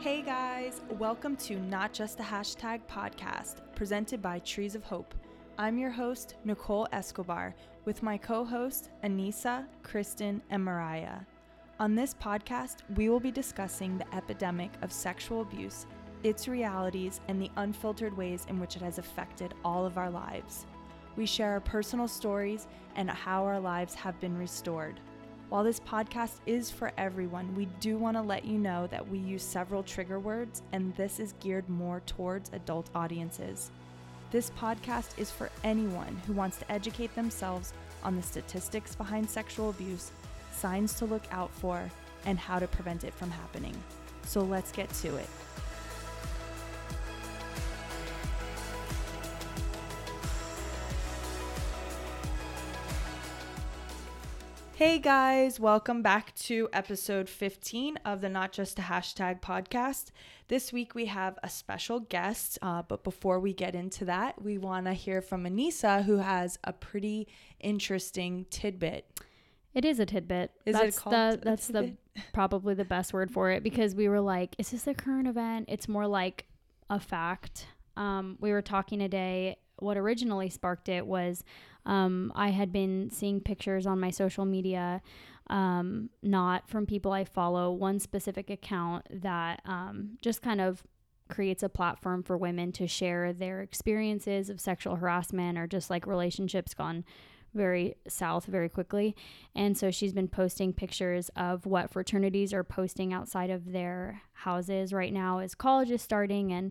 Hey 0.00 0.22
guys, 0.22 0.80
welcome 0.90 1.34
to 1.38 1.58
Not 1.58 1.92
Just 1.92 2.20
a 2.20 2.22
Hashtag 2.22 2.82
podcast, 2.88 3.62
presented 3.74 4.22
by 4.22 4.38
Trees 4.38 4.76
of 4.76 4.84
Hope. 4.84 5.12
I'm 5.58 5.76
your 5.76 5.90
host, 5.90 6.36
Nicole 6.44 6.86
Escobar, 6.92 7.52
with 7.84 8.00
my 8.00 8.16
co 8.16 8.44
hosts, 8.44 8.90
Anissa, 9.02 9.66
Kristen, 9.82 10.40
and 10.50 10.64
Mariah. 10.64 11.18
On 11.80 11.96
this 11.96 12.14
podcast, 12.14 12.76
we 12.94 13.08
will 13.08 13.18
be 13.18 13.32
discussing 13.32 13.98
the 13.98 14.14
epidemic 14.14 14.70
of 14.82 14.92
sexual 14.92 15.40
abuse, 15.40 15.84
its 16.22 16.46
realities, 16.46 17.20
and 17.26 17.42
the 17.42 17.50
unfiltered 17.56 18.16
ways 18.16 18.46
in 18.48 18.60
which 18.60 18.76
it 18.76 18.82
has 18.82 18.98
affected 18.98 19.52
all 19.64 19.84
of 19.84 19.98
our 19.98 20.10
lives. 20.10 20.64
We 21.16 21.26
share 21.26 21.50
our 21.50 21.60
personal 21.60 22.06
stories 22.06 22.68
and 22.94 23.10
how 23.10 23.44
our 23.44 23.58
lives 23.58 23.94
have 23.94 24.20
been 24.20 24.38
restored. 24.38 25.00
While 25.48 25.64
this 25.64 25.80
podcast 25.80 26.40
is 26.44 26.70
for 26.70 26.92
everyone, 26.98 27.54
we 27.56 27.68
do 27.80 27.96
want 27.96 28.18
to 28.18 28.22
let 28.22 28.44
you 28.44 28.58
know 28.58 28.86
that 28.88 29.08
we 29.08 29.16
use 29.16 29.42
several 29.42 29.82
trigger 29.82 30.20
words, 30.20 30.60
and 30.72 30.94
this 30.94 31.18
is 31.18 31.32
geared 31.40 31.66
more 31.70 32.02
towards 32.04 32.50
adult 32.52 32.90
audiences. 32.94 33.70
This 34.30 34.50
podcast 34.50 35.18
is 35.18 35.30
for 35.30 35.48
anyone 35.64 36.20
who 36.26 36.34
wants 36.34 36.58
to 36.58 36.70
educate 36.70 37.14
themselves 37.14 37.72
on 38.04 38.14
the 38.14 38.22
statistics 38.22 38.94
behind 38.94 39.30
sexual 39.30 39.70
abuse, 39.70 40.10
signs 40.52 40.92
to 40.94 41.06
look 41.06 41.24
out 41.30 41.50
for, 41.50 41.90
and 42.26 42.38
how 42.38 42.58
to 42.58 42.68
prevent 42.68 43.04
it 43.04 43.14
from 43.14 43.30
happening. 43.30 43.74
So 44.24 44.42
let's 44.42 44.70
get 44.70 44.90
to 44.96 45.16
it. 45.16 45.30
Hey 54.78 55.00
guys, 55.00 55.58
welcome 55.58 56.02
back 56.02 56.32
to 56.36 56.68
episode 56.72 57.28
15 57.28 57.96
of 58.04 58.20
the 58.20 58.28
Not 58.28 58.52
Just 58.52 58.78
a 58.78 58.82
Hashtag 58.82 59.40
podcast. 59.40 60.12
This 60.46 60.72
week 60.72 60.94
we 60.94 61.06
have 61.06 61.36
a 61.42 61.48
special 61.50 61.98
guest, 61.98 62.60
uh, 62.62 62.82
but 62.82 63.02
before 63.02 63.40
we 63.40 63.52
get 63.52 63.74
into 63.74 64.04
that, 64.04 64.40
we 64.40 64.56
want 64.56 64.86
to 64.86 64.92
hear 64.92 65.20
from 65.20 65.42
Anissa, 65.46 66.04
who 66.04 66.18
has 66.18 66.60
a 66.62 66.72
pretty 66.72 67.26
interesting 67.58 68.46
tidbit. 68.50 69.20
It 69.74 69.84
is 69.84 69.98
a 69.98 70.06
tidbit. 70.06 70.52
Is 70.64 70.76
it 70.76 70.78
that's 70.78 70.98
called 71.00 71.12
the 71.12 71.40
that's 71.42 71.66
the 71.66 71.96
probably 72.32 72.74
the 72.74 72.84
best 72.84 73.12
word 73.12 73.32
for 73.32 73.50
it 73.50 73.64
because 73.64 73.96
we 73.96 74.08
were 74.08 74.20
like, 74.20 74.54
is 74.58 74.70
this 74.70 74.86
a 74.86 74.94
current 74.94 75.26
event? 75.26 75.64
It's 75.66 75.88
more 75.88 76.06
like 76.06 76.44
a 76.88 77.00
fact. 77.00 77.66
Um, 77.96 78.36
we 78.40 78.52
were 78.52 78.62
talking 78.62 79.00
today. 79.00 79.56
What 79.80 79.96
originally 79.96 80.50
sparked 80.50 80.88
it 80.88 81.04
was 81.04 81.42
um, 81.88 82.30
I 82.36 82.50
had 82.50 82.70
been 82.70 83.10
seeing 83.10 83.40
pictures 83.40 83.86
on 83.86 83.98
my 83.98 84.10
social 84.10 84.44
media, 84.44 85.00
um, 85.48 86.10
not 86.22 86.68
from 86.68 86.86
people 86.86 87.12
I 87.12 87.24
follow, 87.24 87.72
one 87.72 87.98
specific 87.98 88.50
account 88.50 89.06
that 89.10 89.62
um, 89.64 90.18
just 90.20 90.42
kind 90.42 90.60
of 90.60 90.84
creates 91.28 91.62
a 91.62 91.68
platform 91.68 92.22
for 92.22 92.36
women 92.36 92.72
to 92.72 92.86
share 92.86 93.32
their 93.32 93.62
experiences 93.62 94.50
of 94.50 94.60
sexual 94.60 94.96
harassment 94.96 95.58
or 95.58 95.66
just 95.66 95.88
like 95.90 96.06
relationships 96.06 96.74
gone 96.74 97.04
very 97.54 97.94
south 98.06 98.44
very 98.44 98.68
quickly. 98.68 99.16
And 99.54 99.76
so 99.76 99.90
she's 99.90 100.12
been 100.12 100.28
posting 100.28 100.74
pictures 100.74 101.30
of 101.36 101.64
what 101.64 101.90
fraternities 101.90 102.52
are 102.52 102.64
posting 102.64 103.14
outside 103.14 103.48
of 103.48 103.72
their 103.72 104.20
houses 104.34 104.92
right 104.92 105.12
now 105.12 105.38
as 105.38 105.54
college 105.54 105.90
is 105.90 106.02
starting. 106.02 106.52
And 106.52 106.70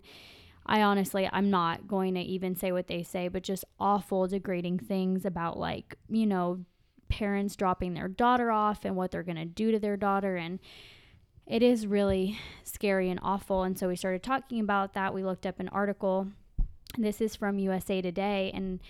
I 0.67 0.81
honestly, 0.81 1.29
I'm 1.31 1.49
not 1.49 1.87
going 1.87 2.15
to 2.15 2.21
even 2.21 2.55
say 2.55 2.71
what 2.71 2.87
they 2.87 3.01
say, 3.01 3.29
but 3.29 3.43
just 3.43 3.63
awful, 3.79 4.27
degrading 4.27 4.79
things 4.79 5.25
about 5.25 5.57
like, 5.57 5.95
you 6.09 6.25
know, 6.25 6.65
parents 7.09 7.55
dropping 7.55 7.93
their 7.93 8.09
daughter 8.09 8.51
off 8.51 8.83
and 8.83 8.95
what 8.95 9.11
they're 9.11 9.23
going 9.23 9.37
to 9.37 9.45
do 9.45 9.71
to 9.71 9.79
their 9.79 9.95
daughter. 9.95 10.35
And 10.35 10.59
it 11.45 11.63
is 11.63 11.87
really 11.87 12.37
scary 12.63 13.09
and 13.09 13.19
awful. 13.23 13.63
And 13.63 13.79
so 13.79 13.87
we 13.87 13.95
started 13.95 14.23
talking 14.23 14.59
about 14.59 14.93
that. 14.93 15.13
We 15.13 15.23
looked 15.23 15.45
up 15.45 15.59
an 15.59 15.69
article. 15.69 16.27
This 16.97 17.21
is 17.21 17.35
from 17.35 17.59
USA 17.59 18.01
Today. 18.01 18.51
And 18.53 18.81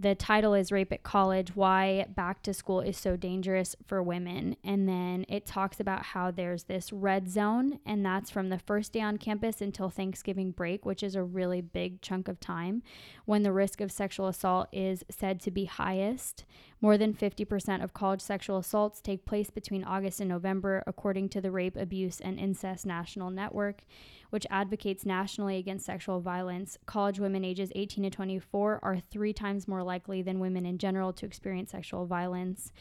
the 0.00 0.14
title 0.14 0.54
is 0.54 0.72
Rape 0.72 0.92
at 0.92 1.02
College 1.02 1.54
Why 1.54 2.06
Back 2.08 2.42
to 2.44 2.54
School 2.54 2.80
is 2.80 2.96
So 2.96 3.16
Dangerous 3.16 3.76
for 3.86 4.02
Women. 4.02 4.56
And 4.64 4.88
then 4.88 5.26
it 5.28 5.44
talks 5.44 5.78
about 5.78 6.06
how 6.06 6.30
there's 6.30 6.62
this 6.62 6.90
red 6.90 7.28
zone, 7.28 7.80
and 7.84 8.04
that's 8.04 8.30
from 8.30 8.48
the 8.48 8.58
first 8.58 8.94
day 8.94 9.02
on 9.02 9.18
campus 9.18 9.60
until 9.60 9.90
Thanksgiving 9.90 10.52
break, 10.52 10.86
which 10.86 11.02
is 11.02 11.16
a 11.16 11.22
really 11.22 11.60
big 11.60 12.00
chunk 12.00 12.28
of 12.28 12.40
time 12.40 12.82
when 13.26 13.42
the 13.42 13.52
risk 13.52 13.82
of 13.82 13.92
sexual 13.92 14.26
assault 14.26 14.68
is 14.72 15.04
said 15.10 15.38
to 15.40 15.50
be 15.50 15.66
highest. 15.66 16.46
More 16.82 16.96
than 16.96 17.12
50% 17.12 17.84
of 17.84 17.92
college 17.92 18.22
sexual 18.22 18.56
assaults 18.56 19.00
take 19.02 19.26
place 19.26 19.50
between 19.50 19.84
August 19.84 20.20
and 20.20 20.28
November, 20.28 20.82
according 20.86 21.28
to 21.30 21.40
the 21.40 21.50
Rape, 21.50 21.76
Abuse, 21.76 22.20
and 22.20 22.38
Incest 22.38 22.86
National 22.86 23.30
Network 23.30 23.84
which 24.30 24.46
advocates 24.48 25.04
nationally 25.04 25.58
against 25.58 25.84
sexual 25.84 26.20
violence, 26.20 26.78
college 26.86 27.18
women 27.18 27.44
ages 27.44 27.70
18 27.74 28.04
to 28.04 28.10
24 28.10 28.80
are 28.82 28.98
three 29.10 29.32
times 29.32 29.68
more 29.68 29.82
likely 29.82 30.22
than 30.22 30.38
women 30.38 30.64
in 30.64 30.78
general 30.78 31.12
to 31.12 31.26
experience 31.26 31.72
sexual 31.72 32.06
violence. 32.06 32.72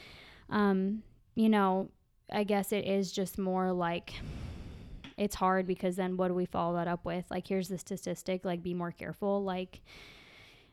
Um, 0.50 1.04
you 1.36 1.50
know, 1.50 1.90
I 2.32 2.44
guess 2.44 2.72
it 2.72 2.86
is 2.86 3.12
just 3.12 3.38
more 3.40 3.72
like 3.72 4.14
it's 5.18 5.36
hard 5.36 5.66
because 5.66 5.96
then 5.96 6.16
what 6.16 6.30
do 6.30 6.36
we 6.36 6.46
follow 6.46 6.76
that 6.76 6.88
up 6.88 7.04
with? 7.04 7.26
Like, 7.30 7.48
here's 7.48 7.68
the 7.68 7.78
statistic, 7.78 8.46
like, 8.46 8.64
be 8.64 8.74
more 8.74 8.92
careful. 8.92 9.44
Like, 9.44 9.82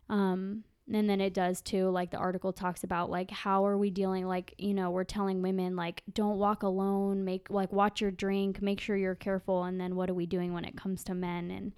um, 0.08 0.62
and 0.92 1.10
then 1.10 1.20
it 1.20 1.34
does 1.34 1.60
too 1.60 1.90
like 1.90 2.10
the 2.10 2.16
article 2.16 2.52
talks 2.52 2.84
about 2.84 3.10
like 3.10 3.30
how 3.30 3.66
are 3.66 3.76
we 3.76 3.90
dealing 3.90 4.26
like 4.26 4.54
you 4.58 4.72
know 4.72 4.90
we're 4.90 5.04
telling 5.04 5.42
women 5.42 5.74
like 5.74 6.02
don't 6.12 6.38
walk 6.38 6.62
alone 6.62 7.24
make 7.24 7.50
like 7.50 7.72
watch 7.72 8.00
your 8.00 8.10
drink 8.10 8.62
make 8.62 8.80
sure 8.80 8.96
you're 8.96 9.14
careful 9.14 9.64
and 9.64 9.80
then 9.80 9.96
what 9.96 10.08
are 10.08 10.14
we 10.14 10.26
doing 10.26 10.52
when 10.52 10.64
it 10.64 10.76
comes 10.76 11.02
to 11.04 11.14
men? 11.14 11.50
And 11.50 11.72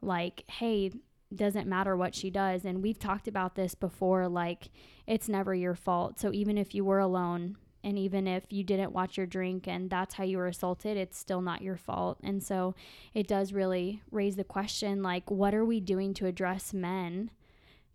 like 0.00 0.44
hey 0.48 0.92
doesn't 1.34 1.68
matter 1.68 1.96
what 1.96 2.14
she 2.14 2.30
does. 2.30 2.64
And 2.64 2.82
we've 2.82 2.98
talked 2.98 3.26
about 3.26 3.56
this 3.56 3.74
before 3.74 4.28
like 4.28 4.70
it's 5.06 5.28
never 5.28 5.54
your 5.54 5.74
fault. 5.74 6.20
So 6.20 6.32
even 6.32 6.56
if 6.56 6.74
you 6.74 6.84
were 6.84 7.00
alone 7.00 7.56
and 7.82 7.98
even 7.98 8.26
if 8.28 8.44
you 8.50 8.62
didn't 8.62 8.92
watch 8.92 9.16
your 9.16 9.26
drink 9.26 9.66
and 9.66 9.90
that's 9.90 10.14
how 10.14 10.24
you 10.24 10.38
were 10.38 10.46
assaulted 10.46 10.96
it's 10.96 11.18
still 11.18 11.40
not 11.40 11.62
your 11.62 11.76
fault. 11.76 12.18
And 12.22 12.42
so 12.42 12.74
it 13.14 13.26
does 13.26 13.52
really 13.52 14.02
raise 14.10 14.36
the 14.36 14.44
question 14.44 15.02
like 15.02 15.30
what 15.30 15.54
are 15.54 15.64
we 15.64 15.80
doing 15.80 16.14
to 16.14 16.26
address 16.26 16.72
men 16.72 17.30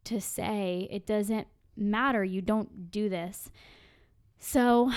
to 0.05 0.19
say 0.21 0.87
it 0.91 1.05
doesn't 1.05 1.47
matter. 1.75 2.23
You 2.23 2.41
don't 2.41 2.91
do 2.91 3.09
this. 3.09 3.49
So 4.39 4.91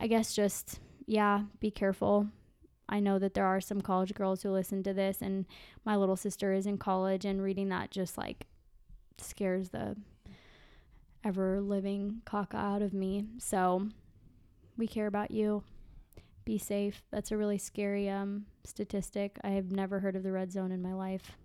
i 0.00 0.06
guess 0.06 0.34
just 0.34 0.80
yeah 1.06 1.42
be 1.60 1.70
careful. 1.70 2.28
I 2.90 3.00
know 3.00 3.18
that 3.18 3.34
there 3.34 3.44
are 3.44 3.60
some 3.60 3.82
college 3.82 4.14
girls 4.14 4.42
who 4.42 4.50
listen 4.50 4.82
to 4.84 4.94
this 4.94 5.20
and 5.20 5.44
my 5.84 5.96
little 5.96 6.16
sister 6.16 6.52
is 6.52 6.66
in 6.66 6.78
college 6.78 7.24
and 7.24 7.42
reading 7.42 7.68
that 7.68 7.90
just 7.90 8.16
like 8.16 8.46
scares 9.18 9.70
the 9.70 9.96
ever 11.24 11.60
living 11.60 12.22
caca 12.24 12.54
out 12.54 12.82
of 12.82 12.94
me. 12.94 13.24
So 13.38 13.88
we 14.76 14.86
care 14.86 15.06
about 15.06 15.30
you. 15.30 15.64
Be 16.44 16.56
safe. 16.56 17.02
That's 17.10 17.30
a 17.30 17.36
really 17.36 17.58
scary 17.58 18.08
um, 18.08 18.46
statistic. 18.64 19.38
I 19.44 19.50
have 19.50 19.70
never 19.70 20.00
heard 20.00 20.16
of 20.16 20.22
the 20.22 20.32
red 20.32 20.50
zone 20.50 20.72
in 20.72 20.80
my 20.80 20.94
life 20.94 21.36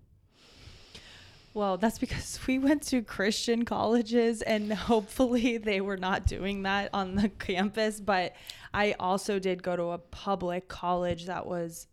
Well, 1.53 1.77
that's 1.77 1.99
because 1.99 2.39
we 2.47 2.59
went 2.59 2.83
to 2.83 3.01
Christian 3.01 3.65
colleges 3.65 4.41
and 4.41 4.73
hopefully 4.73 5.57
they 5.57 5.81
were 5.81 5.97
not 5.97 6.25
doing 6.25 6.63
that 6.63 6.89
on 6.93 7.15
the 7.15 7.29
campus. 7.39 7.99
But 7.99 8.35
I 8.73 8.95
also 8.99 9.39
did 9.39 9.63
go 9.63 9.75
to 9.75 9.83
a 9.91 9.97
public 9.97 10.67
college 10.67 11.25
that 11.27 11.45
was 11.45 11.87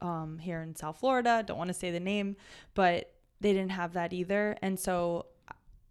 um, 0.00 0.38
here 0.38 0.62
in 0.62 0.74
South 0.74 0.98
Florida. 0.98 1.42
Don't 1.46 1.58
want 1.58 1.68
to 1.68 1.74
say 1.74 1.90
the 1.90 2.00
name, 2.00 2.36
but 2.74 3.12
they 3.40 3.52
didn't 3.52 3.72
have 3.72 3.94
that 3.94 4.12
either. 4.12 4.56
And 4.62 4.78
so 4.78 5.26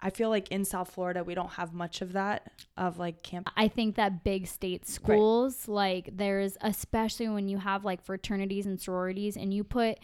I 0.01 0.09
feel 0.09 0.29
like 0.29 0.49
in 0.49 0.65
South 0.65 0.91
Florida, 0.91 1.23
we 1.23 1.35
don't 1.35 1.51
have 1.51 1.73
much 1.73 2.01
of 2.01 2.13
that, 2.13 2.51
of 2.75 2.97
like 2.97 3.21
camp. 3.21 3.49
I 3.55 3.67
think 3.67 3.95
that 3.95 4.23
big 4.23 4.47
state 4.47 4.87
schools, 4.87 5.67
like 5.67 6.09
there's 6.11 6.57
especially 6.61 7.29
when 7.29 7.47
you 7.47 7.59
have 7.59 7.85
like 7.85 8.01
fraternities 8.01 8.65
and 8.65 8.81
sororities 8.81 9.37
and 9.37 9.53
you 9.53 9.63
put 9.63 9.99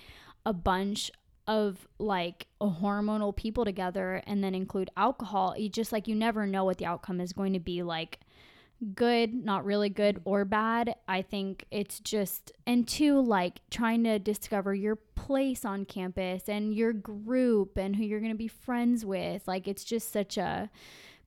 a 0.45 0.53
bunch 0.53 1.11
of 1.47 1.87
like 1.97 2.47
hormonal 2.61 3.35
people 3.35 3.65
together 3.65 4.21
and 4.27 4.43
then 4.43 4.53
include 4.53 4.89
alcohol, 4.97 5.55
you 5.57 5.69
just 5.69 5.91
like 5.91 6.07
you 6.07 6.15
never 6.15 6.45
know 6.45 6.65
what 6.65 6.77
the 6.77 6.85
outcome 6.85 7.21
is 7.21 7.33
going 7.33 7.53
to 7.53 7.59
be 7.59 7.83
like 7.83 8.19
good, 8.93 9.33
not 9.33 9.65
really 9.65 9.89
good 9.89 10.21
or 10.25 10.45
bad. 10.45 10.95
I 11.07 11.21
think 11.21 11.65
it's 11.71 11.99
just 11.99 12.51
and 12.65 12.87
two 12.87 13.19
like 13.19 13.61
trying 13.71 14.03
to 14.03 14.19
discover 14.19 14.75
your 14.75 14.95
place 14.95 15.65
on 15.65 15.85
campus 15.85 16.43
and 16.47 16.73
your 16.73 16.93
group 16.93 17.77
and 17.77 17.95
who 17.95 18.03
you're 18.03 18.19
going 18.19 18.31
to 18.31 18.37
be 18.37 18.47
friends 18.47 19.05
with. 19.05 19.47
Like 19.47 19.67
it's 19.67 19.83
just 19.83 20.11
such 20.11 20.37
a 20.37 20.69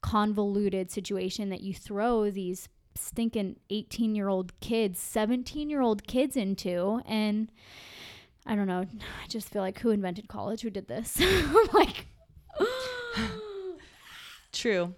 convoluted 0.03 0.91
situation 0.91 1.51
that 1.51 1.61
you 1.61 1.75
throw 1.75 2.31
these 2.31 2.69
stinking 2.95 3.57
18 3.71 4.15
year 4.15 4.29
old 4.29 4.59
kids, 4.61 5.01
17 5.01 5.71
year 5.71 5.81
old 5.81 6.07
kids 6.07 6.37
into. 6.37 7.01
And 7.07 7.51
I 8.47 8.55
don't 8.55 8.67
know. 8.67 8.87
I 9.25 9.29
just 9.29 9.49
feel 9.49 9.63
like 9.63 9.79
who 9.79 9.91
invented 9.91 10.29
college? 10.29 10.63
Who 10.63 10.71
did 10.71 10.89
this? 10.89 11.17
I'm 11.21 11.69
like, 11.73 12.07
True. 14.53 14.95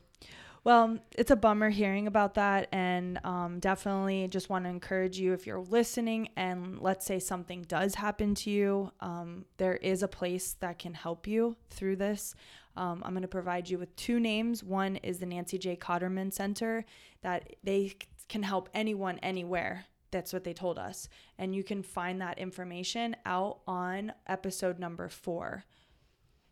Well, 0.64 0.98
it's 1.18 1.32
a 1.32 1.36
bummer 1.36 1.70
hearing 1.70 2.06
about 2.06 2.34
that. 2.34 2.68
And 2.72 3.18
um, 3.24 3.58
definitely 3.58 4.28
just 4.28 4.48
want 4.48 4.64
to 4.64 4.70
encourage 4.70 5.18
you 5.18 5.32
if 5.32 5.46
you're 5.46 5.60
listening 5.60 6.28
and 6.36 6.80
let's 6.80 7.04
say 7.04 7.18
something 7.18 7.62
does 7.62 7.96
happen 7.96 8.34
to 8.36 8.50
you, 8.50 8.92
um, 9.00 9.44
there 9.56 9.74
is 9.76 10.02
a 10.04 10.08
place 10.08 10.56
that 10.60 10.78
can 10.78 10.94
help 10.94 11.26
you 11.26 11.56
through 11.70 11.96
this. 11.96 12.34
Um, 12.76 13.02
I'm 13.04 13.12
going 13.12 13.22
to 13.22 13.28
provide 13.28 13.68
you 13.68 13.78
with 13.78 13.94
two 13.96 14.20
names. 14.20 14.62
One 14.62 14.96
is 14.96 15.18
the 15.18 15.26
Nancy 15.26 15.58
J. 15.58 15.76
Cotterman 15.76 16.32
Center, 16.32 16.84
that 17.22 17.56
they 17.62 17.92
can 18.28 18.42
help 18.42 18.68
anyone 18.72 19.18
anywhere. 19.18 19.86
That's 20.12 20.32
what 20.32 20.44
they 20.44 20.52
told 20.52 20.78
us. 20.78 21.08
And 21.38 21.54
you 21.54 21.64
can 21.64 21.82
find 21.82 22.20
that 22.20 22.38
information 22.38 23.16
out 23.26 23.60
on 23.66 24.12
episode 24.28 24.78
number 24.78 25.08
four. 25.08 25.64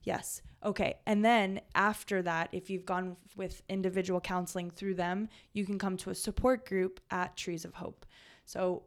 Yes. 0.03 0.43
Okay. 0.65 0.99
And 1.07 1.25
then 1.25 1.61
after 1.75 2.23
that, 2.23 2.49
if 2.53 2.71
you've 2.71 2.87
gone 2.87 3.17
with 3.37 3.63
individual 3.69 4.21
counseling 4.21 4.71
through 4.71 4.95
them, 4.95 5.29
you 5.53 5.65
can 5.65 5.79
come 5.79 5.97
to 5.99 6.11
a 6.11 6.15
support 6.15 6.67
group 6.67 7.01
at 7.11 7.37
Trees 7.37 7.65
of 7.65 7.75
Hope. 7.75 8.07
So 8.47 8.83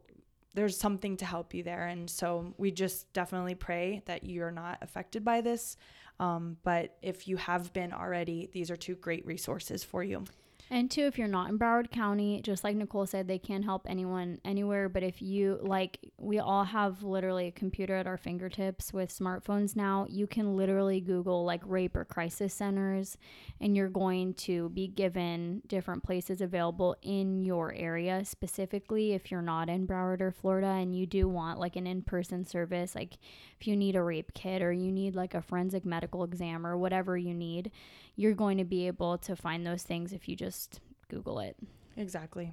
there's 0.54 0.76
something 0.76 1.16
to 1.16 1.24
help 1.24 1.54
you 1.54 1.62
there. 1.62 1.86
And 1.86 2.08
so 2.10 2.54
we 2.58 2.70
just 2.70 3.12
definitely 3.12 3.54
pray 3.54 4.02
that 4.06 4.24
you're 4.24 4.50
not 4.50 4.78
affected 4.82 5.24
by 5.24 5.40
this. 5.40 5.76
Um, 6.20 6.58
but 6.62 6.96
if 7.02 7.26
you 7.26 7.36
have 7.36 7.72
been 7.72 7.92
already, 7.92 8.48
these 8.52 8.70
are 8.70 8.76
two 8.76 8.94
great 8.94 9.26
resources 9.26 9.82
for 9.82 10.04
you. 10.04 10.24
And 10.70 10.90
two, 10.90 11.02
if 11.02 11.18
you're 11.18 11.28
not 11.28 11.50
in 11.50 11.58
Broward 11.58 11.90
County, 11.90 12.40
just 12.42 12.64
like 12.64 12.74
Nicole 12.74 13.06
said, 13.06 13.28
they 13.28 13.38
can 13.38 13.62
help 13.62 13.86
anyone 13.86 14.40
anywhere. 14.44 14.88
But 14.88 15.02
if 15.02 15.20
you 15.20 15.58
like, 15.60 15.98
we 16.18 16.38
all 16.38 16.64
have 16.64 17.02
literally 17.02 17.48
a 17.48 17.52
computer 17.52 17.94
at 17.94 18.06
our 18.06 18.16
fingertips 18.16 18.92
with 18.92 19.16
smartphones 19.16 19.76
now. 19.76 20.06
You 20.08 20.26
can 20.26 20.56
literally 20.56 21.00
Google 21.00 21.44
like 21.44 21.60
rape 21.66 21.94
or 21.96 22.04
crisis 22.06 22.54
centers, 22.54 23.18
and 23.60 23.76
you're 23.76 23.90
going 23.90 24.34
to 24.34 24.70
be 24.70 24.88
given 24.88 25.62
different 25.66 26.02
places 26.02 26.40
available 26.40 26.96
in 27.02 27.44
your 27.44 27.74
area. 27.74 28.24
Specifically, 28.24 29.12
if 29.12 29.30
you're 29.30 29.42
not 29.42 29.68
in 29.68 29.86
Broward 29.86 30.22
or 30.22 30.30
Florida 30.30 30.68
and 30.68 30.96
you 30.96 31.06
do 31.06 31.28
want 31.28 31.60
like 31.60 31.76
an 31.76 31.86
in 31.86 32.02
person 32.02 32.46
service, 32.46 32.94
like 32.94 33.18
if 33.60 33.66
you 33.66 33.76
need 33.76 33.96
a 33.96 34.02
rape 34.02 34.32
kit 34.32 34.62
or 34.62 34.72
you 34.72 34.90
need 34.90 35.14
like 35.14 35.34
a 35.34 35.42
forensic 35.42 35.84
medical 35.84 36.24
exam 36.24 36.66
or 36.66 36.76
whatever 36.76 37.18
you 37.18 37.34
need 37.34 37.70
you're 38.16 38.34
going 38.34 38.58
to 38.58 38.64
be 38.64 38.86
able 38.86 39.18
to 39.18 39.36
find 39.36 39.66
those 39.66 39.82
things 39.82 40.12
if 40.12 40.28
you 40.28 40.36
just 40.36 40.80
Google 41.08 41.38
it. 41.40 41.56
Exactly. 41.96 42.52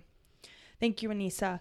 Thank 0.79 1.01
you, 1.01 1.09
Anissa. 1.09 1.59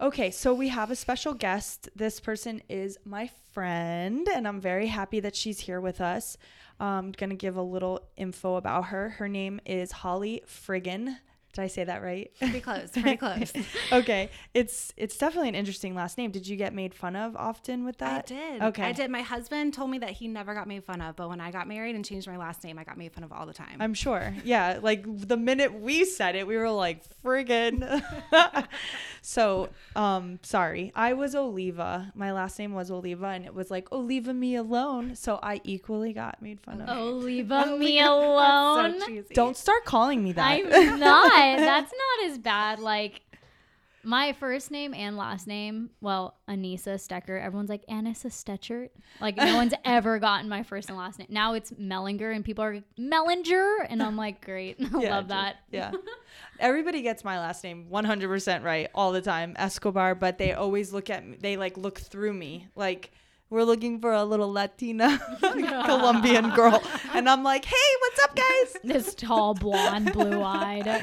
Okay, 0.00 0.30
so 0.30 0.54
we 0.54 0.68
have 0.68 0.90
a 0.90 0.96
special 0.96 1.34
guest. 1.34 1.90
This 1.94 2.20
person 2.20 2.62
is 2.68 2.96
my 3.04 3.28
friend, 3.52 4.26
and 4.32 4.48
I'm 4.48 4.60
very 4.60 4.86
happy 4.86 5.20
that 5.20 5.36
she's 5.36 5.60
here 5.60 5.80
with 5.80 6.00
us. 6.00 6.38
Um, 6.78 6.86
I'm 6.88 7.12
going 7.12 7.30
to 7.30 7.36
give 7.36 7.56
a 7.56 7.62
little 7.62 8.08
info 8.16 8.54
about 8.54 8.86
her. 8.86 9.10
Her 9.10 9.28
name 9.28 9.60
is 9.66 9.92
Holly 9.92 10.42
Friggin. 10.46 11.16
Did 11.52 11.62
I 11.62 11.66
say 11.66 11.82
that 11.82 12.00
right? 12.00 12.30
Pretty 12.38 12.60
close. 12.60 12.90
Pretty 12.90 13.16
close. 13.16 13.52
okay. 13.92 14.30
It's 14.54 14.92
it's 14.96 15.16
definitely 15.18 15.48
an 15.48 15.56
interesting 15.56 15.96
last 15.96 16.16
name. 16.16 16.30
Did 16.30 16.46
you 16.46 16.56
get 16.56 16.72
made 16.72 16.94
fun 16.94 17.16
of 17.16 17.34
often 17.34 17.84
with 17.84 17.98
that? 17.98 18.30
I 18.30 18.34
did. 18.34 18.62
Okay. 18.62 18.82
I 18.84 18.92
did. 18.92 19.10
My 19.10 19.22
husband 19.22 19.74
told 19.74 19.90
me 19.90 19.98
that 19.98 20.10
he 20.10 20.28
never 20.28 20.54
got 20.54 20.68
made 20.68 20.84
fun 20.84 21.00
of, 21.00 21.16
but 21.16 21.28
when 21.28 21.40
I 21.40 21.50
got 21.50 21.66
married 21.66 21.96
and 21.96 22.04
changed 22.04 22.28
my 22.28 22.36
last 22.36 22.62
name, 22.62 22.78
I 22.78 22.84
got 22.84 22.96
made 22.96 23.12
fun 23.12 23.24
of 23.24 23.32
all 23.32 23.46
the 23.46 23.52
time. 23.52 23.78
I'm 23.80 23.94
sure. 23.94 24.32
Yeah. 24.44 24.78
Like 24.80 25.04
the 25.06 25.36
minute 25.36 25.74
we 25.74 26.04
said 26.04 26.36
it, 26.36 26.46
we 26.46 26.56
were 26.56 26.70
like, 26.70 27.02
friggin'. 27.24 28.00
so, 29.22 29.70
um, 29.96 30.38
sorry. 30.42 30.92
I 30.94 31.14
was 31.14 31.34
Oliva. 31.34 32.12
My 32.14 32.32
last 32.32 32.60
name 32.60 32.74
was 32.74 32.92
Oliva, 32.92 33.26
and 33.26 33.44
it 33.44 33.54
was 33.54 33.72
like, 33.72 33.90
Oliva 33.90 34.32
me 34.32 34.54
alone. 34.54 35.16
So 35.16 35.40
I 35.42 35.60
equally 35.64 36.12
got 36.12 36.40
made 36.40 36.60
fun 36.60 36.80
of. 36.80 36.88
Oh, 36.96 37.10
leave 37.10 37.48
me 37.78 38.00
alone. 38.00 39.00
so 39.00 39.22
Don't 39.32 39.56
start 39.56 39.84
calling 39.84 40.22
me 40.22 40.30
that. 40.32 40.60
I'm 40.72 41.00
not. 41.00 41.39
That's 41.56 41.92
not 41.92 42.30
as 42.30 42.38
bad. 42.38 42.78
Like 42.80 43.22
my 44.02 44.32
first 44.32 44.70
name 44.70 44.94
and 44.94 45.16
last 45.18 45.46
name, 45.46 45.90
well, 46.00 46.34
Anissa 46.48 46.94
Stecker. 46.94 47.38
Everyone's 47.42 47.68
like 47.68 47.84
Anissa 47.86 48.28
Stetchert. 48.30 48.88
Like 49.20 49.36
no 49.36 49.54
one's 49.56 49.74
ever 49.84 50.18
gotten 50.18 50.48
my 50.48 50.62
first 50.62 50.88
and 50.88 50.96
last 50.96 51.18
name. 51.18 51.28
Now 51.30 51.52
it's 51.52 51.70
Mellinger, 51.72 52.34
and 52.34 52.42
people 52.42 52.64
are 52.64 52.74
like, 52.74 52.84
Mellinger, 52.98 53.86
and 53.88 54.02
I'm 54.02 54.16
like, 54.16 54.42
great, 54.44 54.76
I 54.80 54.84
Yeah, 55.00 55.10
love 55.16 55.24
just- 55.24 55.28
that. 55.28 55.56
Yeah. 55.70 55.92
Everybody 56.58 57.02
gets 57.02 57.24
my 57.24 57.38
last 57.38 57.62
name 57.64 57.88
100% 57.90 58.62
right 58.64 58.88
all 58.94 59.12
the 59.12 59.20
time, 59.22 59.54
Escobar, 59.58 60.14
but 60.14 60.38
they 60.38 60.52
always 60.54 60.92
look 60.92 61.10
at 61.10 61.26
me, 61.26 61.36
they 61.38 61.56
like 61.58 61.76
look 61.76 61.98
through 61.98 62.32
me. 62.32 62.68
Like, 62.74 63.10
we're 63.50 63.64
looking 63.64 64.00
for 64.00 64.12
a 64.12 64.24
little 64.24 64.50
Latina 64.52 65.18
Colombian 65.40 66.50
girl. 66.50 66.82
And 67.12 67.28
I'm 67.28 67.42
like, 67.42 67.64
hey, 67.64 67.76
what's 68.00 68.22
up, 68.24 68.36
guys? 68.36 68.76
This 68.84 69.14
tall, 69.14 69.54
blonde, 69.54 70.12
blue-eyed. 70.12 71.02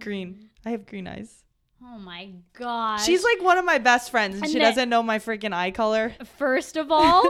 Green. 0.00 0.50
I 0.66 0.70
have 0.70 0.86
green 0.86 1.06
eyes. 1.06 1.44
Oh 1.84 1.98
my 1.98 2.30
god. 2.52 2.98
She's 2.98 3.24
like 3.24 3.42
one 3.42 3.58
of 3.58 3.64
my 3.64 3.78
best 3.78 4.10
friends, 4.10 4.34
and 4.36 4.44
And 4.44 4.52
she 4.52 4.58
doesn't 4.58 4.88
know 4.88 5.02
my 5.02 5.18
freaking 5.18 5.52
eye 5.52 5.70
color. 5.72 6.14
First 6.38 6.76
of 6.76 6.92
all, 6.92 7.28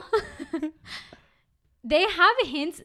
they 1.85 2.03
have 2.03 2.37
hints. 2.45 2.83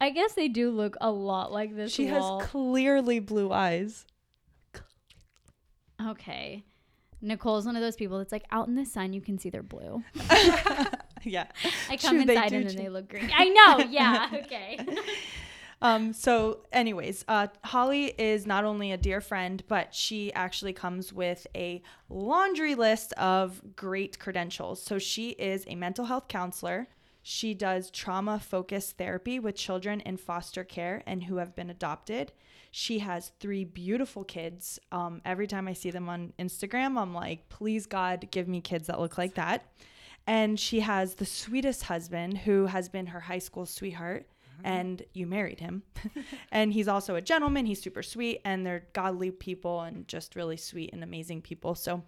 I 0.00 0.10
guess 0.10 0.34
they 0.34 0.48
do 0.48 0.70
look 0.70 0.96
a 1.00 1.10
lot 1.10 1.52
like 1.52 1.74
this 1.74 1.92
She 1.92 2.10
wall. 2.10 2.40
has 2.40 2.48
clearly 2.50 3.18
blue 3.20 3.50
eyes. 3.52 4.04
okay. 6.10 6.64
Nicole's 7.24 7.66
one 7.66 7.76
of 7.76 7.82
those 7.82 7.96
people 7.96 8.18
that's 8.18 8.32
like 8.32 8.44
out 8.50 8.68
in 8.68 8.74
the 8.74 8.84
sun, 8.84 9.12
you 9.12 9.20
can 9.20 9.38
see 9.38 9.50
they're 9.50 9.62
blue. 9.62 10.02
yeah. 11.22 11.46
I 11.88 11.96
come 11.96 12.12
True, 12.12 12.20
inside 12.20 12.52
and 12.52 12.68
then 12.68 12.76
they 12.76 12.88
look 12.88 13.08
green. 13.08 13.30
I 13.34 13.48
know. 13.48 13.84
Yeah. 13.90 14.28
Okay. 14.32 14.78
Um, 15.82 16.12
so, 16.12 16.60
anyways, 16.72 17.24
uh, 17.28 17.48
Holly 17.62 18.14
is 18.18 18.46
not 18.46 18.64
only 18.64 18.92
a 18.92 18.96
dear 18.96 19.20
friend, 19.20 19.62
but 19.68 19.94
she 19.94 20.32
actually 20.32 20.72
comes 20.72 21.12
with 21.12 21.46
a 21.54 21.82
laundry 22.08 22.74
list 22.74 23.12
of 23.14 23.60
great 23.76 24.18
credentials. 24.18 24.82
So, 24.82 24.98
she 24.98 25.30
is 25.30 25.64
a 25.66 25.74
mental 25.74 26.06
health 26.06 26.28
counselor. 26.28 26.88
She 27.22 27.54
does 27.54 27.90
trauma 27.90 28.38
focused 28.40 28.96
therapy 28.96 29.38
with 29.38 29.56
children 29.56 30.00
in 30.00 30.16
foster 30.16 30.64
care 30.64 31.02
and 31.06 31.24
who 31.24 31.36
have 31.36 31.54
been 31.54 31.70
adopted. 31.70 32.32
She 32.76 32.98
has 32.98 33.30
three 33.38 33.64
beautiful 33.64 34.24
kids. 34.24 34.80
Um, 34.90 35.22
every 35.24 35.46
time 35.46 35.68
I 35.68 35.74
see 35.74 35.92
them 35.92 36.08
on 36.08 36.32
Instagram, 36.40 36.98
I'm 37.00 37.14
like, 37.14 37.48
please, 37.48 37.86
God, 37.86 38.26
give 38.32 38.48
me 38.48 38.60
kids 38.60 38.88
that 38.88 38.98
look 38.98 39.16
like 39.16 39.34
that. 39.34 39.64
And 40.26 40.58
she 40.58 40.80
has 40.80 41.14
the 41.14 41.24
sweetest 41.24 41.84
husband 41.84 42.38
who 42.38 42.66
has 42.66 42.88
been 42.88 43.06
her 43.06 43.20
high 43.20 43.38
school 43.38 43.64
sweetheart 43.64 44.26
and 44.64 45.04
you 45.12 45.24
married 45.24 45.60
him. 45.60 45.84
and 46.50 46.72
he's 46.72 46.88
also 46.88 47.14
a 47.14 47.20
gentleman. 47.20 47.64
He's 47.64 47.80
super 47.80 48.02
sweet, 48.02 48.40
and 48.44 48.66
they're 48.66 48.86
godly 48.92 49.30
people 49.30 49.82
and 49.82 50.08
just 50.08 50.34
really 50.34 50.56
sweet 50.56 50.90
and 50.92 51.04
amazing 51.04 51.42
people. 51.42 51.76
So, 51.76 52.02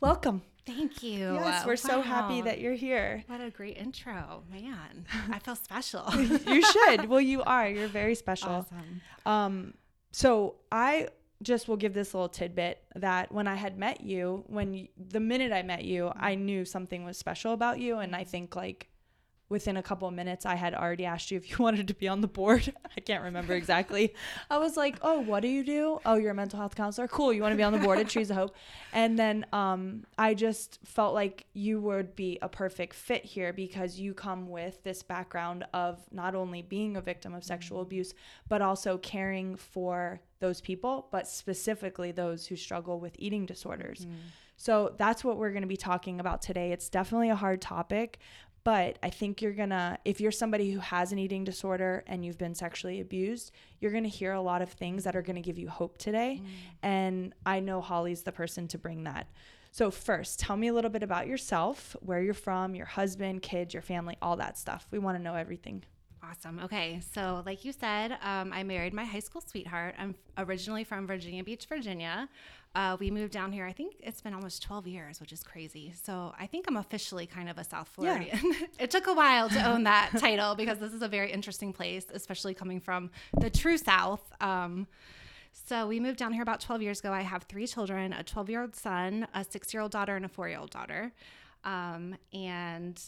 welcome. 0.00 0.42
Thank 0.66 1.02
you. 1.02 1.34
Yes, 1.34 1.64
we're 1.64 1.76
so 1.76 2.02
happy 2.02 2.42
that 2.42 2.58
you're 2.58 2.74
here. 2.74 3.22
What 3.26 3.40
a 3.40 3.50
great 3.50 3.76
intro, 3.76 4.42
man! 4.50 5.06
I 5.30 5.38
feel 5.38 5.56
special. 5.56 6.04
You 6.14 6.62
should. 6.62 7.04
well, 7.08 7.20
you 7.20 7.42
are. 7.42 7.68
You're 7.68 7.88
very 7.88 8.14
special. 8.14 8.50
awesome. 8.50 9.00
Um, 9.24 9.74
so 10.14 10.54
I 10.70 11.08
just 11.42 11.66
will 11.66 11.76
give 11.76 11.92
this 11.92 12.14
little 12.14 12.28
tidbit 12.28 12.80
that 12.94 13.32
when 13.32 13.48
I 13.48 13.56
had 13.56 13.76
met 13.76 14.00
you, 14.00 14.44
when 14.46 14.72
you, 14.72 14.88
the 14.96 15.18
minute 15.18 15.50
I 15.52 15.62
met 15.62 15.82
you, 15.82 16.12
I 16.14 16.36
knew 16.36 16.64
something 16.64 17.04
was 17.04 17.18
special 17.18 17.52
about 17.52 17.80
you, 17.80 17.98
and 17.98 18.14
I 18.14 18.22
think 18.22 18.54
like 18.54 18.88
within 19.48 19.76
a 19.76 19.82
couple 19.82 20.08
of 20.08 20.14
minutes, 20.14 20.46
I 20.46 20.54
had 20.54 20.74
already 20.74 21.04
asked 21.04 21.30
you 21.30 21.36
if 21.36 21.50
you 21.50 21.56
wanted 21.60 21.88
to 21.88 21.94
be 21.94 22.08
on 22.08 22.20
the 22.20 22.28
board. 22.28 22.72
I 22.96 23.00
can't 23.00 23.22
remember 23.22 23.54
exactly. 23.54 24.14
I 24.50 24.58
was 24.58 24.76
like, 24.76 24.96
"Oh, 25.02 25.20
what 25.20 25.40
do 25.40 25.48
you 25.48 25.64
do? 25.64 26.00
Oh, 26.04 26.14
you're 26.16 26.32
a 26.32 26.34
mental 26.34 26.58
health 26.58 26.74
counselor. 26.74 27.08
Cool. 27.08 27.32
You 27.32 27.42
want 27.42 27.52
to 27.52 27.56
be 27.56 27.62
on 27.62 27.72
the 27.72 27.78
board 27.78 27.98
at 27.98 28.08
Trees 28.08 28.30
of 28.30 28.36
Hope?" 28.36 28.54
And 28.92 29.18
then 29.18 29.46
um, 29.52 30.04
I 30.18 30.34
just 30.34 30.78
felt 30.84 31.14
like 31.14 31.46
you 31.52 31.80
would 31.80 32.14
be 32.16 32.38
a 32.42 32.48
perfect 32.48 32.94
fit 32.94 33.24
here 33.24 33.52
because 33.52 33.98
you 33.98 34.14
come 34.14 34.48
with 34.48 34.82
this 34.82 35.02
background 35.02 35.64
of 35.74 36.00
not 36.10 36.34
only 36.34 36.62
being 36.62 36.96
a 36.96 37.00
victim 37.00 37.34
of 37.34 37.44
sexual 37.44 37.80
abuse, 37.80 38.14
but 38.48 38.62
also 38.62 38.98
caring 38.98 39.56
for 39.56 40.20
those 40.40 40.60
people, 40.60 41.08
but 41.10 41.26
specifically 41.26 42.12
those 42.12 42.46
who 42.46 42.56
struggle 42.56 43.00
with 43.00 43.16
eating 43.18 43.46
disorders. 43.46 44.06
So 44.56 44.94
that's 44.98 45.24
what 45.24 45.36
we're 45.36 45.50
going 45.50 45.62
to 45.62 45.68
be 45.68 45.76
talking 45.76 46.20
about 46.20 46.42
today. 46.42 46.70
It's 46.72 46.88
definitely 46.88 47.30
a 47.30 47.34
hard 47.34 47.60
topic, 47.60 48.18
but 48.64 48.98
I 49.02 49.10
think 49.10 49.42
you're 49.42 49.52
to, 49.70 49.98
if 50.06 50.20
you're 50.20 50.32
somebody 50.32 50.72
who 50.72 50.80
has 50.80 51.12
an 51.12 51.18
eating 51.18 51.44
disorder 51.44 52.02
and 52.06 52.24
you've 52.24 52.38
been 52.38 52.54
sexually 52.54 53.00
abused, 53.00 53.52
you're 53.78 53.92
to 54.04 54.08
hear 54.08 54.32
a 54.32 54.40
lot 54.40 54.62
of 54.62 54.70
things 54.70 55.04
that 55.04 55.14
are 55.14 55.22
to 55.36 55.42
give 55.42 55.58
you 55.58 55.68
hope 55.68 55.98
today. 55.98 56.40
Mm. 56.42 56.48
And 56.82 57.34
I 57.44 57.60
know 57.60 57.82
Holly's 57.82 58.22
the 58.22 58.32
person 58.32 58.66
to 58.68 58.78
bring 58.78 59.04
that. 59.04 59.26
So, 59.70 59.90
first, 59.90 60.38
tell 60.38 60.56
me 60.56 60.68
a 60.68 60.72
little 60.72 60.90
bit 60.90 61.02
about 61.02 61.26
yourself, 61.26 61.96
where 62.00 62.22
you're 62.22 62.32
from, 62.32 62.74
your 62.74 62.86
husband, 62.86 63.42
kids, 63.42 63.74
your 63.74 63.82
family, 63.82 64.16
all 64.22 64.36
that 64.36 64.56
stuff. 64.56 64.86
We 64.90 65.00
want 65.00 65.18
to 65.18 65.22
know 65.22 65.34
everything. 65.34 65.82
Awesome. 66.30 66.60
Okay. 66.60 67.00
So, 67.14 67.42
like 67.44 67.64
you 67.64 67.72
said, 67.72 68.16
um, 68.22 68.52
I 68.52 68.62
married 68.62 68.94
my 68.94 69.04
high 69.04 69.20
school 69.20 69.40
sweetheart. 69.40 69.94
I'm 69.98 70.14
originally 70.38 70.84
from 70.84 71.06
Virginia 71.06 71.44
Beach, 71.44 71.66
Virginia. 71.66 72.28
Uh, 72.74 72.96
we 72.98 73.10
moved 73.10 73.32
down 73.32 73.52
here, 73.52 73.64
I 73.64 73.72
think 73.72 73.94
it's 74.00 74.20
been 74.20 74.34
almost 74.34 74.60
12 74.62 74.88
years, 74.88 75.20
which 75.20 75.32
is 75.32 75.42
crazy. 75.42 75.92
So, 76.02 76.34
I 76.38 76.46
think 76.46 76.66
I'm 76.68 76.76
officially 76.76 77.26
kind 77.26 77.48
of 77.48 77.58
a 77.58 77.64
South 77.64 77.88
Floridian. 77.88 78.38
Yeah. 78.42 78.66
it 78.78 78.90
took 78.90 79.06
a 79.06 79.14
while 79.14 79.48
to 79.48 79.64
own 79.64 79.84
that 79.84 80.10
title 80.18 80.54
because 80.54 80.78
this 80.78 80.92
is 80.92 81.02
a 81.02 81.08
very 81.08 81.30
interesting 81.30 81.72
place, 81.72 82.06
especially 82.12 82.54
coming 82.54 82.80
from 82.80 83.10
the 83.38 83.50
true 83.50 83.78
South. 83.78 84.22
Um, 84.40 84.86
so, 85.52 85.86
we 85.86 86.00
moved 86.00 86.18
down 86.18 86.32
here 86.32 86.42
about 86.42 86.60
12 86.60 86.82
years 86.82 87.00
ago. 87.00 87.12
I 87.12 87.22
have 87.22 87.44
three 87.44 87.66
children 87.66 88.12
a 88.12 88.22
12 88.22 88.50
year 88.50 88.62
old 88.62 88.74
son, 88.74 89.26
a 89.34 89.44
six 89.44 89.74
year 89.74 89.82
old 89.82 89.92
daughter, 89.92 90.16
and 90.16 90.24
a 90.24 90.28
four 90.28 90.48
year 90.48 90.58
old 90.58 90.70
daughter. 90.70 91.12
Um, 91.64 92.16
and 92.32 93.00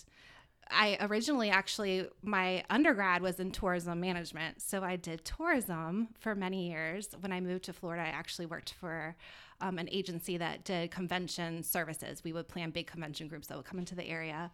I 0.71 0.97
originally 1.01 1.51
actually 1.51 2.09
my 2.23 2.65
undergrad 2.71 3.23
was 3.23 3.39
in 3.39 3.53
tourism 3.53 4.01
management, 4.01 4.61
so 4.61 4.83
I 4.83 4.97
did 4.97 5.25
tourism 5.25 6.09
for 6.19 6.35
many 6.35 6.69
years. 6.69 7.09
When 7.21 7.33
I 7.33 7.41
moved 7.41 7.65
to 7.65 7.73
Florida, 7.73 8.03
I 8.03 8.09
actually 8.09 8.47
worked 8.47 8.73
for 8.73 9.15
um, 9.61 9.79
an 9.79 9.89
agency 9.91 10.37
that 10.37 10.65
did 10.65 10.91
convention 10.91 11.63
services. 11.63 12.25
We 12.25 12.33
would 12.33 12.49
plan 12.49 12.71
big 12.71 12.87
convention 12.89 13.29
groups 13.29 13.47
that 13.47 13.57
would 13.57 13.67
come 13.67 13.79
into 13.79 13.95
the 13.95 14.07
area, 14.07 14.51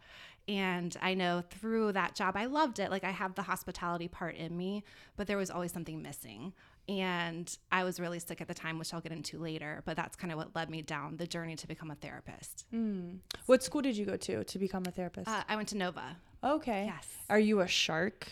and 0.49 0.97
I 1.00 1.14
know 1.14 1.42
through 1.49 1.92
that 1.92 2.14
job, 2.14 2.37
I 2.37 2.47
loved 2.47 2.78
it. 2.78 2.90
Like 2.90 3.04
I 3.04 3.11
have 3.11 3.35
the 3.35 3.42
hospitality 3.42 4.09
part 4.09 4.37
in 4.37 4.57
me, 4.57 4.85
but 5.16 5.26
there 5.26 5.37
was 5.37 5.50
always 5.50 5.73
something 5.73 6.02
missing. 6.02 6.52
And 6.89 7.57
I 7.71 7.85
was 7.85 8.01
really 8.01 8.19
sick 8.19 8.41
at 8.41 8.49
the 8.49 8.55
time, 8.55 8.79
which 8.79 8.93
I'll 8.93 9.01
get 9.01 9.12
into 9.12 9.39
later. 9.39 9.83
But 9.85 9.97
that's 9.97 10.17
kind 10.17 10.33
of 10.33 10.39
what 10.39 10.55
led 10.55 10.69
me 10.69 10.83
down 10.83 11.17
the 11.17 11.27
journey 11.27 11.55
to 11.57 11.69
become 11.69 11.91
a 11.91 11.95
therapist. 11.95 12.67
Mm. 12.75 13.19
What 13.47 13.62
school 13.62 13.83
did 13.83 13.97
you 13.97 14.05
go 14.05 14.17
to 14.17 14.45
to 14.45 14.59
become 14.59 14.83
a 14.87 14.91
therapist? 14.91 15.29
Uh, 15.29 15.43
I 15.49 15.57
went 15.57 15.69
to 15.69 15.77
Nova. 15.77 16.17
Okay. 16.43 16.85
Yes. 16.87 17.07
Are 17.31 17.39
you 17.39 17.61
a 17.61 17.69
shark? 17.69 18.27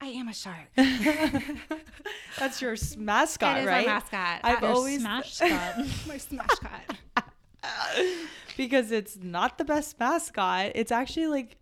I 0.00 0.08
am 0.08 0.28
a 0.28 0.34
shark. 0.34 0.68
That's 2.38 2.60
your 2.60 2.76
mascot, 2.98 3.58
it 3.58 3.60
is 3.60 3.66
right? 3.66 3.86
My 3.86 3.92
mascot. 3.94 4.40
I've 4.42 4.64
always 4.64 5.00
smash 5.00 5.34
Scott. 5.36 5.76
my 6.06 6.18
smash 6.18 6.48
cut. 6.60 6.98
because 8.56 8.90
it's 8.90 9.16
not 9.22 9.56
the 9.56 9.64
best 9.64 9.98
mascot. 9.98 10.72
It's 10.74 10.92
actually 10.92 11.28
like 11.28 11.56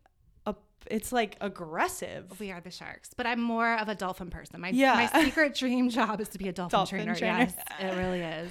it's 0.92 1.10
like 1.10 1.36
aggressive. 1.40 2.38
We 2.38 2.52
are 2.52 2.60
the 2.60 2.70
sharks, 2.70 3.10
but 3.16 3.26
I'm 3.26 3.40
more 3.40 3.76
of 3.76 3.88
a 3.88 3.94
dolphin 3.94 4.28
person. 4.28 4.60
My 4.60 4.68
yeah. 4.68 5.08
my 5.10 5.24
secret 5.24 5.54
dream 5.54 5.88
job 5.88 6.20
is 6.20 6.28
to 6.30 6.38
be 6.38 6.48
a 6.48 6.52
dolphin, 6.52 6.78
dolphin 6.78 6.98
trainer. 6.98 7.14
trainer. 7.14 7.38
Yes, 7.38 7.54
it 7.80 7.96
really 7.96 8.20
is. 8.20 8.50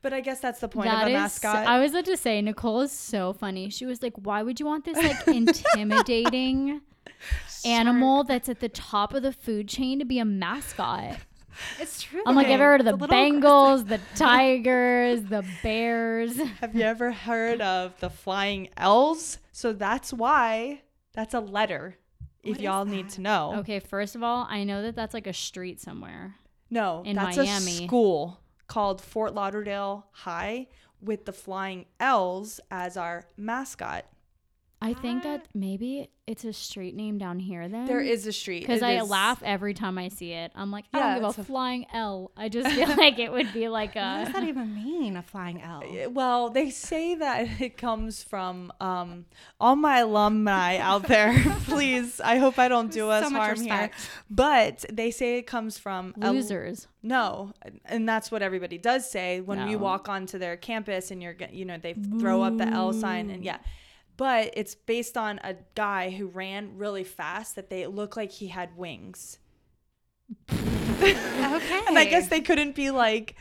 But 0.00 0.12
I 0.14 0.20
guess 0.20 0.40
that's 0.40 0.60
the 0.60 0.68
point 0.68 0.88
that 0.88 1.02
of 1.02 1.08
a 1.08 1.12
mascot. 1.12 1.66
I 1.66 1.78
was 1.78 1.92
about 1.92 2.06
to 2.06 2.16
say 2.16 2.40
Nicole 2.40 2.80
is 2.80 2.92
so 2.92 3.34
funny. 3.34 3.68
She 3.68 3.84
was 3.84 4.02
like, 4.02 4.14
"Why 4.16 4.42
would 4.42 4.58
you 4.58 4.64
want 4.66 4.84
this 4.86 4.96
like 4.96 5.28
intimidating 5.28 6.80
animal 7.64 8.24
that's 8.24 8.48
at 8.48 8.60
the 8.60 8.68
top 8.68 9.12
of 9.12 9.22
the 9.22 9.32
food 9.32 9.68
chain 9.68 9.98
to 9.98 10.04
be 10.04 10.18
a 10.18 10.24
mascot?" 10.24 11.18
It's 11.80 12.02
true. 12.02 12.22
I'm 12.26 12.36
like, 12.36 12.48
I've 12.48 12.60
heard 12.60 12.80
of 12.82 12.84
the, 12.84 12.98
the 12.98 13.08
Bengals, 13.08 13.88
the 13.88 13.98
Tigers, 14.14 15.22
the 15.22 15.42
Bears. 15.62 16.36
Have 16.60 16.74
you 16.74 16.82
ever 16.82 17.10
heard 17.10 17.62
of 17.62 17.98
the 17.98 18.10
flying 18.10 18.68
L's? 18.76 19.38
So 19.52 19.72
that's 19.72 20.12
why 20.12 20.82
that's 21.16 21.34
a 21.34 21.40
letter. 21.40 21.96
What 22.42 22.58
if 22.58 22.60
y'all 22.62 22.84
need 22.84 23.08
to 23.10 23.20
know. 23.20 23.54
Okay, 23.56 23.80
first 23.80 24.14
of 24.14 24.22
all, 24.22 24.46
I 24.48 24.62
know 24.62 24.82
that 24.82 24.94
that's 24.94 25.14
like 25.14 25.26
a 25.26 25.32
street 25.32 25.80
somewhere. 25.80 26.36
No, 26.70 27.02
in 27.04 27.16
that's 27.16 27.36
Miami. 27.36 27.84
a 27.84 27.86
school 27.86 28.38
called 28.68 29.00
Fort 29.00 29.34
Lauderdale 29.34 30.06
High 30.12 30.68
with 31.00 31.24
the 31.24 31.32
flying 31.32 31.86
L's 31.98 32.60
as 32.70 32.96
our 32.96 33.24
mascot. 33.36 34.04
I 34.82 34.92
think 34.92 35.22
that 35.22 35.46
maybe 35.54 36.10
it's 36.26 36.44
a 36.44 36.52
street 36.52 36.94
name 36.94 37.16
down 37.16 37.38
here 37.38 37.66
then. 37.66 37.86
There 37.86 38.00
is 38.00 38.26
a 38.26 38.32
street. 38.32 38.60
Because 38.60 38.82
I 38.82 39.00
is. 39.00 39.08
laugh 39.08 39.42
every 39.42 39.72
time 39.72 39.96
I 39.96 40.08
see 40.08 40.32
it. 40.32 40.52
I'm 40.54 40.70
like, 40.70 40.84
I 40.92 40.98
yeah, 40.98 41.18
don't 41.18 41.30
give 41.30 41.38
a, 41.38 41.40
a 41.40 41.44
flying 41.44 41.86
L. 41.94 42.30
I 42.36 42.48
just 42.50 42.68
feel 42.74 42.88
like 42.94 43.18
it 43.18 43.32
would 43.32 43.52
be 43.54 43.68
like 43.68 43.96
a. 43.96 44.18
What 44.18 44.24
does 44.26 44.34
that 44.34 44.44
even 44.44 44.74
mean, 44.74 45.16
a 45.16 45.22
flying 45.22 45.62
L? 45.62 45.82
Well, 46.10 46.50
they 46.50 46.70
say 46.70 47.14
that 47.14 47.48
it 47.60 47.78
comes 47.78 48.22
from 48.22 48.72
um, 48.80 49.24
all 49.58 49.76
my 49.76 50.00
alumni 50.00 50.76
out 50.76 51.04
there. 51.04 51.34
Please, 51.64 52.20
I 52.20 52.36
hope 52.36 52.58
I 52.58 52.68
don't 52.68 52.90
do 52.90 53.08
us 53.08 53.28
so 53.28 53.34
harm 53.34 53.60
here. 53.60 53.90
But 54.28 54.84
they 54.92 55.10
say 55.10 55.38
it 55.38 55.46
comes 55.46 55.78
from 55.78 56.12
losers. 56.16 56.84
A, 57.02 57.06
no, 57.06 57.52
and 57.86 58.06
that's 58.08 58.30
what 58.30 58.42
everybody 58.42 58.78
does 58.78 59.08
say 59.10 59.40
when 59.40 59.58
no. 59.58 59.66
you 59.68 59.78
walk 59.78 60.08
onto 60.08 60.38
their 60.38 60.56
campus 60.56 61.10
and 61.10 61.22
you're, 61.22 61.36
you 61.50 61.64
know, 61.64 61.78
they 61.78 61.94
throw 61.94 62.42
up 62.42 62.58
the 62.58 62.66
L 62.66 62.92
sign 62.92 63.30
and 63.30 63.44
yeah 63.44 63.58
but 64.16 64.52
it's 64.54 64.74
based 64.74 65.16
on 65.16 65.38
a 65.44 65.56
guy 65.74 66.10
who 66.10 66.26
ran 66.26 66.76
really 66.76 67.04
fast 67.04 67.56
that 67.56 67.70
they 67.70 67.86
look 67.86 68.16
like 68.16 68.30
he 68.32 68.48
had 68.48 68.76
wings. 68.76 69.38
okay. 70.50 71.14
and 71.88 71.98
I 71.98 72.06
guess 72.08 72.28
they 72.28 72.40
couldn't 72.40 72.74
be 72.74 72.90
like 72.90 73.36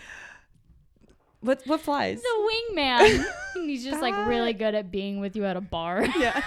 what 1.46 1.62
what 1.66 1.82
flies? 1.82 2.22
The 2.24 2.52
wingman. 2.74 3.26
He's 3.54 3.84
just 3.84 4.02
like 4.02 4.16
really 4.28 4.54
good 4.54 4.74
at 4.74 4.92
being 4.92 5.20
with 5.20 5.36
you 5.36 5.46
at 5.46 5.56
a 5.56 5.62
bar. 5.62 6.06
Yeah. 6.18 6.42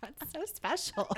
That's 0.00 0.32
so 0.32 0.44
special. 0.44 1.08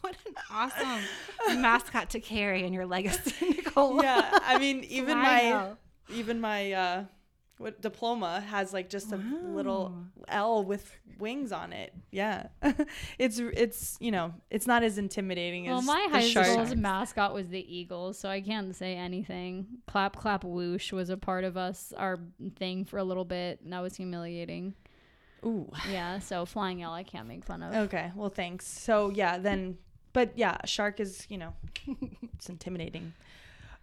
what 0.00 0.16
an 0.26 0.34
awesome 0.50 1.60
mascot 1.60 2.10
to 2.10 2.20
carry 2.20 2.64
in 2.64 2.72
your 2.72 2.86
legacy, 2.86 3.50
Nicole. 3.50 4.02
Yeah, 4.02 4.38
I 4.42 4.58
mean, 4.58 4.84
even 4.84 5.18
my 5.18 5.72
even 6.12 6.40
my 6.40 6.72
uh, 6.72 7.04
what 7.58 7.80
diploma 7.80 8.40
has 8.48 8.72
like 8.72 8.90
just 8.90 9.12
a 9.12 9.16
wow. 9.16 9.54
little 9.54 9.94
L 10.28 10.62
with 10.64 10.94
wings 11.18 11.52
on 11.52 11.72
it. 11.72 11.94
Yeah, 12.10 12.48
it's 13.18 13.38
it's 13.38 13.96
you 14.00 14.10
know 14.10 14.34
it's 14.50 14.66
not 14.66 14.82
as 14.82 14.98
intimidating 14.98 15.66
well, 15.66 15.78
as 15.78 15.86
my 15.86 16.08
high 16.10 16.28
school's 16.28 16.74
mascot 16.74 17.32
was 17.32 17.48
the 17.48 17.74
Eagles, 17.74 18.18
so 18.18 18.28
I 18.28 18.40
can't 18.40 18.74
say 18.74 18.94
anything. 18.94 19.66
Clap 19.86 20.16
clap 20.16 20.44
whoosh 20.44 20.92
was 20.92 21.08
a 21.08 21.16
part 21.16 21.44
of 21.44 21.56
us 21.56 21.92
our 21.96 22.18
thing 22.56 22.84
for 22.84 22.98
a 22.98 23.04
little 23.04 23.24
bit, 23.24 23.60
and 23.62 23.72
that 23.72 23.80
was 23.80 23.96
humiliating. 23.96 24.74
Ooh. 25.44 25.70
Yeah, 25.90 26.18
so 26.18 26.44
flying 26.44 26.82
L 26.82 26.92
I 26.92 27.04
can't 27.04 27.28
make 27.28 27.44
fun 27.44 27.62
of. 27.62 27.74
Okay, 27.86 28.12
well 28.14 28.30
thanks. 28.30 28.66
So 28.66 29.10
yeah, 29.10 29.38
then 29.38 29.78
but 30.12 30.32
yeah, 30.36 30.58
shark 30.66 31.00
is 31.00 31.26
you 31.30 31.38
know 31.38 31.54
it's 32.34 32.48
intimidating. 32.48 33.14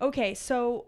Okay, 0.01 0.33
so 0.33 0.87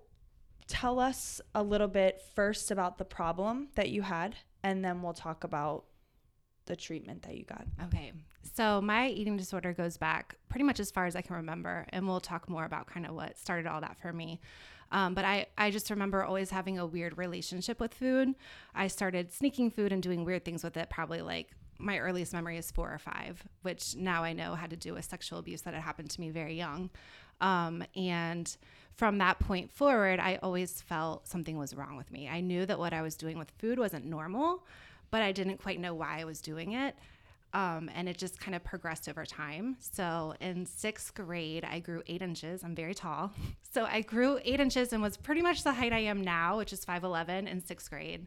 tell 0.67 0.99
us 0.99 1.41
a 1.53 1.63
little 1.63 1.87
bit 1.87 2.21
first 2.33 2.71
about 2.71 2.97
the 2.97 3.05
problem 3.05 3.69
that 3.75 3.89
you 3.89 4.01
had, 4.01 4.35
and 4.63 4.83
then 4.83 5.01
we'll 5.01 5.13
talk 5.13 5.43
about 5.43 5.85
the 6.65 6.75
treatment 6.75 7.23
that 7.23 7.37
you 7.37 7.45
got. 7.45 7.65
Okay. 7.85 8.11
So, 8.55 8.81
my 8.81 9.09
eating 9.09 9.37
disorder 9.37 9.73
goes 9.73 9.97
back 9.97 10.35
pretty 10.49 10.63
much 10.63 10.79
as 10.79 10.91
far 10.91 11.05
as 11.05 11.15
I 11.15 11.21
can 11.21 11.35
remember, 11.35 11.85
and 11.89 12.07
we'll 12.07 12.19
talk 12.19 12.49
more 12.49 12.65
about 12.65 12.87
kind 12.87 13.05
of 13.05 13.13
what 13.13 13.37
started 13.37 13.67
all 13.67 13.81
that 13.81 13.97
for 13.97 14.11
me. 14.13 14.39
Um, 14.91 15.13
but 15.13 15.25
I, 15.25 15.47
I 15.57 15.71
just 15.71 15.89
remember 15.89 16.23
always 16.23 16.51
having 16.51 16.77
a 16.77 16.85
weird 16.85 17.17
relationship 17.17 17.79
with 17.79 17.93
food. 17.93 18.35
I 18.73 18.87
started 18.87 19.33
sneaking 19.33 19.71
food 19.71 19.91
and 19.91 20.01
doing 20.01 20.25
weird 20.25 20.45
things 20.45 20.63
with 20.63 20.77
it, 20.77 20.89
probably 20.89 21.21
like 21.21 21.51
my 21.77 21.97
earliest 21.99 22.33
memory 22.33 22.57
is 22.57 22.71
four 22.71 22.93
or 22.93 22.99
five, 22.99 23.43
which 23.63 23.95
now 23.95 24.23
I 24.23 24.33
know 24.33 24.55
had 24.55 24.69
to 24.69 24.77
do 24.77 24.93
with 24.93 25.05
sexual 25.05 25.39
abuse 25.39 25.61
that 25.61 25.73
had 25.73 25.83
happened 25.83 26.09
to 26.11 26.21
me 26.21 26.29
very 26.29 26.55
young. 26.55 26.89
Um, 27.41 27.83
and 27.95 28.55
from 28.95 29.17
that 29.17 29.39
point 29.39 29.71
forward, 29.71 30.19
I 30.19 30.39
always 30.41 30.81
felt 30.81 31.27
something 31.27 31.57
was 31.57 31.75
wrong 31.75 31.97
with 31.97 32.11
me. 32.11 32.29
I 32.29 32.41
knew 32.41 32.65
that 32.65 32.79
what 32.79 32.93
I 32.93 33.01
was 33.01 33.15
doing 33.15 33.37
with 33.37 33.51
food 33.57 33.77
wasn't 33.77 34.05
normal, 34.05 34.65
but 35.11 35.21
I 35.21 35.31
didn't 35.31 35.57
quite 35.57 35.79
know 35.79 35.93
why 35.93 36.19
I 36.21 36.23
was 36.23 36.41
doing 36.41 36.73
it. 36.73 36.95
Um, 37.53 37.89
and 37.95 38.09
it 38.09 38.17
just 38.17 38.39
kind 38.39 38.53
of 38.53 38.63
progressed 38.65 39.07
over 39.07 39.25
time. 39.25 39.77
So 39.79 40.33
in 40.41 40.65
sixth 40.65 41.13
grade, 41.13 41.63
I 41.63 41.79
grew 41.79 42.03
eight 42.07 42.21
inches. 42.21 42.63
I'm 42.63 42.75
very 42.75 42.93
tall. 42.93 43.31
So 43.75 43.83
I 43.83 43.99
grew 43.99 44.39
eight 44.45 44.61
inches 44.61 44.93
and 44.93 45.01
was 45.01 45.17
pretty 45.17 45.41
much 45.41 45.65
the 45.65 45.73
height 45.73 45.91
I 45.91 45.99
am 45.99 46.21
now, 46.21 46.55
which 46.55 46.71
is 46.71 46.85
5'11 46.85 47.45
in 47.51 47.59
sixth 47.59 47.89
grade. 47.89 48.25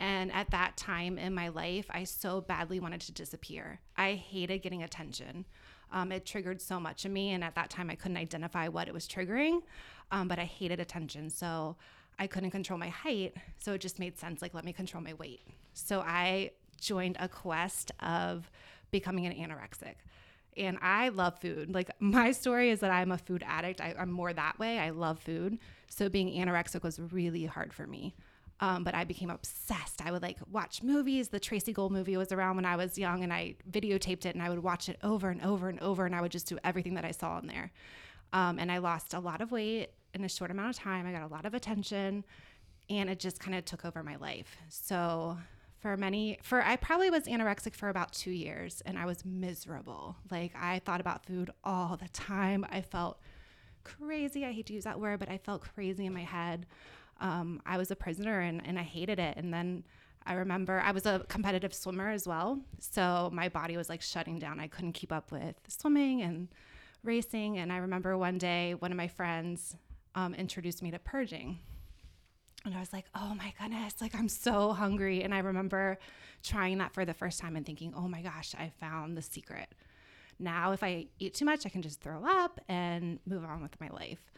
And 0.00 0.32
at 0.32 0.50
that 0.50 0.76
time 0.76 1.18
in 1.18 1.32
my 1.34 1.50
life, 1.50 1.86
I 1.88 2.02
so 2.02 2.40
badly 2.40 2.80
wanted 2.80 3.02
to 3.02 3.12
disappear. 3.12 3.78
I 3.96 4.14
hated 4.14 4.58
getting 4.58 4.82
attention. 4.82 5.44
Um, 5.92 6.10
it 6.10 6.26
triggered 6.26 6.60
so 6.60 6.80
much 6.80 7.04
in 7.04 7.12
me. 7.12 7.30
And 7.30 7.44
at 7.44 7.54
that 7.54 7.70
time, 7.70 7.90
I 7.90 7.94
couldn't 7.94 8.16
identify 8.16 8.68
what 8.68 8.88
it 8.88 8.94
was 8.94 9.06
triggering, 9.06 9.62
um, 10.10 10.26
but 10.26 10.38
I 10.38 10.44
hated 10.44 10.80
attention. 10.80 11.30
So 11.30 11.76
I 12.18 12.26
couldn't 12.26 12.50
control 12.50 12.78
my 12.78 12.88
height. 12.88 13.36
So 13.58 13.74
it 13.74 13.80
just 13.80 13.98
made 13.98 14.18
sense 14.18 14.42
like, 14.42 14.54
let 14.54 14.64
me 14.64 14.72
control 14.72 15.02
my 15.02 15.14
weight. 15.14 15.42
So 15.74 16.00
I 16.00 16.52
joined 16.80 17.16
a 17.20 17.28
quest 17.28 17.92
of 18.00 18.50
becoming 18.90 19.26
an 19.26 19.32
anorexic. 19.32 19.94
And 20.56 20.78
I 20.82 21.08
love 21.08 21.38
food. 21.40 21.72
Like, 21.72 21.90
my 22.00 22.32
story 22.32 22.70
is 22.70 22.80
that 22.80 22.90
I'm 22.90 23.12
a 23.12 23.18
food 23.18 23.44
addict. 23.46 23.80
I, 23.80 23.94
I'm 23.98 24.10
more 24.10 24.32
that 24.32 24.58
way. 24.58 24.78
I 24.78 24.90
love 24.90 25.18
food. 25.20 25.58
So 25.88 26.08
being 26.08 26.28
anorexic 26.28 26.82
was 26.82 26.98
really 26.98 27.46
hard 27.46 27.72
for 27.72 27.86
me. 27.86 28.14
Um, 28.60 28.84
but 28.84 28.94
I 28.94 29.04
became 29.04 29.30
obsessed. 29.30 30.02
I 30.04 30.12
would 30.12 30.22
like 30.22 30.38
watch 30.50 30.82
movies. 30.82 31.28
The 31.28 31.40
Tracey 31.40 31.72
Gold 31.72 31.90
movie 31.90 32.16
was 32.16 32.30
around 32.30 32.56
when 32.56 32.64
I 32.64 32.76
was 32.76 32.96
young, 32.96 33.24
and 33.24 33.32
I 33.32 33.56
videotaped 33.70 34.24
it, 34.24 34.34
and 34.34 34.42
I 34.42 34.48
would 34.48 34.62
watch 34.62 34.88
it 34.88 34.98
over 35.02 35.30
and 35.30 35.42
over 35.42 35.68
and 35.68 35.80
over, 35.80 36.06
and 36.06 36.14
I 36.14 36.20
would 36.20 36.32
just 36.32 36.46
do 36.46 36.58
everything 36.62 36.94
that 36.94 37.04
I 37.04 37.10
saw 37.10 37.38
in 37.38 37.48
there. 37.48 37.72
Um, 38.32 38.58
and 38.58 38.70
I 38.70 38.78
lost 38.78 39.14
a 39.14 39.20
lot 39.20 39.40
of 39.40 39.50
weight 39.50 39.90
in 40.14 40.24
a 40.24 40.28
short 40.28 40.50
amount 40.50 40.70
of 40.70 40.76
time. 40.76 41.06
I 41.06 41.12
got 41.12 41.22
a 41.22 41.26
lot 41.26 41.44
of 41.44 41.54
attention, 41.54 42.24
and 42.88 43.10
it 43.10 43.18
just 43.18 43.40
kind 43.40 43.56
of 43.56 43.64
took 43.64 43.84
over 43.84 44.02
my 44.02 44.16
life. 44.16 44.56
So 44.68 45.38
for 45.82 45.96
many 45.96 46.38
for 46.42 46.62
I 46.62 46.76
probably 46.76 47.10
was 47.10 47.24
anorexic 47.24 47.74
for 47.74 47.88
about 47.88 48.12
2 48.12 48.30
years 48.30 48.82
and 48.86 48.96
I 48.96 49.04
was 49.04 49.24
miserable. 49.24 50.16
Like 50.30 50.52
I 50.54 50.78
thought 50.78 51.00
about 51.00 51.26
food 51.26 51.50
all 51.64 51.96
the 51.96 52.08
time. 52.10 52.64
I 52.70 52.82
felt 52.82 53.18
crazy. 53.82 54.44
I 54.44 54.52
hate 54.52 54.66
to 54.66 54.74
use 54.74 54.84
that 54.84 55.00
word, 55.00 55.18
but 55.18 55.28
I 55.28 55.38
felt 55.38 55.62
crazy 55.62 56.06
in 56.06 56.14
my 56.14 56.22
head. 56.22 56.66
Um, 57.22 57.62
I 57.64 57.78
was 57.78 57.90
a 57.90 57.96
prisoner 57.96 58.40
and, 58.40 58.60
and 58.66 58.78
I 58.78 58.82
hated 58.82 59.18
it. 59.18 59.38
And 59.38 59.54
then 59.54 59.84
I 60.26 60.34
remember 60.34 60.80
I 60.80 60.90
was 60.90 61.06
a 61.06 61.24
competitive 61.28 61.72
swimmer 61.72 62.10
as 62.10 62.26
well. 62.26 62.60
So 62.80 63.30
my 63.32 63.48
body 63.48 63.76
was 63.76 63.88
like 63.88 64.02
shutting 64.02 64.38
down. 64.38 64.60
I 64.60 64.66
couldn't 64.66 64.92
keep 64.92 65.12
up 65.12 65.32
with 65.32 65.54
swimming 65.68 66.20
and 66.22 66.48
racing. 67.02 67.58
And 67.58 67.72
I 67.72 67.78
remember 67.78 68.18
one 68.18 68.38
day, 68.38 68.74
one 68.74 68.90
of 68.90 68.96
my 68.96 69.08
friends 69.08 69.76
um, 70.14 70.34
introduced 70.34 70.82
me 70.82 70.90
to 70.90 70.98
purging. 70.98 71.58
And 72.64 72.74
I 72.74 72.80
was 72.80 72.92
like, 72.92 73.06
oh 73.14 73.34
my 73.34 73.52
goodness, 73.60 73.94
like 74.00 74.14
I'm 74.14 74.28
so 74.28 74.72
hungry. 74.72 75.22
And 75.22 75.34
I 75.34 75.38
remember 75.38 75.98
trying 76.42 76.78
that 76.78 76.92
for 76.92 77.04
the 77.04 77.14
first 77.14 77.40
time 77.40 77.56
and 77.56 77.64
thinking, 77.64 77.94
oh 77.96 78.08
my 78.08 78.22
gosh, 78.22 78.54
I 78.58 78.72
found 78.80 79.16
the 79.16 79.22
secret. 79.22 79.68
Now, 80.38 80.72
if 80.72 80.82
I 80.82 81.06
eat 81.18 81.34
too 81.34 81.44
much, 81.44 81.66
I 81.66 81.68
can 81.68 81.82
just 81.82 82.00
throw 82.00 82.24
up 82.24 82.60
and 82.68 83.20
move 83.26 83.44
on 83.44 83.62
with 83.62 83.80
my 83.80 83.88
life. 83.88 84.32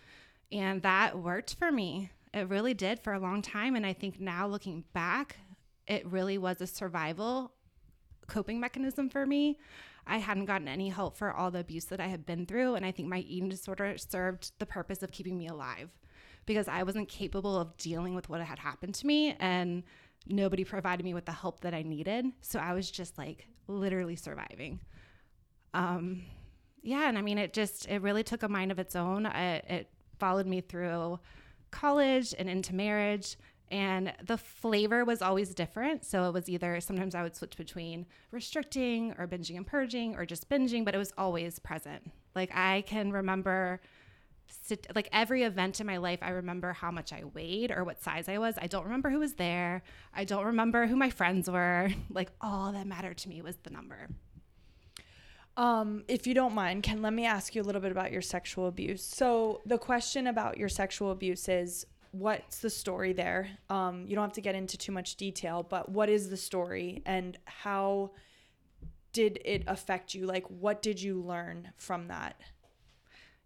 And 0.53 0.83
that 0.83 1.19
worked 1.19 1.55
for 1.55 1.73
me. 1.73 2.11
It 2.35 2.49
really 2.49 2.75
did 2.75 2.99
for 2.99 3.12
a 3.12 3.21
long 3.21 3.43
time. 3.43 3.76
And 3.76 3.87
I 3.87 3.93
think 3.93 4.21
now 4.21 4.49
looking 4.49 4.85
back, 4.93 5.37
it 5.87 6.05
really 6.07 6.37
was 6.37 6.61
a 6.61 6.67
survival 6.67 7.53
coping 8.26 8.59
mechanism 8.59 9.09
for 9.09 9.25
me. 9.25 9.59
I 10.07 10.19
hadn't 10.19 10.47
gotten 10.47 10.67
any 10.67 10.88
help 10.88 11.17
for 11.17 11.33
all 11.33 11.50
the 11.50 11.61
abuse 11.61 11.85
that 11.87 12.00
I 12.00 12.09
had 12.09 12.26
been 12.26 12.45
through. 12.45 12.75
And 12.75 12.85
I 12.85 12.91
think 12.91 13.09
my 13.09 13.21
eating 13.21 13.49
disorder 13.49 13.97
served 13.97 14.53
the 14.59 14.67
purpose 14.67 15.03
of 15.03 15.12
keeping 15.12 15.38
me 15.38 15.47
alive 15.47 15.91
because 16.45 16.67
I 16.67 16.83
wasn't 16.83 17.09
capable 17.09 17.57
of 17.57 17.76
dealing 17.76 18.14
with 18.14 18.29
what 18.29 18.41
had 18.41 18.59
happened 18.59 18.95
to 18.97 19.07
me. 19.07 19.37
And 19.38 19.85
nobody 20.26 20.64
provided 20.64 21.05
me 21.05 21.14
with 21.14 21.26
the 21.26 21.33
help 21.33 21.61
that 21.61 21.73
I 21.73 21.83
needed. 21.83 22.26
So 22.41 22.59
I 22.59 22.73
was 22.73 22.91
just 22.91 23.17
like 23.17 23.47
literally 23.69 24.17
surviving. 24.17 24.81
Um, 25.73 26.23
yeah. 26.83 27.09
And 27.09 27.17
I 27.17 27.23
mean, 27.23 27.38
it 27.38 27.53
just, 27.53 27.88
it 27.88 28.03
really 28.03 28.25
took 28.25 28.43
a 28.43 28.49
mind 28.49 28.73
of 28.73 28.81
its 28.81 28.97
own. 28.97 29.26
It, 29.26 29.64
it 29.69 29.91
followed 30.19 30.47
me 30.47 30.61
through 30.61 31.21
college 31.75 32.35
and 32.38 32.49
into 32.49 32.75
marriage 32.75 33.37
and 33.71 34.12
the 34.25 34.37
flavor 34.37 35.04
was 35.04 35.21
always 35.21 35.54
different. 35.54 36.04
So 36.04 36.28
it 36.28 36.33
was 36.33 36.49
either 36.49 36.81
sometimes 36.81 37.14
I 37.14 37.23
would 37.23 37.35
switch 37.35 37.57
between 37.57 38.07
restricting 38.31 39.12
or 39.19 39.26
binging 39.26 39.57
and 39.57 39.66
purging 39.66 40.14
or 40.16 40.25
just 40.25 40.49
binging, 40.49 40.85
but 40.85 40.95
it 40.95 40.99
was 40.99 41.12
always 41.19 41.59
present. 41.59 42.12
Like 42.37 42.54
I 42.54 42.85
can 42.87 43.11
remember 43.11 43.81
sit, 44.47 44.87
like 44.95 45.09
every 45.12 45.43
event 45.43 45.81
in 45.81 45.87
my 45.87 45.97
life, 45.97 46.21
I 46.23 46.31
remember 46.31 46.73
how 46.73 46.90
much 46.90 47.12
I 47.12 47.25
weighed 47.25 47.73
or 47.73 47.83
what 47.85 48.02
size 48.02 48.28
I 48.28 48.38
was. 48.38 48.54
I 48.61 48.66
don't 48.69 48.85
remember 48.85 49.11
who 49.11 49.19
was 49.19 49.35
there. 49.35 49.83
I 50.14 50.25
don't 50.25 50.45
remember 50.45 50.87
who 50.87 50.97
my 50.97 51.11
friends 51.11 51.50
were. 51.50 51.90
Like 52.11 52.31
all 52.40 52.71
that 52.73 52.87
mattered 52.87 53.19
to 53.19 53.28
me 53.28 53.43
was 53.43 53.57
the 53.64 53.71
number. 53.71 54.09
Um, 55.56 56.04
if 56.08 56.26
you 56.26 56.34
don't 56.34 56.54
mind, 56.54 56.82
can 56.82 57.00
let 57.00 57.12
me 57.12 57.26
ask 57.26 57.54
you 57.54 57.62
a 57.62 57.64
little 57.64 57.80
bit 57.80 57.92
about 57.92 58.11
your 58.11 58.23
sexual 58.23 58.66
abuse. 58.66 59.04
So 59.04 59.61
the 59.64 59.78
question 59.78 60.26
about 60.26 60.58
your 60.58 60.68
sexual 60.68 61.12
abuse 61.12 61.49
is 61.49 61.87
what's 62.11 62.58
the 62.58 62.70
story 62.70 63.12
there? 63.12 63.49
Um, 63.70 64.04
you 64.06 64.14
don't 64.14 64.25
have 64.25 64.32
to 64.32 64.40
get 64.40 64.54
into 64.54 64.76
too 64.76 64.92
much 64.92 65.16
detail, 65.16 65.62
but 65.62 65.88
what 65.88 66.08
is 66.08 66.30
the 66.30 66.37
story 66.37 67.02
and 67.06 67.38
how 67.44 68.12
did 69.12 69.38
it 69.44 69.62
affect 69.66 70.14
you? 70.14 70.26
Like, 70.26 70.44
what 70.49 70.82
did 70.82 71.00
you 71.00 71.20
learn 71.20 71.73
from 71.76 72.08
that? 72.08 72.37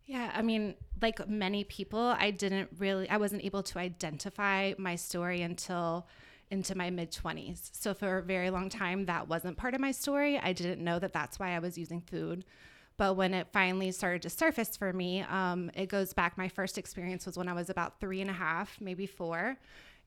Yeah, 0.07 0.33
I 0.35 0.41
mean, 0.41 0.75
like 1.03 1.29
many 1.29 1.65
people, 1.65 2.01
I 2.01 2.31
didn't 2.31 2.71
really, 2.79 3.09
I 3.11 3.19
wasn't 3.19 3.45
able 3.45 3.63
to 3.65 3.79
identify 3.79 4.73
my 4.79 4.97
story 4.97 5.43
until 5.43 6.07
into 6.51 6.77
my 6.77 6.91
mid 6.91 7.13
20s. 7.13 7.71
So 7.73 7.95
for 7.95 8.19
a 8.19 8.23
very 8.23 8.51
long 8.51 8.69
time, 8.69 9.07
that 9.07 9.29
wasn't 9.29 9.57
part 9.57 9.75
of 9.75 9.81
my 9.81 9.91
story. 9.91 10.39
I 10.39 10.53
didn't 10.53 10.83
know 10.83 10.99
that 10.99 11.13
that's 11.13 11.39
why 11.39 11.55
I 11.55 11.59
was 11.59 11.77
using 11.77 12.01
food. 12.01 12.45
But 12.97 13.17
when 13.17 13.33
it 13.33 13.47
finally 13.53 13.93
started 13.93 14.23
to 14.23 14.31
surface 14.31 14.77
for 14.77 14.93
me, 14.93 15.23
um, 15.23 15.71
it 15.75 15.89
goes 15.89 16.13
back. 16.13 16.37
My 16.37 16.49
first 16.49 16.79
experience 16.79 17.27
was 17.27 17.39
when 17.39 17.49
I 17.49 17.53
was 17.53 17.71
about 17.71 18.01
three 18.01 18.21
and 18.21 18.29
a 18.29 18.35
half, 18.35 18.77
maybe 18.81 19.07
four. 19.07 19.57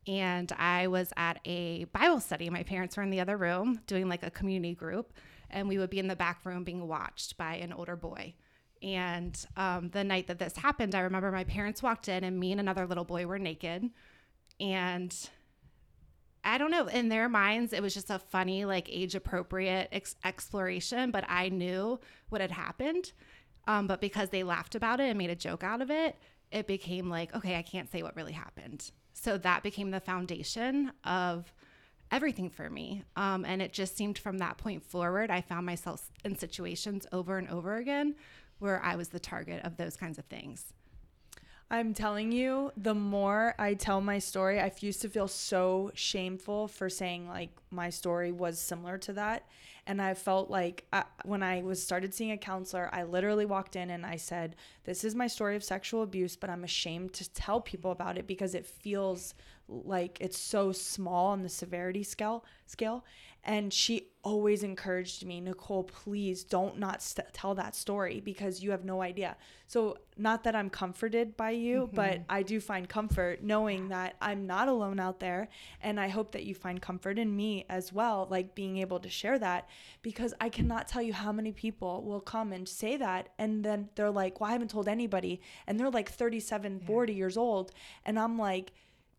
And 0.07 0.51
I 0.57 0.87
was 0.87 1.13
at 1.15 1.39
a 1.45 1.85
Bible 1.85 2.19
study. 2.19 2.49
My 2.49 2.63
parents 2.63 2.97
were 2.97 3.03
in 3.03 3.09
the 3.09 3.21
other 3.21 3.37
room 3.37 3.79
doing 3.87 4.09
like 4.09 4.23
a 4.23 4.31
community 4.31 4.73
group. 4.73 5.13
And 5.49 5.69
we 5.69 5.77
would 5.77 5.89
be 5.89 5.99
in 5.99 6.07
the 6.07 6.15
back 6.15 6.45
room 6.45 6.63
being 6.63 6.87
watched 6.87 7.37
by 7.37 7.55
an 7.55 7.71
older 7.71 7.95
boy. 7.95 8.33
And 8.83 9.37
um, 9.55 9.89
the 9.89 10.03
night 10.03 10.27
that 10.27 10.39
this 10.39 10.57
happened, 10.57 10.95
I 10.95 11.01
remember 11.01 11.31
my 11.31 11.43
parents 11.43 11.83
walked 11.83 12.09
in, 12.09 12.23
and 12.23 12.39
me 12.39 12.51
and 12.51 12.59
another 12.59 12.87
little 12.87 13.03
boy 13.03 13.27
were 13.27 13.37
naked. 13.37 13.89
And 14.59 15.15
I 16.43 16.57
don't 16.57 16.71
know. 16.71 16.87
In 16.87 17.09
their 17.09 17.29
minds, 17.29 17.73
it 17.73 17.81
was 17.81 17.93
just 17.93 18.09
a 18.09 18.19
funny, 18.19 18.65
like 18.65 18.89
age 18.89 19.15
appropriate 19.15 19.89
ex- 19.91 20.15
exploration, 20.25 21.11
but 21.11 21.23
I 21.27 21.49
knew 21.49 21.99
what 22.29 22.41
had 22.41 22.51
happened. 22.51 23.11
Um, 23.67 23.87
but 23.87 24.01
because 24.01 24.29
they 24.29 24.43
laughed 24.43 24.73
about 24.73 24.99
it 24.99 25.09
and 25.09 25.17
made 25.17 25.29
a 25.29 25.35
joke 25.35 25.63
out 25.63 25.81
of 25.81 25.91
it, 25.91 26.15
it 26.51 26.67
became 26.67 27.09
like, 27.09 27.35
okay, 27.35 27.57
I 27.57 27.61
can't 27.61 27.91
say 27.91 28.01
what 28.01 28.15
really 28.15 28.33
happened. 28.33 28.91
So 29.13 29.37
that 29.37 29.63
became 29.63 29.91
the 29.91 29.99
foundation 29.99 30.91
of 31.03 31.53
everything 32.11 32.49
for 32.49 32.69
me. 32.69 33.03
Um, 33.15 33.45
and 33.45 33.61
it 33.61 33.71
just 33.71 33.95
seemed 33.95 34.17
from 34.17 34.39
that 34.39 34.57
point 34.57 34.83
forward, 34.83 35.29
I 35.29 35.41
found 35.41 35.65
myself 35.65 36.09
in 36.25 36.37
situations 36.37 37.05
over 37.11 37.37
and 37.37 37.49
over 37.49 37.75
again 37.75 38.15
where 38.59 38.81
I 38.83 38.95
was 38.95 39.09
the 39.09 39.19
target 39.19 39.63
of 39.63 39.77
those 39.77 39.95
kinds 39.95 40.19
of 40.19 40.25
things. 40.25 40.73
I'm 41.71 41.93
telling 41.93 42.33
you, 42.33 42.73
the 42.75 42.93
more 42.93 43.55
I 43.57 43.75
tell 43.75 44.01
my 44.01 44.19
story, 44.19 44.59
I 44.59 44.69
used 44.81 45.01
to 45.03 45.09
feel 45.09 45.29
so 45.29 45.89
shameful 45.93 46.67
for 46.67 46.89
saying 46.89 47.29
like 47.29 47.51
my 47.71 47.89
story 47.89 48.33
was 48.33 48.59
similar 48.59 48.97
to 48.97 49.13
that. 49.13 49.47
And 49.87 50.01
I 50.01 50.13
felt 50.13 50.49
like 50.49 50.83
I, 50.91 51.05
when 51.23 51.41
I 51.41 51.61
was 51.61 51.81
started 51.81 52.13
seeing 52.13 52.31
a 52.31 52.37
counselor, 52.37 52.89
I 52.91 53.03
literally 53.03 53.45
walked 53.45 53.77
in 53.77 53.89
and 53.89 54.05
I 54.05 54.17
said, 54.17 54.57
"This 54.83 55.05
is 55.05 55.15
my 55.15 55.27
story 55.27 55.55
of 55.55 55.63
sexual 55.63 56.03
abuse, 56.03 56.35
but 56.35 56.49
I'm 56.49 56.65
ashamed 56.65 57.13
to 57.13 57.33
tell 57.33 57.61
people 57.61 57.91
about 57.91 58.17
it 58.17 58.27
because 58.27 58.53
it 58.53 58.65
feels 58.65 59.33
like 59.71 60.17
it's 60.19 60.37
so 60.37 60.71
small 60.71 61.27
on 61.27 61.43
the 61.43 61.49
severity 61.49 62.03
scale 62.03 62.45
scale." 62.65 63.03
And 63.43 63.73
she 63.73 64.09
always 64.23 64.61
encouraged 64.61 65.25
me, 65.25 65.41
Nicole, 65.41 65.83
please 65.83 66.43
don't 66.43 66.77
not 66.77 67.01
st- 67.01 67.33
tell 67.33 67.55
that 67.55 67.75
story 67.75 68.19
because 68.19 68.61
you 68.61 68.69
have 68.69 68.85
no 68.85 69.01
idea. 69.01 69.35
So, 69.65 69.97
not 70.15 70.43
that 70.43 70.55
I'm 70.55 70.69
comforted 70.69 71.35
by 71.35 71.51
you, 71.51 71.87
mm-hmm. 71.87 71.95
but 71.95 72.21
I 72.29 72.43
do 72.43 72.59
find 72.59 72.87
comfort 72.87 73.41
knowing 73.41 73.89
that 73.89 74.15
I'm 74.21 74.45
not 74.45 74.67
alone 74.67 74.99
out 74.99 75.19
there. 75.19 75.47
And 75.81 75.99
I 75.99 76.09
hope 76.09 76.33
that 76.33 76.43
you 76.43 76.53
find 76.53 76.79
comfort 76.79 77.17
in 77.17 77.35
me 77.35 77.65
as 77.67 77.91
well, 77.91 78.27
like 78.29 78.53
being 78.53 78.77
able 78.77 78.99
to 78.99 79.09
share 79.09 79.39
that 79.39 79.67
because 80.03 80.35
I 80.39 80.49
cannot 80.49 80.87
tell 80.87 81.01
you 81.01 81.13
how 81.13 81.31
many 81.31 81.51
people 81.51 82.03
will 82.03 82.21
come 82.21 82.53
and 82.53 82.69
say 82.69 82.95
that. 82.97 83.29
And 83.39 83.65
then 83.65 83.89
they're 83.95 84.11
like, 84.11 84.39
well, 84.39 84.49
I 84.51 84.53
haven't 84.53 84.69
told 84.69 84.87
anybody. 84.87 85.41
And 85.65 85.79
they're 85.79 85.89
like 85.89 86.11
37, 86.11 86.79
yeah. 86.81 86.87
40 86.87 87.13
years 87.13 87.37
old. 87.37 87.71
And 88.05 88.19
I'm 88.19 88.37
like, 88.37 88.71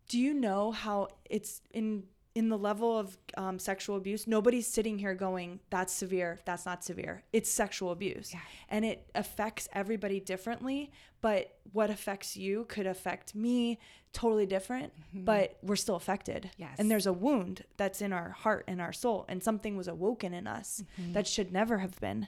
do 0.07 0.19
you 0.19 0.33
know 0.33 0.71
how 0.71 1.07
it's 1.25 1.61
in 1.71 2.03
in 2.35 2.49
the 2.49 2.57
level 2.57 2.97
of 2.97 3.15
um, 3.37 3.59
sexual 3.59 3.95
abuse, 3.95 4.25
nobody's 4.25 4.65
sitting 4.65 4.97
here 4.97 5.13
going, 5.13 5.59
that's 5.69 5.93
severe, 5.93 6.39
that's 6.45 6.65
not 6.65 6.83
severe. 6.83 7.23
It's 7.31 7.49
sexual 7.49 7.91
abuse. 7.91 8.33
Yeah. 8.33 8.39
And 8.69 8.83
it 8.83 9.07
affects 9.13 9.69
everybody 9.71 10.19
differently, 10.19 10.91
but 11.21 11.55
what 11.73 11.91
affects 11.91 12.35
you 12.35 12.65
could 12.69 12.87
affect 12.87 13.35
me 13.35 13.79
totally 14.13 14.47
different, 14.47 14.93
mm-hmm. 14.95 15.25
but 15.25 15.57
we're 15.61 15.75
still 15.75 15.95
affected. 15.95 16.49
Yes. 16.57 16.75
And 16.79 16.89
there's 16.89 17.05
a 17.05 17.13
wound 17.13 17.65
that's 17.77 18.01
in 18.01 18.11
our 18.11 18.29
heart 18.29 18.65
and 18.67 18.81
our 18.81 18.93
soul, 18.93 19.25
and 19.29 19.43
something 19.43 19.77
was 19.77 19.87
awoken 19.87 20.33
in 20.33 20.47
us 20.47 20.83
mm-hmm. 20.99 21.13
that 21.13 21.27
should 21.27 21.51
never 21.51 21.77
have 21.79 21.99
been. 21.99 22.27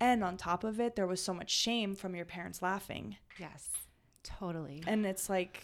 And 0.00 0.24
on 0.24 0.36
top 0.36 0.64
of 0.64 0.80
it, 0.80 0.96
there 0.96 1.06
was 1.06 1.22
so 1.22 1.32
much 1.32 1.50
shame 1.50 1.94
from 1.94 2.16
your 2.16 2.24
parents 2.24 2.60
laughing. 2.60 3.16
Yes, 3.38 3.68
totally. 4.24 4.82
And 4.84 5.06
it's 5.06 5.30
like, 5.30 5.62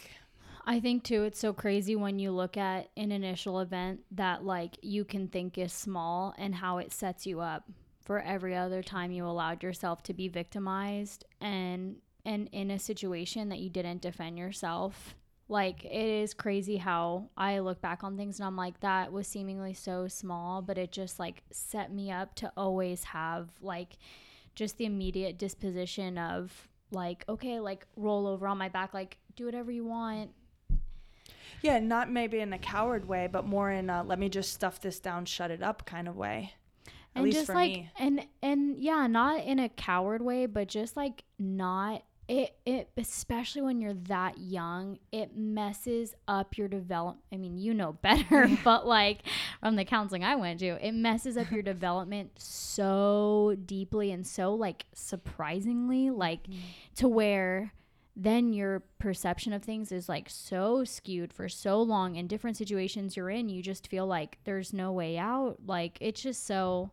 I 0.67 0.81
think 0.81 1.05
too, 1.05 1.25
it's 1.25 1.39
so 1.39 1.53
crazy 1.53 1.97
when 1.97 2.19
you 2.19 2.33
look 2.33 2.57
at 2.57 2.91
an 2.97 3.13
initial 3.13 3.61
event 3.61 4.01
that 4.13 4.45
like 4.45 4.77
you 4.83 5.05
can 5.05 5.29
think 5.29 5.59
is 5.59 5.73
small 5.73 6.35
and 6.39 6.55
how 6.55 6.79
it 6.79 6.93
sets 6.93 7.27
you 7.27 7.41
up 7.41 7.65
for 8.03 8.21
every 8.21 8.57
other 8.57 8.83
time 8.83 9.13
you 9.13 9.27
allowed 9.27 9.63
yourself 9.63 10.03
to 10.05 10.15
be 10.15 10.29
victimized 10.29 11.25
and 11.41 11.97
and 12.25 12.49
in 12.53 12.71
a 12.71 12.79
situation 12.79 13.49
that 13.49 13.61
you 13.61 13.71
didn't 13.71 14.03
defend 14.03 14.39
yourself. 14.39 15.15
Like 15.49 15.85
it 15.85 15.93
is 15.93 16.35
crazy 16.35 16.77
how 16.77 17.31
I 17.37 17.59
look 17.61 17.81
back 17.81 18.05
on 18.05 18.17
things 18.17 18.39
and 18.39 18.47
I'm 18.47 18.57
like 18.57 18.81
that 18.81 19.13
was 19.13 19.27
seemingly 19.27 19.75
so 19.75 20.09
small, 20.09 20.63
but 20.63 20.79
it 20.79 20.93
just 20.93 21.19
like 21.19 21.43
set 21.51 21.93
me 21.93 22.11
up 22.11 22.35
to 22.37 22.53
always 22.57 23.05
have 23.05 23.49
like 23.63 23.95
just 24.55 24.77
the 24.77 24.85
immediate 24.85 25.39
disposition 25.39 26.19
of 26.19 26.69
like 26.93 27.25
okay, 27.29 27.61
like 27.61 27.87
roll 27.97 28.27
over 28.27 28.47
on 28.47 28.59
my 28.59 28.69
back 28.69 28.93
like 28.93 29.17
do 29.37 29.47
whatever 29.47 29.71
you 29.71 29.85
want 29.85 30.31
yeah, 31.63 31.79
not 31.79 32.11
maybe 32.11 32.41
in 32.41 32.53
a 32.53 32.59
coward 32.59 33.07
way, 33.07 33.29
but 33.31 33.47
more 33.47 33.71
in 33.71 33.91
a 33.91 34.03
let 34.03 34.19
me 34.19 34.29
just 34.29 34.53
stuff 34.53 34.81
this 34.81 35.01
down, 35.01 35.25
shut 35.25 35.51
it 35.51 35.63
up 35.63 35.87
kind 35.87 36.09
of 36.09 36.17
way. 36.17 36.55
At 37.15 37.25
and 37.25 37.33
just 37.33 37.49
like 37.49 37.73
me. 37.73 37.91
and 37.99 38.27
and 38.43 38.79
yeah, 38.79 39.07
not 39.07 39.45
in 39.45 39.59
a 39.59 39.69
coward 39.69 40.23
way, 40.23 40.47
but 40.47 40.69
just 40.69 40.97
like 40.97 41.25
not 41.39 42.03
it, 42.31 42.55
it 42.65 42.91
especially 42.97 43.61
when 43.63 43.81
you're 43.81 43.93
that 43.93 44.39
young 44.39 45.01
it 45.11 45.37
messes 45.37 46.15
up 46.29 46.57
your 46.57 46.69
development 46.69 47.25
i 47.33 47.37
mean 47.37 47.59
you 47.59 47.75
know 47.75 47.93
better 48.03 48.49
but 48.65 48.87
like 48.87 49.23
from 49.59 49.75
the 49.75 49.85
counseling 49.85 50.23
i 50.23 50.37
went 50.37 50.61
to 50.61 50.87
it 50.87 50.93
messes 50.93 51.37
up 51.37 51.51
your 51.51 51.63
development 51.63 52.31
so 52.39 53.57
deeply 53.67 54.13
and 54.13 54.25
so 54.25 54.55
like 54.55 54.87
surprisingly 54.95 56.09
like 56.11 56.45
mm. 56.45 56.57
to 56.95 57.09
where 57.09 57.73
then 58.17 58.53
your 58.53 58.83
perception 58.99 59.53
of 59.53 59.63
things 59.63 59.93
is 59.93 60.09
like 60.09 60.29
so 60.29 60.85
skewed 60.85 61.33
for 61.33 61.49
so 61.49 61.81
long 61.81 62.17
in 62.17 62.27
different 62.27 62.57
situations 62.57 63.17
you're 63.17 63.31
in 63.31 63.49
you 63.49 63.63
just 63.63 63.87
feel 63.89 64.07
like 64.07 64.39
there's 64.45 64.73
no 64.73 64.93
way 64.93 65.17
out 65.17 65.57
like 65.65 65.97
it's 66.01 66.23
just 66.23 66.47
so 66.47 66.91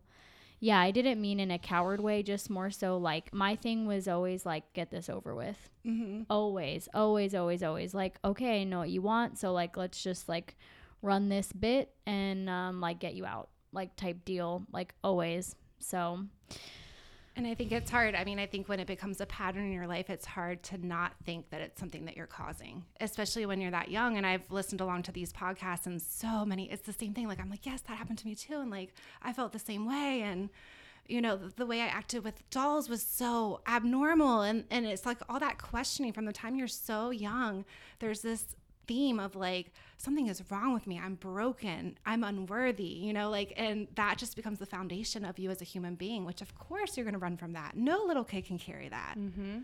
yeah, 0.59 0.79
I 0.79 0.91
didn't 0.91 1.21
mean 1.21 1.39
in 1.39 1.51
a 1.51 1.59
coward 1.59 1.99
way, 1.99 2.23
just 2.23 2.49
more 2.49 2.71
so 2.71 2.97
like 2.97 3.31
my 3.33 3.55
thing 3.55 3.85
was 3.85 4.07
always 4.07 4.45
like, 4.45 4.73
get 4.73 4.89
this 4.89 5.09
over 5.09 5.35
with. 5.35 5.69
Mm-hmm. 5.85 6.23
Always, 6.29 6.89
always, 6.93 7.35
always, 7.35 7.61
always. 7.61 7.93
Like, 7.93 8.17
okay, 8.25 8.61
I 8.61 8.63
know 8.63 8.79
what 8.79 8.89
you 8.89 9.01
want. 9.01 9.37
So, 9.37 9.53
like, 9.53 9.77
let's 9.77 10.01
just 10.01 10.27
like 10.27 10.55
run 11.01 11.29
this 11.29 11.51
bit 11.51 11.93
and 12.07 12.49
um, 12.49 12.81
like 12.81 12.99
get 12.99 13.13
you 13.13 13.25
out, 13.25 13.49
like, 13.71 13.95
type 13.95 14.25
deal, 14.25 14.65
like, 14.71 14.95
always. 15.03 15.55
So, 15.79 16.25
and 17.37 17.45
I 17.45 17.53
think 17.53 17.71
it's 17.71 17.91
hard. 17.91 18.15
I 18.15 18.23
mean, 18.23 18.39
I 18.39 18.47
think 18.47 18.67
when 18.67 18.79
it 18.79 18.87
becomes 18.87 19.21
a 19.21 19.27
pattern 19.27 19.67
in 19.67 19.71
your 19.71 19.85
life, 19.85 20.09
it's 20.09 20.25
hard 20.25 20.63
to 20.63 20.85
not 20.85 21.13
think 21.23 21.51
that 21.51 21.61
it's 21.61 21.79
something 21.79 22.03
that 22.05 22.17
you're 22.17 22.25
causing, 22.25 22.83
especially 22.99 23.45
when 23.45 23.61
you're 23.61 23.71
that 23.71 23.91
young. 23.91 24.17
And 24.17 24.25
I've 24.25 24.51
listened 24.51 24.81
along 24.81 25.03
to 25.03 25.11
these 25.11 25.31
podcasts, 25.31 25.85
and 25.85 26.01
so 26.01 26.43
many, 26.43 26.69
it's 26.71 26.81
the 26.81 26.93
same 26.93 27.13
thing. 27.13 27.27
Like, 27.27 27.39
I'm 27.39 27.49
like, 27.49 27.65
yes, 27.65 27.81
that 27.81 27.95
happened 27.95 28.17
to 28.19 28.27
me 28.27 28.33
too. 28.33 28.59
And 28.59 28.71
like, 28.71 28.95
I 29.21 29.33
felt 29.33 29.53
the 29.53 29.59
same 29.59 29.87
way. 29.87 30.23
And, 30.23 30.49
you 31.07 31.21
know, 31.21 31.37
the, 31.37 31.49
the 31.55 31.65
way 31.67 31.81
I 31.81 31.87
acted 31.87 32.23
with 32.23 32.49
dolls 32.49 32.89
was 32.89 33.03
so 33.03 33.61
abnormal. 33.67 34.41
And, 34.41 34.63
and 34.71 34.87
it's 34.87 35.05
like 35.05 35.19
all 35.29 35.39
that 35.39 35.59
questioning 35.59 36.13
from 36.13 36.25
the 36.25 36.33
time 36.33 36.55
you're 36.55 36.67
so 36.67 37.11
young. 37.11 37.65
There's 37.99 38.21
this 38.21 38.55
theme 38.87 39.19
of 39.19 39.35
like 39.35 39.71
something 39.97 40.27
is 40.27 40.41
wrong 40.49 40.73
with 40.73 40.87
me 40.87 40.99
i'm 41.03 41.15
broken 41.15 41.97
i'm 42.05 42.23
unworthy 42.23 42.83
you 42.83 43.13
know 43.13 43.29
like 43.29 43.53
and 43.57 43.87
that 43.95 44.17
just 44.17 44.35
becomes 44.35 44.59
the 44.59 44.65
foundation 44.65 45.25
of 45.25 45.37
you 45.37 45.49
as 45.49 45.61
a 45.61 45.65
human 45.65 45.95
being 45.95 46.25
which 46.25 46.41
of 46.41 46.57
course 46.57 46.95
you're 46.95 47.03
going 47.03 47.13
to 47.13 47.19
run 47.19 47.37
from 47.37 47.53
that 47.53 47.75
no 47.75 48.03
little 48.05 48.23
kid 48.23 48.45
can 48.45 48.57
carry 48.57 48.89
that 48.89 49.15
mm-hmm. 49.17 49.59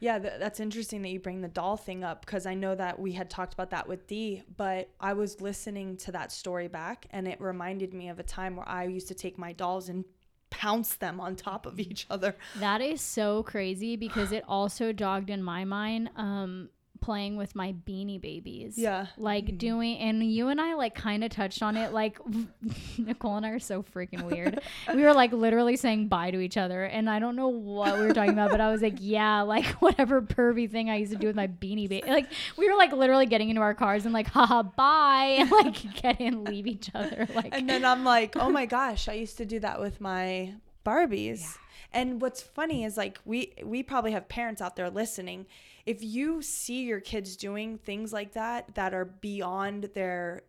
yeah 0.00 0.18
th- 0.18 0.34
that's 0.38 0.60
interesting 0.60 1.02
that 1.02 1.08
you 1.08 1.18
bring 1.18 1.40
the 1.40 1.48
doll 1.48 1.76
thing 1.76 2.04
up 2.04 2.24
because 2.24 2.46
i 2.46 2.54
know 2.54 2.74
that 2.74 2.98
we 2.98 3.12
had 3.12 3.30
talked 3.30 3.54
about 3.54 3.70
that 3.70 3.88
with 3.88 4.06
dee 4.06 4.42
but 4.56 4.90
i 5.00 5.12
was 5.12 5.40
listening 5.40 5.96
to 5.96 6.12
that 6.12 6.30
story 6.30 6.68
back 6.68 7.06
and 7.10 7.26
it 7.26 7.40
reminded 7.40 7.94
me 7.94 8.08
of 8.08 8.18
a 8.18 8.24
time 8.24 8.56
where 8.56 8.68
i 8.68 8.84
used 8.84 9.08
to 9.08 9.14
take 9.14 9.38
my 9.38 9.52
dolls 9.52 9.88
and 9.88 10.04
pounce 10.50 10.96
them 10.96 11.20
on 11.20 11.36
top 11.36 11.66
of 11.66 11.78
each 11.78 12.06
other. 12.08 12.34
That 12.56 12.80
is 12.80 13.00
so 13.00 13.42
crazy 13.42 13.96
because 13.96 14.32
it 14.32 14.44
also 14.48 14.92
jogged 14.92 15.28
in 15.30 15.42
my 15.42 15.64
mind 15.64 16.10
um 16.16 16.70
playing 17.00 17.36
with 17.36 17.54
my 17.54 17.74
beanie 17.86 18.20
babies. 18.20 18.76
Yeah. 18.76 19.06
Like 19.16 19.46
mm-hmm. 19.46 19.56
doing, 19.56 19.98
and 19.98 20.22
you 20.22 20.48
and 20.48 20.60
I 20.60 20.74
like 20.74 20.94
kind 20.94 21.24
of 21.24 21.30
touched 21.30 21.62
on 21.62 21.76
it. 21.76 21.92
Like 21.92 22.18
Nicole 22.98 23.36
and 23.36 23.46
I 23.46 23.50
are 23.50 23.58
so 23.58 23.82
freaking 23.82 24.22
weird. 24.22 24.60
we 24.94 25.02
were 25.02 25.14
like 25.14 25.32
literally 25.32 25.76
saying 25.76 26.08
bye 26.08 26.30
to 26.30 26.40
each 26.40 26.56
other. 26.56 26.84
And 26.84 27.08
I 27.08 27.18
don't 27.18 27.36
know 27.36 27.48
what 27.48 27.98
we 27.98 28.06
were 28.06 28.14
talking 28.14 28.32
about, 28.32 28.50
but 28.50 28.60
I 28.60 28.70
was 28.70 28.82
like, 28.82 28.96
yeah, 28.98 29.42
like 29.42 29.66
whatever 29.80 30.22
pervy 30.22 30.70
thing 30.70 30.90
I 30.90 30.96
used 30.96 31.12
to 31.12 31.18
do 31.18 31.26
with 31.26 31.36
my 31.36 31.46
beanie 31.46 31.88
baby. 31.88 32.08
Like 32.08 32.30
we 32.56 32.70
were 32.70 32.76
like 32.76 32.92
literally 32.92 33.26
getting 33.26 33.50
into 33.50 33.62
our 33.62 33.74
cars 33.74 34.04
and 34.04 34.14
like, 34.14 34.28
haha, 34.28 34.62
bye. 34.62 35.36
And 35.38 35.50
like 35.50 36.02
get 36.02 36.20
in, 36.20 36.44
leave 36.44 36.66
each 36.66 36.90
other. 36.94 37.26
Like, 37.34 37.48
and 37.52 37.68
then 37.68 37.84
I'm 37.84 38.04
like, 38.04 38.36
oh 38.36 38.50
my 38.50 38.66
gosh, 38.66 39.08
I 39.08 39.14
used 39.14 39.38
to 39.38 39.46
do 39.46 39.60
that 39.60 39.80
with 39.80 40.00
my 40.00 40.54
Barbies. 40.84 41.40
Yeah. 41.40 41.67
And 41.92 42.20
what's 42.20 42.42
funny 42.42 42.84
is 42.84 42.96
like 42.96 43.18
we 43.24 43.54
we 43.64 43.82
probably 43.82 44.12
have 44.12 44.28
parents 44.28 44.60
out 44.60 44.76
there 44.76 44.90
listening 44.90 45.46
if 45.88 46.02
you 46.02 46.42
see 46.42 46.82
your 46.82 47.00
kids 47.00 47.34
doing 47.34 47.78
things 47.78 48.12
like 48.12 48.34
that 48.34 48.74
that 48.74 48.92
are 48.92 49.06
beyond 49.06 49.84
their 49.94 50.42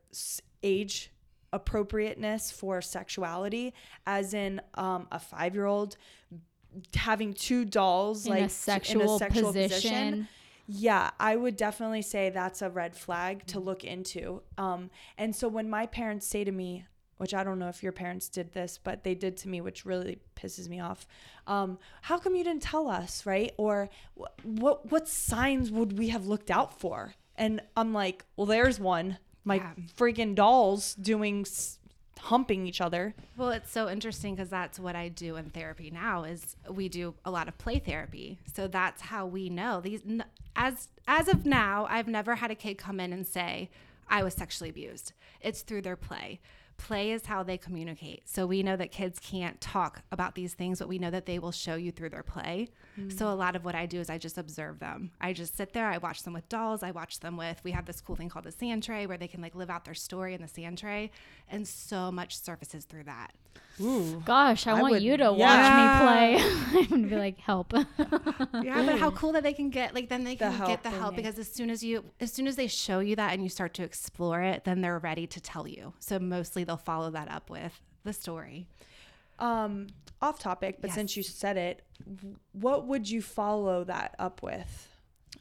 age 0.64 1.12
appropriateness 1.54 2.52
for 2.52 2.82
sexuality, 2.82 3.74
as 4.06 4.34
in 4.34 4.60
um, 4.74 5.08
a 5.14 5.18
five 5.18 5.56
year 5.56 5.66
old 5.66 5.96
having 6.94 7.34
two 7.34 7.64
dolls 7.64 8.26
in 8.26 8.34
like 8.34 8.44
a 8.44 8.50
sexual, 8.50 9.02
in 9.02 9.10
a 9.10 9.18
sexual 9.18 9.54
position. 9.54 9.70
position. 9.70 10.28
Yeah, 10.68 11.12
I 11.22 11.38
would 11.38 11.56
definitely 11.56 12.02
say 12.02 12.30
that's 12.30 12.62
a 12.62 12.70
red 12.70 12.94
flag 12.94 13.46
to 13.48 13.62
look 13.62 13.86
into. 13.86 14.42
Um, 14.58 14.90
and 15.18 15.34
so 15.34 15.48
when 15.48 15.70
my 15.70 15.86
parents 15.86 16.28
say 16.28 16.44
to 16.44 16.52
me, 16.52 16.86
which 17.20 17.34
I 17.34 17.44
don't 17.44 17.60
know 17.60 17.68
if 17.68 17.84
your 17.84 17.92
parents 17.92 18.30
did 18.30 18.54
this, 18.54 18.80
but 18.82 19.04
they 19.04 19.14
did 19.14 19.36
to 19.38 19.50
me, 19.50 19.60
which 19.60 19.86
really 19.86 20.20
pisses 20.38 20.70
me 20.70 20.80
off. 20.80 21.06
Um, 21.48 21.78
how 22.04 22.18
come 22.18 22.34
you 22.34 22.46
didn't 22.46 22.64
tell 22.64 22.88
us, 22.88 23.26
right? 23.26 23.52
Or 23.58 23.90
what 24.44 24.90
what 24.90 25.08
signs 25.08 25.70
would 25.70 26.00
we 26.00 26.10
have 26.10 26.28
looked 26.28 26.50
out 26.50 26.80
for? 26.80 27.16
And 27.36 27.62
I'm 27.76 27.94
like, 27.94 28.24
well, 28.38 28.46
there's 28.48 28.80
one. 28.80 29.18
My 29.44 29.56
yeah. 29.56 29.72
freaking 29.98 30.34
dolls 30.34 30.96
doing 30.96 31.46
humping 32.20 32.66
each 32.66 32.80
other. 32.80 33.16
Well, 33.36 33.50
it's 33.50 33.72
so 33.72 33.90
interesting 33.90 34.36
because 34.36 34.50
that's 34.50 34.80
what 34.80 34.96
I 34.96 35.10
do 35.10 35.36
in 35.36 35.50
therapy 35.50 35.92
now. 35.92 36.24
Is 36.24 36.56
we 36.70 36.88
do 36.88 37.16
a 37.26 37.32
lot 37.32 37.50
of 37.50 37.58
play 37.58 37.80
therapy, 37.80 38.40
so 38.54 38.70
that's 38.70 39.02
how 39.02 39.26
we 39.26 39.50
know 39.50 39.82
these. 39.82 40.04
As 40.56 40.88
as 41.06 41.28
of 41.28 41.46
now, 41.46 41.86
I've 41.90 42.08
never 42.08 42.36
had 42.36 42.50
a 42.50 42.56
kid 42.56 42.78
come 42.78 43.02
in 43.02 43.12
and 43.12 43.28
say 43.28 43.70
I 44.08 44.24
was 44.24 44.36
sexually 44.36 44.70
abused. 44.70 45.12
It's 45.42 45.64
through 45.64 45.82
their 45.82 45.98
play 45.98 46.40
play 46.80 47.12
is 47.12 47.28
how 47.28 47.44
they 47.44 47.58
communicate. 47.58 48.28
So 48.28 48.48
we 48.48 48.64
know 48.64 48.76
that 48.76 48.92
kids 48.92 49.20
can't 49.20 49.62
talk 49.62 50.02
about 50.12 50.34
these 50.34 50.56
things, 50.56 50.80
but 50.80 50.88
we 50.88 50.98
know 50.98 51.12
that 51.12 51.28
they 51.28 51.38
will 51.38 51.52
show 51.52 51.76
you 51.76 51.92
through 51.92 52.10
their 52.10 52.24
play. 52.24 52.70
Mm-hmm. 53.00 53.18
So 53.18 53.32
a 53.32 53.34
lot 53.36 53.56
of 53.56 53.64
what 53.64 53.76
I 53.76 53.86
do 53.86 54.00
is 54.00 54.10
I 54.10 54.18
just 54.18 54.38
observe 54.38 54.80
them. 54.80 55.12
I 55.22 55.34
just 55.34 55.56
sit 55.56 55.74
there, 55.74 55.88
I 55.88 55.98
watch 55.98 56.24
them 56.24 56.34
with 56.34 56.48
dolls, 56.50 56.84
I 56.84 56.92
watch 56.92 57.20
them 57.20 57.38
with 57.38 57.62
we 57.64 57.72
have 57.72 57.86
this 57.86 58.02
cool 58.02 58.16
thing 58.16 58.30
called 58.30 58.46
the 58.46 58.52
sand 58.52 58.84
tray 58.84 59.06
where 59.06 59.18
they 59.18 59.28
can 59.28 59.42
like 59.42 59.56
live 59.56 59.70
out 59.70 59.86
their 59.86 59.94
story 59.94 60.34
in 60.34 60.42
the 60.42 60.48
sand 60.48 60.78
tray 60.78 61.12
and 61.50 61.68
so 61.68 62.12
much 62.12 62.38
surfaces 62.38 62.86
through 62.86 63.04
that. 63.04 63.34
Ooh, 63.82 64.22
Gosh, 64.26 64.68
I, 64.68 64.72
I 64.72 64.82
want 64.82 64.92
would, 64.94 65.04
you 65.04 65.16
to 65.18 65.34
yeah. 65.38 66.02
watch 66.36 66.40
me 66.42 66.42
play. 66.42 66.84
I'm 66.84 66.90
gonna 66.90 67.08
be 67.08 67.16
like, 67.16 67.40
help. 67.40 67.74
yeah, 68.62 68.84
but 68.86 69.00
how 69.00 69.12
cool 69.12 69.32
that 69.34 69.44
they 69.44 69.54
can 69.54 69.70
get 69.70 69.96
like 69.96 70.10
then 70.10 70.24
they 70.24 70.36
can 70.36 70.58
the 70.60 70.66
get 70.66 70.84
the 70.84 70.90
help 70.90 71.16
because 71.16 71.40
as 71.40 71.50
soon 71.52 71.70
as 71.70 71.84
you 71.84 72.04
as 72.20 72.32
soon 72.32 72.48
as 72.48 72.56
they 72.56 72.68
show 72.68 73.00
you 73.00 73.16
that 73.16 73.34
and 73.34 73.42
you 73.42 73.50
start 73.50 73.74
to 73.76 73.84
explore 73.84 74.42
it, 74.42 74.66
then 74.66 74.82
they're 74.82 75.00
ready 75.00 75.28
to 75.28 75.40
tell 75.40 75.68
you. 75.68 75.94
So 76.00 76.20
mostly 76.20 76.64
they'll 76.64 76.78
follow 76.78 77.10
that 77.12 77.32
up 77.32 77.50
with 77.50 77.82
the 78.04 78.14
story. 78.14 78.68
Um, 79.40 79.88
off 80.22 80.38
topic, 80.40 80.78
but 80.82 80.90
yes. 80.90 80.96
since 80.96 81.18
you 81.18 81.24
said 81.24 81.58
it, 81.58 81.82
what 82.52 82.86
would 82.88 83.10
you 83.10 83.22
follow 83.22 83.84
that 83.86 84.16
up 84.20 84.44
with? 84.44 84.90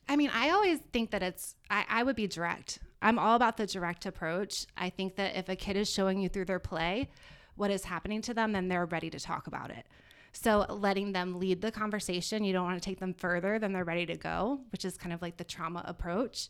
I 0.08 0.16
mean, 0.16 0.30
I 0.32 0.50
always 0.50 0.78
think 0.92 1.10
that 1.10 1.22
it's 1.22 1.56
I, 1.68 1.84
I 1.88 2.02
would 2.02 2.16
be 2.16 2.26
direct. 2.26 2.78
I'm 3.02 3.18
all 3.18 3.36
about 3.36 3.56
the 3.56 3.66
direct 3.66 4.06
approach. 4.06 4.66
I 4.76 4.90
think 4.90 5.16
that 5.16 5.36
if 5.36 5.48
a 5.48 5.56
kid 5.56 5.76
is 5.76 5.90
showing 5.90 6.20
you 6.20 6.28
through 6.28 6.46
their 6.46 6.58
play 6.58 7.10
what 7.56 7.70
is 7.70 7.84
happening 7.84 8.22
to 8.22 8.34
them, 8.34 8.52
then 8.52 8.68
they're 8.68 8.86
ready 8.86 9.10
to 9.10 9.20
talk 9.20 9.46
about 9.46 9.70
it. 9.70 9.86
So 10.32 10.66
letting 10.68 11.12
them 11.12 11.38
lead 11.38 11.60
the 11.60 11.72
conversation, 11.72 12.44
you 12.44 12.52
don't 12.52 12.64
want 12.64 12.80
to 12.80 12.84
take 12.84 13.00
them 13.00 13.14
further 13.14 13.58
than 13.58 13.72
they're 13.72 13.84
ready 13.84 14.06
to 14.06 14.16
go, 14.16 14.60
which 14.70 14.84
is 14.84 14.96
kind 14.96 15.12
of 15.12 15.22
like 15.22 15.36
the 15.36 15.44
trauma 15.44 15.82
approach. 15.86 16.48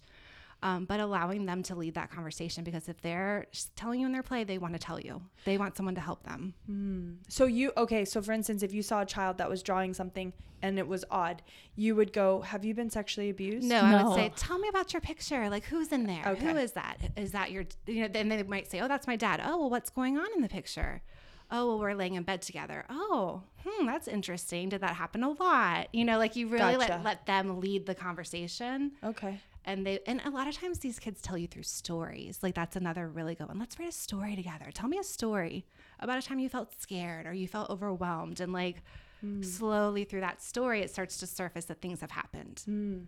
Um, 0.61 0.87
but 0.87 0.99
allowing 0.99 1.47
them 1.47 1.63
to 1.65 1.77
lead 1.77 1.95
that 1.95 2.11
conversation 2.11 2.65
because 2.65 2.89
if 2.89 3.01
they're 3.01 3.47
telling 3.77 4.01
you 4.01 4.07
in 4.07 4.13
their 4.13 4.25
play, 4.25 4.43
they 4.43 4.59
want 4.59 4.73
to 4.73 4.79
tell 4.81 4.99
you. 4.99 5.23
They 5.45 5.57
want 5.57 5.77
someone 5.77 5.95
to 5.95 6.01
help 6.01 6.25
them. 6.25 6.53
Mm. 6.69 7.19
So 7.29 7.45
you 7.45 7.71
okay? 7.77 8.05
So 8.05 8.21
for 8.21 8.33
instance, 8.33 8.65
if 8.65 8.75
you 8.75 8.83
saw 8.83 9.03
a 9.03 9.07
child 9.07 9.39
that 9.39 9.49
was 9.49 9.63
drawing 9.63 9.95
something 9.95 10.33
and 10.61 10.77
it 10.77 10.89
was 10.89 11.05
odd, 11.13 11.43
you 11.77 11.95
would 11.95 12.13
go, 12.13 12.41
"Have 12.41 12.65
you 12.65 12.75
been 12.75 12.91
sexually 12.91 13.31
abused?" 13.31 13.69
No, 13.69 13.89
no. 13.89 13.99
I 13.99 14.03
would 14.03 14.15
say, 14.15 14.33
"Tell 14.35 14.59
me 14.59 14.69
about 14.69 14.93
your 14.93 15.01
picture. 15.01 15.49
Like, 15.49 15.65
who's 15.65 15.93
in 15.93 16.07
there? 16.07 16.27
Okay. 16.27 16.45
Who 16.45 16.57
is 16.57 16.73
that? 16.73 16.99
Is 17.17 17.31
that 17.33 17.53
your?" 17.53 17.65
You 17.87 18.03
know, 18.03 18.09
then 18.09 18.29
they 18.29 18.43
might 18.43 18.69
say, 18.69 18.81
"Oh, 18.81 18.89
that's 18.89 19.07
my 19.07 19.15
dad." 19.15 19.41
Oh, 19.45 19.59
well, 19.59 19.71
what's 19.71 19.91
going 19.91 20.19
on 20.19 20.27
in 20.35 20.43
the 20.43 20.49
picture? 20.49 21.03
oh 21.51 21.67
well 21.67 21.79
we're 21.79 21.95
laying 21.95 22.15
in 22.15 22.23
bed 22.23 22.43
together 22.43 22.85
oh 22.91 23.43
hmm 23.65 23.87
that's 23.87 24.09
interesting 24.09 24.69
did 24.69 24.81
that 24.81 24.95
happen 24.95 25.23
a 25.23 25.31
lot 25.31 25.89
you 25.93 26.05
know 26.05 26.19
like 26.19 26.37
you 26.37 26.47
really 26.47 26.77
gotcha. 26.77 26.93
let, 26.93 27.05
let 27.05 27.27
them 27.27 27.61
lead 27.61 27.87
the 27.87 27.95
conversation 27.95 28.93
okay 29.03 29.41
and 29.69 29.87
they 29.87 30.01
and 30.07 30.23
a 30.25 30.31
lot 30.31 30.49
of 30.49 30.57
times 30.57 30.79
these 30.79 30.99
kids 30.99 31.21
tell 31.21 31.37
you 31.37 31.47
through 31.47 31.63
stories. 31.63 32.39
Like 32.43 32.55
that's 32.55 32.75
another 32.75 33.07
really 33.07 33.35
good 33.35 33.49
one. 33.49 33.59
Let's 33.59 33.79
write 33.79 33.89
a 33.89 33.93
story 33.93 34.35
together. 34.35 34.71
Tell 34.73 34.89
me 34.89 34.99
a 34.99 35.05
story 35.05 35.67
about 36.01 36.19
a 36.19 36.27
time 36.27 36.39
you 36.39 36.49
felt 36.49 36.73
scared 36.81 37.27
or 37.27 37.35
you 37.35 37.47
felt 37.47 37.69
overwhelmed. 37.69 38.41
And 38.41 38.53
like 38.53 38.83
mm. 39.25 39.45
slowly 39.45 40.05
through 40.05 40.23
that 40.23 40.43
story 40.43 40.81
it 40.81 40.91
starts 40.91 41.19
to 41.19 41.27
surface 41.27 41.67
that 41.67 41.83
things 41.83 42.01
have 42.01 42.11
happened. 42.11 42.65
Mm. 42.69 43.07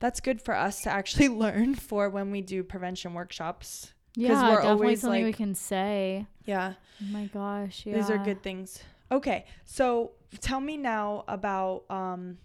that's 0.00 0.20
good 0.20 0.40
for 0.40 0.54
us 0.54 0.82
to 0.82 0.90
actually 0.90 1.28
learn 1.44 1.74
for 1.74 2.08
when 2.08 2.30
we 2.30 2.40
do 2.40 2.64
prevention 2.64 3.12
workshops. 3.12 3.92
Yeah 4.16 4.50
we're 4.50 4.62
definitely 4.62 4.96
something 4.96 5.24
like, 5.24 5.34
we 5.34 5.36
can 5.36 5.54
say. 5.54 6.26
Yeah. 6.46 6.74
Oh 7.02 7.12
my 7.12 7.26
gosh 7.26 7.84
yeah. 7.84 7.96
these 7.96 8.08
are 8.08 8.16
good 8.16 8.42
things. 8.42 8.82
Okay 9.12 9.44
so 9.66 10.12
tell 10.40 10.60
me 10.60 10.78
now 10.78 11.24
about 11.28 11.84
um 11.90 12.38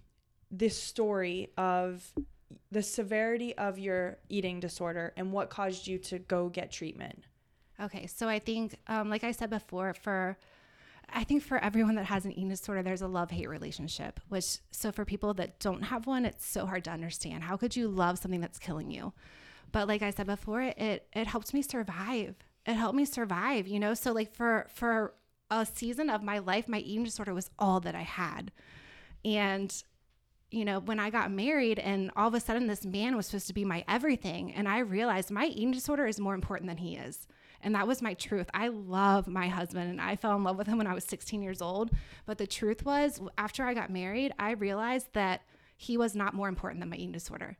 this 0.51 0.81
story 0.81 1.51
of 1.57 2.11
the 2.71 2.81
severity 2.81 3.57
of 3.57 3.79
your 3.79 4.17
eating 4.29 4.59
disorder 4.59 5.13
and 5.17 5.31
what 5.31 5.49
caused 5.49 5.87
you 5.87 5.97
to 5.97 6.19
go 6.19 6.49
get 6.49 6.71
treatment. 6.71 7.23
Okay, 7.81 8.07
so 8.07 8.27
I 8.27 8.39
think, 8.39 8.75
um, 8.87 9.09
like 9.09 9.23
I 9.23 9.31
said 9.31 9.49
before, 9.49 9.93
for 9.93 10.37
I 11.11 11.23
think 11.23 11.43
for 11.43 11.57
everyone 11.57 11.95
that 11.95 12.05
has 12.05 12.25
an 12.25 12.31
eating 12.33 12.49
disorder, 12.49 12.83
there's 12.83 13.01
a 13.01 13.07
love 13.07 13.31
hate 13.31 13.49
relationship, 13.49 14.19
which, 14.29 14.57
so 14.71 14.91
for 14.91 15.05
people 15.05 15.33
that 15.35 15.59
don't 15.59 15.83
have 15.83 16.07
one, 16.07 16.25
it's 16.25 16.45
so 16.45 16.65
hard 16.65 16.83
to 16.85 16.91
understand. 16.91 17.43
How 17.43 17.57
could 17.57 17.75
you 17.75 17.87
love 17.87 18.19
something 18.19 18.41
that's 18.41 18.59
killing 18.59 18.91
you? 18.91 19.13
But 19.71 19.87
like 19.87 20.01
I 20.01 20.11
said 20.11 20.27
before, 20.27 20.61
it, 20.61 21.07
it 21.13 21.27
helps 21.27 21.53
me 21.53 21.61
survive. 21.61 22.35
It 22.65 22.73
helped 22.73 22.95
me 22.95 23.05
survive, 23.05 23.67
you 23.67 23.79
know? 23.79 23.93
So, 23.93 24.11
like, 24.11 24.33
for, 24.33 24.67
for 24.73 25.13
a 25.49 25.65
season 25.65 26.09
of 26.09 26.21
my 26.23 26.39
life, 26.39 26.67
my 26.67 26.79
eating 26.79 27.05
disorder 27.05 27.33
was 27.33 27.49
all 27.57 27.79
that 27.81 27.95
I 27.95 28.01
had. 28.01 28.51
And, 29.25 29.83
you 30.51 30.65
know, 30.65 30.79
when 30.79 30.99
I 30.99 31.09
got 31.09 31.31
married 31.31 31.79
and 31.79 32.11
all 32.15 32.27
of 32.27 32.33
a 32.33 32.39
sudden 32.39 32.67
this 32.67 32.85
man 32.85 33.15
was 33.15 33.27
supposed 33.27 33.47
to 33.47 33.53
be 33.53 33.65
my 33.65 33.83
everything, 33.87 34.53
and 34.53 34.67
I 34.67 34.79
realized 34.79 35.31
my 35.31 35.45
eating 35.45 35.71
disorder 35.71 36.07
is 36.07 36.19
more 36.19 36.33
important 36.33 36.67
than 36.67 36.77
he 36.77 36.95
is. 36.95 37.27
And 37.61 37.75
that 37.75 37.87
was 37.87 38.01
my 38.01 38.13
truth. 38.13 38.49
I 38.53 38.69
love 38.69 39.27
my 39.27 39.47
husband 39.47 39.89
and 39.89 39.99
I 39.99 40.15
fell 40.15 40.35
in 40.35 40.43
love 40.43 40.57
with 40.57 40.67
him 40.67 40.77
when 40.77 40.87
I 40.87 40.93
was 40.93 41.03
16 41.03 41.41
years 41.41 41.61
old. 41.61 41.91
But 42.25 42.37
the 42.37 42.47
truth 42.47 42.85
was, 42.85 43.19
after 43.37 43.65
I 43.65 43.73
got 43.73 43.89
married, 43.89 44.31
I 44.39 44.51
realized 44.51 45.09
that 45.13 45.41
he 45.75 45.97
was 45.97 46.15
not 46.15 46.33
more 46.33 46.47
important 46.47 46.79
than 46.79 46.89
my 46.89 46.95
eating 46.95 47.11
disorder. 47.11 47.57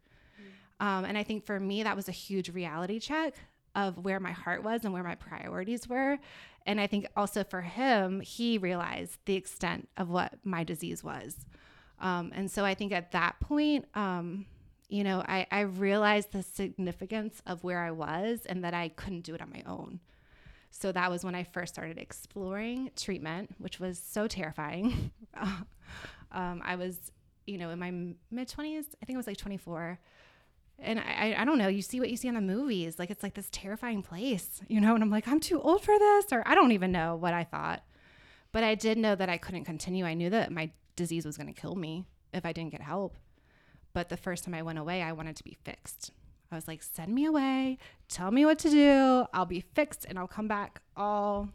Mm. 0.81 0.85
Um, 0.85 1.05
and 1.05 1.17
I 1.17 1.23
think 1.23 1.45
for 1.45 1.59
me, 1.59 1.83
that 1.83 1.97
was 1.97 2.07
a 2.07 2.13
huge 2.13 2.49
reality 2.49 2.99
check 2.99 3.35
of 3.75 3.97
where 3.97 4.19
my 4.19 4.31
heart 4.31 4.63
was 4.63 4.83
and 4.83 4.93
where 4.93 5.03
my 5.03 5.15
priorities 5.15 5.87
were. 5.87 6.17
And 6.65 6.79
I 6.79 6.87
think 6.87 7.07
also 7.15 7.43
for 7.43 7.61
him, 7.61 8.21
he 8.21 8.57
realized 8.57 9.19
the 9.25 9.35
extent 9.35 9.89
of 9.97 10.09
what 10.09 10.35
my 10.43 10.63
disease 10.63 11.03
was. 11.03 11.45
Um, 11.99 12.31
and 12.33 12.49
so 12.49 12.63
I 12.63 12.75
think 12.75 12.91
at 12.91 13.11
that 13.11 13.39
point, 13.39 13.85
um, 13.93 14.45
you 14.89 15.03
know, 15.03 15.23
I, 15.27 15.45
I 15.51 15.61
realized 15.61 16.31
the 16.31 16.41
significance 16.41 17.41
of 17.45 17.63
where 17.63 17.79
I 17.79 17.91
was 17.91 18.45
and 18.45 18.63
that 18.63 18.73
I 18.73 18.89
couldn't 18.89 19.21
do 19.21 19.35
it 19.35 19.41
on 19.41 19.51
my 19.51 19.63
own. 19.65 19.99
So 20.71 20.91
that 20.91 21.09
was 21.09 21.23
when 21.23 21.35
I 21.35 21.43
first 21.43 21.73
started 21.73 21.97
exploring 21.97 22.91
treatment, 22.95 23.55
which 23.57 23.79
was 23.79 23.99
so 23.99 24.27
terrifying. 24.27 25.11
um, 26.31 26.61
I 26.63 26.75
was, 26.75 27.11
you 27.45 27.57
know, 27.57 27.69
in 27.69 27.79
my 27.79 27.91
mid 27.91 28.47
20s, 28.47 28.85
I 29.01 29.05
think 29.05 29.15
it 29.15 29.17
was 29.17 29.27
like 29.27 29.37
24. 29.37 29.99
And 30.81 30.99
I, 30.99 31.35
I 31.37 31.45
don't 31.45 31.57
know, 31.57 31.67
you 31.67 31.81
see 31.81 31.99
what 31.99 32.09
you 32.09 32.15
see 32.15 32.29
in 32.29 32.35
the 32.35 32.41
movies. 32.41 32.97
Like 32.97 33.09
it's 33.09 33.23
like 33.23 33.33
this 33.33 33.49
terrifying 33.51 34.01
place, 34.01 34.61
you 34.67 34.79
know, 34.79 34.95
and 34.95 35.03
I'm 35.03 35.09
like, 35.09 35.27
I'm 35.27 35.39
too 35.39 35.61
old 35.61 35.83
for 35.83 35.97
this, 35.97 36.25
or 36.31 36.41
I 36.45 36.55
don't 36.55 36.71
even 36.71 36.91
know 36.91 37.15
what 37.15 37.33
I 37.33 37.43
thought. 37.43 37.83
But 38.51 38.63
I 38.63 38.75
did 38.75 38.97
know 38.97 39.13
that 39.15 39.29
I 39.29 39.37
couldn't 39.37 39.65
continue. 39.65 40.05
I 40.05 40.13
knew 40.13 40.29
that 40.29 40.51
my 40.51 40.71
disease 40.99 41.25
was 41.25 41.37
going 41.37 41.51
to 41.51 41.59
kill 41.59 41.75
me 41.75 42.05
if 42.33 42.45
I 42.45 42.53
didn't 42.53 42.71
get 42.71 42.81
help. 42.81 43.15
But 43.93 44.09
the 44.09 44.17
first 44.17 44.43
time 44.43 44.53
I 44.53 44.61
went 44.61 44.77
away, 44.77 45.01
I 45.01 45.13
wanted 45.13 45.35
to 45.37 45.43
be 45.43 45.57
fixed. 45.63 46.11
I 46.51 46.55
was 46.55 46.67
like, 46.67 46.83
send 46.83 47.13
me 47.13 47.25
away, 47.25 47.77
tell 48.07 48.31
me 48.31 48.45
what 48.45 48.59
to 48.59 48.69
do. 48.69 49.25
I'll 49.33 49.45
be 49.45 49.61
fixed 49.61 50.05
and 50.05 50.19
I'll 50.19 50.27
come 50.27 50.47
back 50.47 50.81
all 50.97 51.49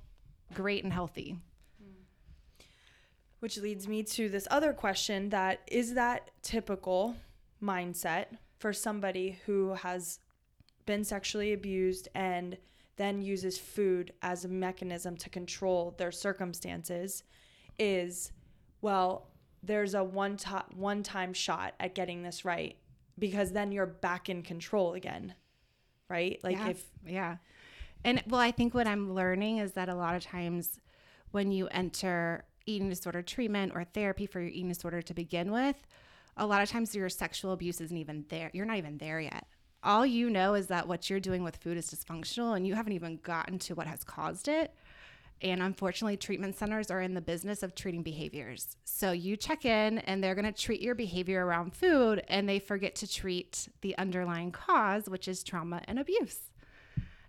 great 0.55 0.83
and 0.83 0.93
healthy. 0.93 1.37
Hmm. 1.79 2.03
Which 3.41 3.59
leads 3.59 3.87
me 3.87 4.03
to 4.05 4.29
this 4.29 4.49
other 4.51 4.73
question 4.73 5.29
that 5.31 5.61
is 5.67 5.95
that 5.95 6.31
typical 6.43 7.17
mindset 7.63 8.27
for 8.59 8.73
somebody 8.73 9.39
who 9.47 9.75
has 9.75 10.21
been 10.87 11.05
sexually 11.05 11.53
abused 11.53 12.09
and 12.15 12.57
then 12.97 13.21
uses 13.21 13.59
food 13.59 14.13
as 14.23 14.45
a 14.45 14.49
mechanism 14.49 15.17
to 15.17 15.29
control 15.29 15.95
their 15.99 16.13
circumstances 16.13 17.25
is 17.79 18.31
well 18.81 19.27
there's 19.66 19.94
a 19.94 20.05
one 20.05 20.37
to- 20.38 20.64
one 20.74 21.03
time 21.03 21.33
shot 21.33 21.74
at 21.81 21.94
getting 21.94 22.22
this 22.22 22.44
right 22.44 22.77
because 23.18 23.53
then 23.53 23.72
you're 23.72 23.87
back 23.87 24.29
in 24.29 24.42
control 24.42 24.94
again. 24.94 25.35
Right? 26.09 26.38
Like 26.42 26.57
yeah. 26.57 26.68
if 26.68 26.85
yeah. 27.07 27.37
And 28.05 28.22
well, 28.29 28.40
I 28.40 28.50
think 28.50 28.74
what 28.74 28.87
I'm 28.87 29.14
learning 29.14 29.59
is 29.59 29.72
that 29.72 29.88
a 29.88 29.94
lot 29.94 30.14
of 30.14 30.22
times 30.22 30.79
when 31.31 31.50
you 31.50 31.68
enter 31.68 32.44
eating 32.66 32.88
disorder 32.88 33.22
treatment 33.22 33.72
or 33.74 33.85
therapy 33.85 34.27
for 34.27 34.40
your 34.40 34.50
eating 34.50 34.68
disorder 34.68 35.03
to 35.03 35.14
begin 35.14 35.50
with, 35.50 35.77
a 36.37 36.46
lot 36.46 36.62
of 36.62 36.68
times 36.68 36.94
your 36.94 37.09
sexual 37.09 37.53
abuse 37.53 37.81
isn't 37.81 37.96
even 37.96 38.24
there. 38.29 38.50
You're 38.53 38.66
not 38.66 38.77
even 38.77 38.98
there 38.98 39.20
yet. 39.20 39.46
All 39.83 40.07
you 40.07 40.31
know 40.31 40.55
is 40.55 40.68
that 40.68 40.88
what 40.88 41.09
you're 41.09 41.20
doing 41.20 41.42
with 41.42 41.57
food 41.57 41.77
is 41.77 41.90
dysfunctional 41.90 42.57
and 42.57 42.66
you 42.66 42.74
haven't 42.74 42.92
even 42.92 43.18
gotten 43.22 43.59
to 43.61 43.74
what 43.74 43.87
has 43.87 44.03
caused 44.03 44.48
it. 44.48 44.74
And 45.42 45.62
unfortunately, 45.62 46.16
treatment 46.16 46.57
centers 46.57 46.90
are 46.90 47.03
in 47.03 47.14
the 47.14 47.20
business 47.20 47.62
of 47.62 47.75
treating 47.75 48.03
behaviors. 48.03 48.77
So 48.85 49.12
you 49.12 49.37
check 49.37 49.64
in 49.64 49.99
and 49.99 50.23
they're 50.23 50.35
going 50.35 50.51
to 50.51 50.53
treat 50.53 50.81
your 50.81 50.94
behavior 50.94 51.44
around 51.44 51.75
food 51.75 52.23
and 52.29 52.49
they 52.49 52.59
forget 52.59 52.94
to 52.97 53.11
treat 53.11 53.68
the 53.83 53.97
underlying 53.99 54.53
cause, 54.53 55.09
which 55.09 55.29
is 55.29 55.42
trauma 55.42 55.83
and 55.87 55.99
abuse. 55.99 56.38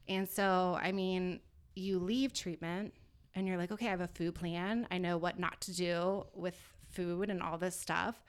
And 0.08 0.30
so, 0.30 0.78
I 0.82 0.92
mean, 0.92 1.40
you 1.76 2.00
leave 2.00 2.34
treatment 2.34 2.94
and 3.34 3.48
you're 3.48 3.58
like, 3.58 3.72
okay, 3.72 3.88
I 3.88 3.92
have 3.92 4.02
a 4.02 4.08
food 4.08 4.36
plan. 4.36 4.88
I 4.92 4.98
know 4.98 5.18
what 5.18 5.40
not 5.40 5.60
to 5.62 5.76
do 5.76 6.26
with 6.34 6.56
food 6.92 7.30
and 7.30 7.42
all 7.42 7.58
this 7.58 7.78
stuff. 7.78 8.22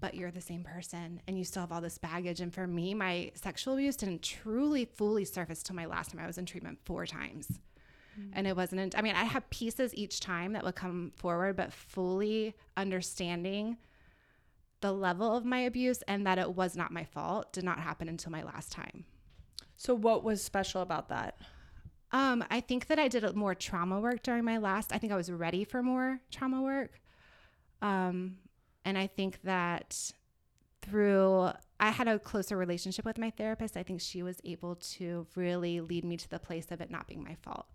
But 0.00 0.14
you're 0.14 0.30
the 0.30 0.40
same 0.40 0.62
person 0.62 1.22
and 1.26 1.38
you 1.38 1.44
still 1.44 1.62
have 1.62 1.72
all 1.72 1.80
this 1.80 1.98
baggage. 1.98 2.40
And 2.40 2.52
for 2.52 2.66
me, 2.66 2.92
my 2.92 3.32
sexual 3.34 3.74
abuse 3.74 3.96
didn't 3.96 4.22
truly 4.22 4.84
fully 4.84 5.24
surface 5.24 5.62
till 5.62 5.74
my 5.74 5.86
last 5.86 6.10
time 6.10 6.20
I 6.20 6.26
was 6.26 6.36
in 6.36 6.44
treatment 6.44 6.78
four 6.84 7.06
times. 7.06 7.58
Mm-hmm. 8.18 8.30
And 8.34 8.46
it 8.46 8.56
wasn't, 8.56 8.98
I 8.98 9.02
mean, 9.02 9.16
I 9.16 9.24
had 9.24 9.48
pieces 9.50 9.94
each 9.94 10.20
time 10.20 10.52
that 10.52 10.64
would 10.64 10.74
come 10.74 11.12
forward, 11.16 11.56
but 11.56 11.72
fully 11.72 12.54
understanding 12.76 13.76
the 14.80 14.92
level 14.92 15.36
of 15.36 15.44
my 15.44 15.60
abuse 15.60 16.02
and 16.02 16.26
that 16.26 16.38
it 16.38 16.54
was 16.54 16.76
not 16.76 16.92
my 16.92 17.04
fault 17.04 17.52
did 17.52 17.64
not 17.64 17.80
happen 17.80 18.08
until 18.08 18.30
my 18.30 18.42
last 18.42 18.70
time. 18.70 19.04
So, 19.76 19.94
what 19.94 20.22
was 20.22 20.42
special 20.42 20.82
about 20.82 21.08
that? 21.08 21.38
Um, 22.12 22.44
I 22.50 22.60
think 22.60 22.86
that 22.86 22.98
I 22.98 23.08
did 23.08 23.34
more 23.34 23.54
trauma 23.54 23.98
work 23.98 24.22
during 24.22 24.44
my 24.44 24.58
last. 24.58 24.92
I 24.92 24.98
think 24.98 25.12
I 25.12 25.16
was 25.16 25.32
ready 25.32 25.64
for 25.64 25.82
more 25.82 26.20
trauma 26.30 26.62
work. 26.62 27.00
Um, 27.82 28.36
and 28.84 28.96
I 28.96 29.06
think 29.06 29.40
that 29.42 30.12
through 30.82 31.50
I 31.80 31.90
had 31.90 32.06
a 32.06 32.18
closer 32.18 32.56
relationship 32.56 33.04
with 33.04 33.18
my 33.18 33.30
therapist. 33.30 33.76
I 33.76 33.82
think 33.82 34.00
she 34.00 34.22
was 34.22 34.40
able 34.44 34.76
to 34.76 35.26
really 35.34 35.80
lead 35.80 36.04
me 36.04 36.16
to 36.18 36.28
the 36.28 36.38
place 36.38 36.66
of 36.70 36.80
it 36.80 36.90
not 36.90 37.08
being 37.08 37.24
my 37.24 37.36
fault 37.42 37.66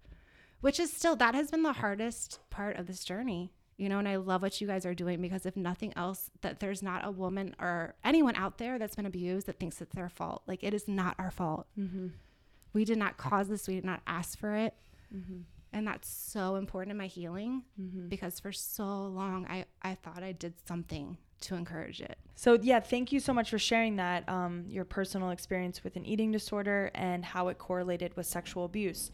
which 0.61 0.79
is 0.79 0.91
still 0.91 1.15
that 1.15 1.35
has 1.35 1.51
been 1.51 1.63
the 1.63 1.73
hardest 1.73 2.39
part 2.49 2.77
of 2.77 2.87
this 2.87 3.03
journey 3.03 3.51
you 3.79 3.87
know 3.89 3.97
and 3.97 4.07
i 4.07 4.17
love 4.17 4.41
what 4.41 4.59
you 4.61 4.67
guys 4.67 4.85
are 4.85 4.93
doing 4.93 5.21
because 5.21 5.45
if 5.45 5.55
nothing 5.55 5.91
else 5.95 6.29
that 6.41 6.59
there's 6.59 6.83
not 6.83 7.07
a 7.07 7.11
woman 7.11 7.55
or 7.59 7.95
anyone 8.03 8.35
out 8.35 8.57
there 8.57 8.77
that's 8.77 8.95
been 8.95 9.05
abused 9.05 9.47
that 9.47 9.59
thinks 9.59 9.81
it's 9.81 9.95
their 9.95 10.09
fault 10.09 10.43
like 10.45 10.63
it 10.63 10.73
is 10.73 10.87
not 10.87 11.15
our 11.17 11.31
fault 11.31 11.65
mm-hmm. 11.79 12.07
we 12.73 12.85
did 12.85 12.97
not 12.97 13.17
cause 13.17 13.47
this 13.47 13.67
we 13.67 13.75
did 13.75 13.85
not 13.85 14.01
ask 14.05 14.37
for 14.37 14.55
it 14.55 14.75
mm-hmm. 15.15 15.39
and 15.73 15.87
that's 15.87 16.09
so 16.09 16.55
important 16.55 16.91
in 16.91 16.97
my 16.97 17.07
healing 17.07 17.63
mm-hmm. 17.81 18.07
because 18.09 18.39
for 18.39 18.51
so 18.51 18.83
long 18.83 19.47
i 19.49 19.65
i 19.81 19.95
thought 19.95 20.21
i 20.21 20.33
did 20.33 20.53
something 20.67 21.17
to 21.39 21.55
encourage 21.55 22.01
it 22.01 22.17
so 22.35 22.59
yeah 22.61 22.81
thank 22.81 23.13
you 23.13 23.19
so 23.21 23.33
much 23.33 23.49
for 23.49 23.57
sharing 23.57 23.95
that 23.95 24.27
um, 24.27 24.65
your 24.67 24.83
personal 24.83 25.29
experience 25.29 25.85
with 25.85 25.95
an 25.95 26.05
eating 26.05 26.33
disorder 26.33 26.91
and 26.93 27.23
how 27.23 27.47
it 27.47 27.57
correlated 27.57 28.13
with 28.17 28.25
sexual 28.25 28.65
abuse 28.65 29.09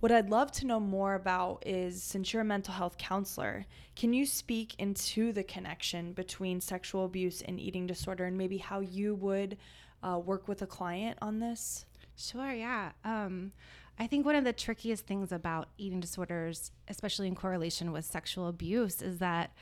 what 0.00 0.12
I'd 0.12 0.30
love 0.30 0.52
to 0.52 0.66
know 0.66 0.78
more 0.78 1.14
about 1.14 1.62
is 1.66 2.02
since 2.02 2.32
you're 2.32 2.42
a 2.42 2.44
mental 2.44 2.74
health 2.74 2.98
counselor, 2.98 3.66
can 3.96 4.12
you 4.12 4.26
speak 4.26 4.74
into 4.78 5.32
the 5.32 5.42
connection 5.42 6.12
between 6.12 6.60
sexual 6.60 7.04
abuse 7.04 7.42
and 7.42 7.58
eating 7.58 7.86
disorder 7.86 8.24
and 8.24 8.38
maybe 8.38 8.58
how 8.58 8.80
you 8.80 9.14
would 9.16 9.56
uh, 10.02 10.18
work 10.18 10.46
with 10.46 10.62
a 10.62 10.66
client 10.66 11.18
on 11.20 11.40
this? 11.40 11.84
Sure, 12.16 12.52
yeah. 12.52 12.92
Um, 13.04 13.52
I 13.98 14.06
think 14.06 14.24
one 14.24 14.36
of 14.36 14.44
the 14.44 14.52
trickiest 14.52 15.06
things 15.06 15.32
about 15.32 15.68
eating 15.78 15.98
disorders, 15.98 16.70
especially 16.86 17.26
in 17.26 17.34
correlation 17.34 17.90
with 17.90 18.04
sexual 18.04 18.48
abuse, 18.48 19.02
is 19.02 19.18
that 19.18 19.52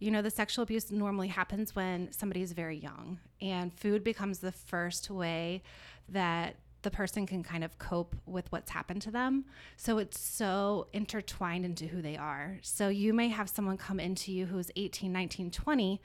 you 0.00 0.10
know, 0.10 0.22
the 0.22 0.30
sexual 0.30 0.62
abuse 0.62 0.90
normally 0.90 1.28
happens 1.28 1.76
when 1.76 2.10
somebody 2.10 2.40
is 2.40 2.52
very 2.52 2.78
young, 2.78 3.18
and 3.40 3.70
food 3.72 4.02
becomes 4.02 4.38
the 4.38 4.50
first 4.50 5.10
way 5.10 5.62
that 6.08 6.56
the 6.82 6.90
person 6.90 7.26
can 7.26 7.42
kind 7.42 7.64
of 7.64 7.78
cope 7.78 8.16
with 8.26 8.50
what's 8.50 8.70
happened 8.70 9.02
to 9.02 9.10
them. 9.10 9.44
So 9.76 9.98
it's 9.98 10.18
so 10.18 10.86
intertwined 10.92 11.64
into 11.64 11.86
who 11.86 12.02
they 12.02 12.16
are. 12.16 12.58
So 12.62 12.88
you 12.88 13.12
may 13.12 13.28
have 13.28 13.48
someone 13.48 13.76
come 13.76 14.00
into 14.00 14.32
you 14.32 14.46
who's 14.46 14.70
18, 14.76 15.12
19, 15.12 15.50
20 15.50 16.00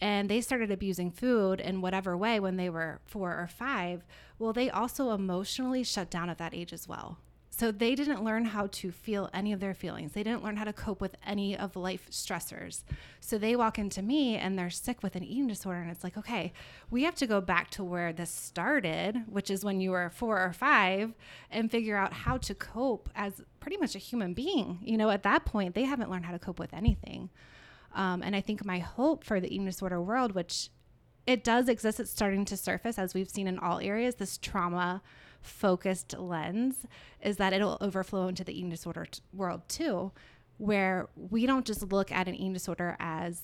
and 0.00 0.28
they 0.28 0.40
started 0.40 0.70
abusing 0.70 1.10
food 1.10 1.60
in 1.60 1.80
whatever 1.80 2.16
way 2.16 2.38
when 2.38 2.56
they 2.56 2.68
were 2.68 3.00
4 3.06 3.30
or 3.30 3.46
5. 3.46 4.04
Well, 4.38 4.52
they 4.52 4.68
also 4.68 5.12
emotionally 5.12 5.82
shut 5.84 6.10
down 6.10 6.28
at 6.28 6.38
that 6.38 6.54
age 6.54 6.72
as 6.72 6.86
well. 6.86 7.18
So 7.58 7.72
they 7.72 7.94
didn't 7.94 8.22
learn 8.22 8.44
how 8.44 8.66
to 8.66 8.92
feel 8.92 9.30
any 9.32 9.50
of 9.50 9.60
their 9.60 9.72
feelings. 9.72 10.12
They 10.12 10.22
didn't 10.22 10.44
learn 10.44 10.58
how 10.58 10.64
to 10.64 10.74
cope 10.74 11.00
with 11.00 11.16
any 11.26 11.56
of 11.56 11.74
life 11.74 12.06
stressors. 12.10 12.82
So 13.18 13.38
they 13.38 13.56
walk 13.56 13.78
into 13.78 14.02
me 14.02 14.36
and 14.36 14.58
they're 14.58 14.68
sick 14.68 15.02
with 15.02 15.16
an 15.16 15.24
eating 15.24 15.46
disorder. 15.46 15.80
And 15.80 15.90
it's 15.90 16.04
like, 16.04 16.18
okay, 16.18 16.52
we 16.90 17.04
have 17.04 17.14
to 17.14 17.26
go 17.26 17.40
back 17.40 17.70
to 17.70 17.82
where 17.82 18.12
this 18.12 18.30
started, 18.30 19.22
which 19.26 19.50
is 19.50 19.64
when 19.64 19.80
you 19.80 19.92
were 19.92 20.10
four 20.10 20.38
or 20.38 20.52
five, 20.52 21.14
and 21.50 21.70
figure 21.70 21.96
out 21.96 22.12
how 22.12 22.36
to 22.36 22.54
cope 22.54 23.08
as 23.14 23.40
pretty 23.58 23.78
much 23.78 23.94
a 23.94 24.00
human 24.00 24.34
being. 24.34 24.78
You 24.82 24.98
know, 24.98 25.08
at 25.08 25.22
that 25.22 25.46
point, 25.46 25.74
they 25.74 25.84
haven't 25.84 26.10
learned 26.10 26.26
how 26.26 26.32
to 26.32 26.38
cope 26.38 26.58
with 26.58 26.74
anything. 26.74 27.30
Um, 27.94 28.22
and 28.22 28.36
I 28.36 28.42
think 28.42 28.66
my 28.66 28.80
hope 28.80 29.24
for 29.24 29.40
the 29.40 29.48
eating 29.48 29.64
disorder 29.64 30.02
world, 30.02 30.32
which 30.32 30.68
it 31.26 31.42
does 31.42 31.70
exist, 31.70 32.00
it's 32.00 32.10
starting 32.10 32.44
to 32.44 32.56
surface 32.58 32.98
as 32.98 33.14
we've 33.14 33.30
seen 33.30 33.46
in 33.46 33.58
all 33.58 33.78
areas, 33.78 34.16
this 34.16 34.36
trauma 34.36 35.00
focused 35.46 36.16
lens 36.18 36.86
is 37.22 37.36
that 37.36 37.52
it'll 37.52 37.78
overflow 37.80 38.28
into 38.28 38.44
the 38.44 38.52
eating 38.56 38.70
disorder 38.70 39.06
t- 39.06 39.20
world 39.32 39.62
too. 39.68 40.12
where 40.58 41.08
we 41.16 41.46
don't 41.46 41.66
just 41.66 41.82
look 41.92 42.10
at 42.10 42.28
an 42.28 42.34
eating 42.34 42.52
disorder 42.52 42.96
as, 42.98 43.42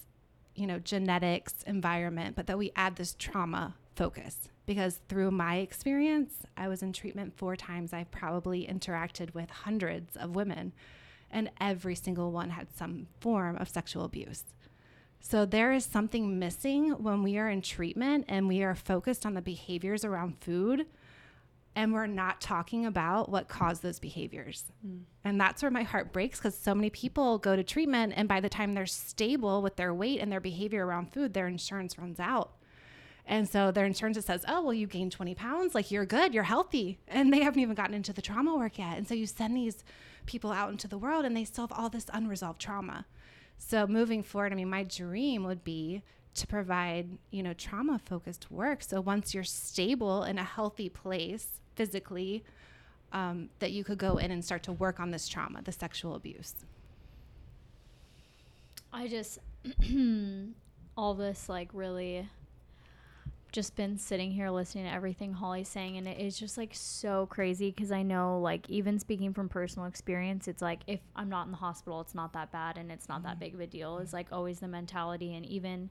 you 0.55 0.67
know, 0.67 0.79
genetics, 0.79 1.63
environment, 1.67 2.35
but 2.37 2.47
that 2.47 2.57
we 2.59 2.73
add 2.77 2.97
this 2.97 3.15
trauma 3.19 3.75
focus. 3.95 4.49
Because 4.65 5.01
through 5.09 5.31
my 5.31 5.57
experience, 5.57 6.35
I 6.57 6.69
was 6.69 6.83
in 6.83 6.93
treatment 6.93 7.37
four 7.37 7.57
times. 7.57 7.93
I've 7.93 8.11
probably 8.11 8.67
interacted 8.67 9.35
with 9.35 9.51
hundreds 9.51 10.17
of 10.17 10.35
women, 10.35 10.73
and 11.31 11.51
every 11.61 11.95
single 11.97 12.31
one 12.31 12.51
had 12.51 12.69
some 12.75 13.09
form 13.21 13.57
of 13.57 13.69
sexual 13.69 14.05
abuse. 14.05 14.45
So 15.21 15.45
there 15.45 15.73
is 15.73 15.85
something 15.85 16.39
missing 16.39 16.91
when 16.91 17.23
we 17.23 17.39
are 17.39 17.49
in 17.49 17.63
treatment 17.63 18.25
and 18.29 18.49
we 18.49 18.63
are 18.63 18.75
focused 18.75 19.25
on 19.25 19.35
the 19.35 19.43
behaviors 19.43 20.05
around 20.05 20.41
food 20.41 20.87
and 21.75 21.93
we're 21.93 22.07
not 22.07 22.41
talking 22.41 22.85
about 22.85 23.31
what 23.31 23.49
caused 23.49 23.83
those 23.83 23.99
behaviors. 23.99 24.65
Mm. 24.87 25.03
And 25.25 25.41
that's 25.41 25.63
where 25.63 25.71
my 25.71 25.83
heart 25.83 26.13
breaks 26.13 26.39
because 26.39 26.57
so 26.57 26.75
many 26.75 26.91
people 26.91 27.39
go 27.39 27.57
to 27.57 27.65
treatment 27.65 28.13
and 28.17 28.29
by 28.29 28.41
the 28.41 28.49
time 28.49 28.75
they're 28.75 28.87
stable 28.87 29.63
with 29.63 29.77
their 29.77 29.95
weight 29.95 30.21
and 30.21 30.31
their 30.31 30.41
behavior 30.41 30.87
around 30.87 31.13
food, 31.13 31.33
their 31.33 31.47
insurance 31.47 31.99
runs 31.99 32.21
out. 32.21 32.53
And 33.25 33.49
so 33.49 33.71
their 33.71 33.87
insurance 33.87 34.17
just 34.17 34.27
says, 34.27 34.45
oh, 34.49 34.63
well, 34.63 34.75
you 34.75 34.87
gained 34.87 35.13
20 35.13 35.35
pounds. 35.35 35.75
Like 35.75 35.91
you're 35.91 36.05
good, 36.05 36.35
you're 36.35 36.43
healthy. 36.43 36.99
And 37.09 37.33
they 37.33 37.41
haven't 37.41 37.61
even 37.61 37.75
gotten 37.75 37.95
into 37.95 38.13
the 38.13 38.23
trauma 38.23 38.57
work 38.57 38.79
yet. 38.79 38.99
And 38.99 39.07
so 39.07 39.15
you 39.15 39.27
send 39.27 39.57
these 39.57 39.85
people 40.27 40.53
out 40.53 40.71
into 40.71 40.89
the 40.89 40.99
world 40.99 41.25
and 41.25 41.37
they 41.37 41.45
still 41.45 41.67
have 41.69 41.79
all 41.79 41.89
this 41.89 42.07
unresolved 42.13 42.61
trauma. 42.61 43.07
So 43.57 43.87
moving 43.87 44.23
forward, 44.23 44.53
I 44.53 44.57
mean, 44.57 44.69
my 44.69 44.83
dream 44.83 45.45
would 45.45 45.63
be 45.63 46.03
to 46.35 46.47
provide, 46.47 47.19
you 47.31 47.43
know, 47.43 47.53
trauma 47.53 48.01
focused 48.05 48.51
work. 48.51 48.83
So 48.83 49.01
once 49.01 49.35
you're 49.35 49.45
stable 49.45 50.25
in 50.25 50.39
a 50.39 50.45
healthy 50.45 50.89
place 50.89 51.61
physically, 51.75 52.45
um, 53.13 53.49
that 53.59 53.73
you 53.73 53.85
could 53.85 53.99
go 53.99 54.17
in 54.17 54.31
and 54.31 54.45
start 54.45 54.63
to 54.65 54.73
work 54.73 55.01
on 55.01 55.11
this 55.11 55.29
trauma, 55.29 55.63
the 55.63 55.73
sexual 55.73 56.15
abuse. 56.15 56.55
I 58.93 59.09
just, 59.09 59.39
all 60.97 61.15
this 61.15 61.49
like 61.49 61.71
really 61.73 62.29
just 63.53 63.77
been 63.77 63.99
sitting 63.99 64.31
here 64.31 64.51
listening 64.51 64.85
to 64.85 64.91
everything 64.91 65.33
Holly's 65.35 65.69
saying, 65.69 65.99
and 65.99 66.09
it 66.09 66.19
is 66.19 66.39
just 66.39 66.57
like 66.57 66.71
so 66.73 67.27
crazy 67.27 67.71
because 67.71 67.93
I 67.93 68.03
know, 68.03 68.41
like, 68.41 68.69
even 68.71 68.99
speaking 68.99 69.35
from 69.35 69.49
personal 69.49 69.87
experience, 69.87 70.49
it's 70.49 70.63
like 70.63 70.81
if 70.87 71.01
I'm 71.15 71.29
not 71.29 71.45
in 71.47 71.53
the 71.53 71.59
hospital, 71.59 72.01
it's 72.01 72.15
not 72.15 72.33
that 72.33 72.51
bad 72.51 72.79
and 72.79 72.91
it's 72.91 73.09
not 73.09 73.19
mm-hmm. 73.19 73.29
that 73.29 73.39
big 73.39 73.55
of 73.55 73.61
a 73.61 73.67
deal, 73.67 73.99
is 73.99 74.13
like 74.13 74.29
always 74.33 74.61
the 74.61 74.69
mentality. 74.69 75.35
And 75.35 75.45
even 75.47 75.91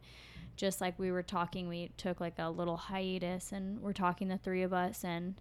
just 0.55 0.81
like 0.81 0.97
we 0.97 1.11
were 1.11 1.23
talking, 1.23 1.69
we 1.69 1.91
took 1.97 2.19
like 2.19 2.39
a 2.39 2.49
little 2.49 2.77
hiatus 2.77 3.51
and 3.51 3.79
we're 3.79 3.93
talking, 3.93 4.27
the 4.27 4.37
three 4.37 4.63
of 4.63 4.73
us, 4.73 5.03
and 5.03 5.39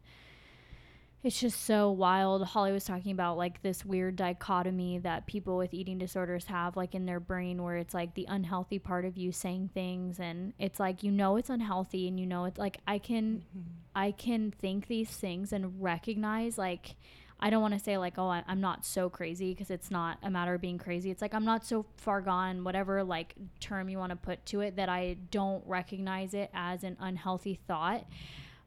it's 1.23 1.39
just 1.39 1.65
so 1.65 1.91
wild. 1.91 2.43
Holly 2.45 2.73
was 2.73 2.85
talking 2.85 3.13
about 3.13 3.37
like 3.37 3.63
this 3.63 3.85
weird 3.85 4.17
dichotomy 4.17 4.99
that 5.01 5.27
people 5.27 5.59
with 5.59 5.75
eating 5.75 5.99
disorders 5.99 6.47
have 6.47 6.77
like 6.77 6.95
in 6.95 7.05
their 7.05 7.21
brain 7.21 7.63
where 7.63 7.77
it's 7.77 7.93
like 7.93 8.15
the 8.15 8.25
unhealthy 8.29 8.79
part 8.79 9.05
of 9.05 9.19
you 9.19 9.31
saying 9.31 9.71
things 9.75 10.19
and 10.19 10.55
it's 10.59 10.81
like 10.81 11.03
you 11.03 11.11
know 11.11 11.37
it's 11.37 11.51
unhealthy 11.51 12.09
and 12.09 12.19
you 12.19 12.27
know 12.27 12.47
it's 12.47 12.59
like 12.59 12.79
I 12.87 12.99
can 12.99 13.45
mm-hmm. 13.55 13.69
I 13.95 14.13
can 14.13 14.51
think 14.51 14.87
these 14.87 15.11
things 15.11 15.53
and 15.53 15.83
recognize 15.83 16.57
like 16.57 16.97
I 17.39 17.51
don't 17.51 17.61
want 17.61 17.75
to 17.75 17.81
say 17.81 17.99
like 17.99 18.17
oh 18.17 18.29
I, 18.29 18.43
am 18.49 18.63
not 18.63 18.87
so 18.87 19.11
crazy 19.11 19.53
because 19.53 19.71
it's 19.71 19.91
not 19.91 20.17
a 20.23 20.31
matter 20.31 20.55
of 20.55 20.63
being 20.63 20.79
crazy. 20.79 21.11
It's 21.11 21.21
like 21.21 21.35
I'm 21.35 21.45
not 21.45 21.67
so 21.67 21.85
far 21.97 22.23
gone 22.23 22.65
whatever 22.65 23.05
like 23.05 23.35
term 23.61 23.91
you 23.91 23.99
want 23.99 24.11
to 24.11 24.17
put 24.17 24.47
to 24.47 24.61
it 24.63 24.77
that 24.77 24.89
I 24.89 25.19
don't 25.31 25.63
recognize 25.67 26.33
it 26.33 26.51
as 26.55 26.83
an 26.83 26.97
unhealthy 26.99 27.61
thought 27.69 28.07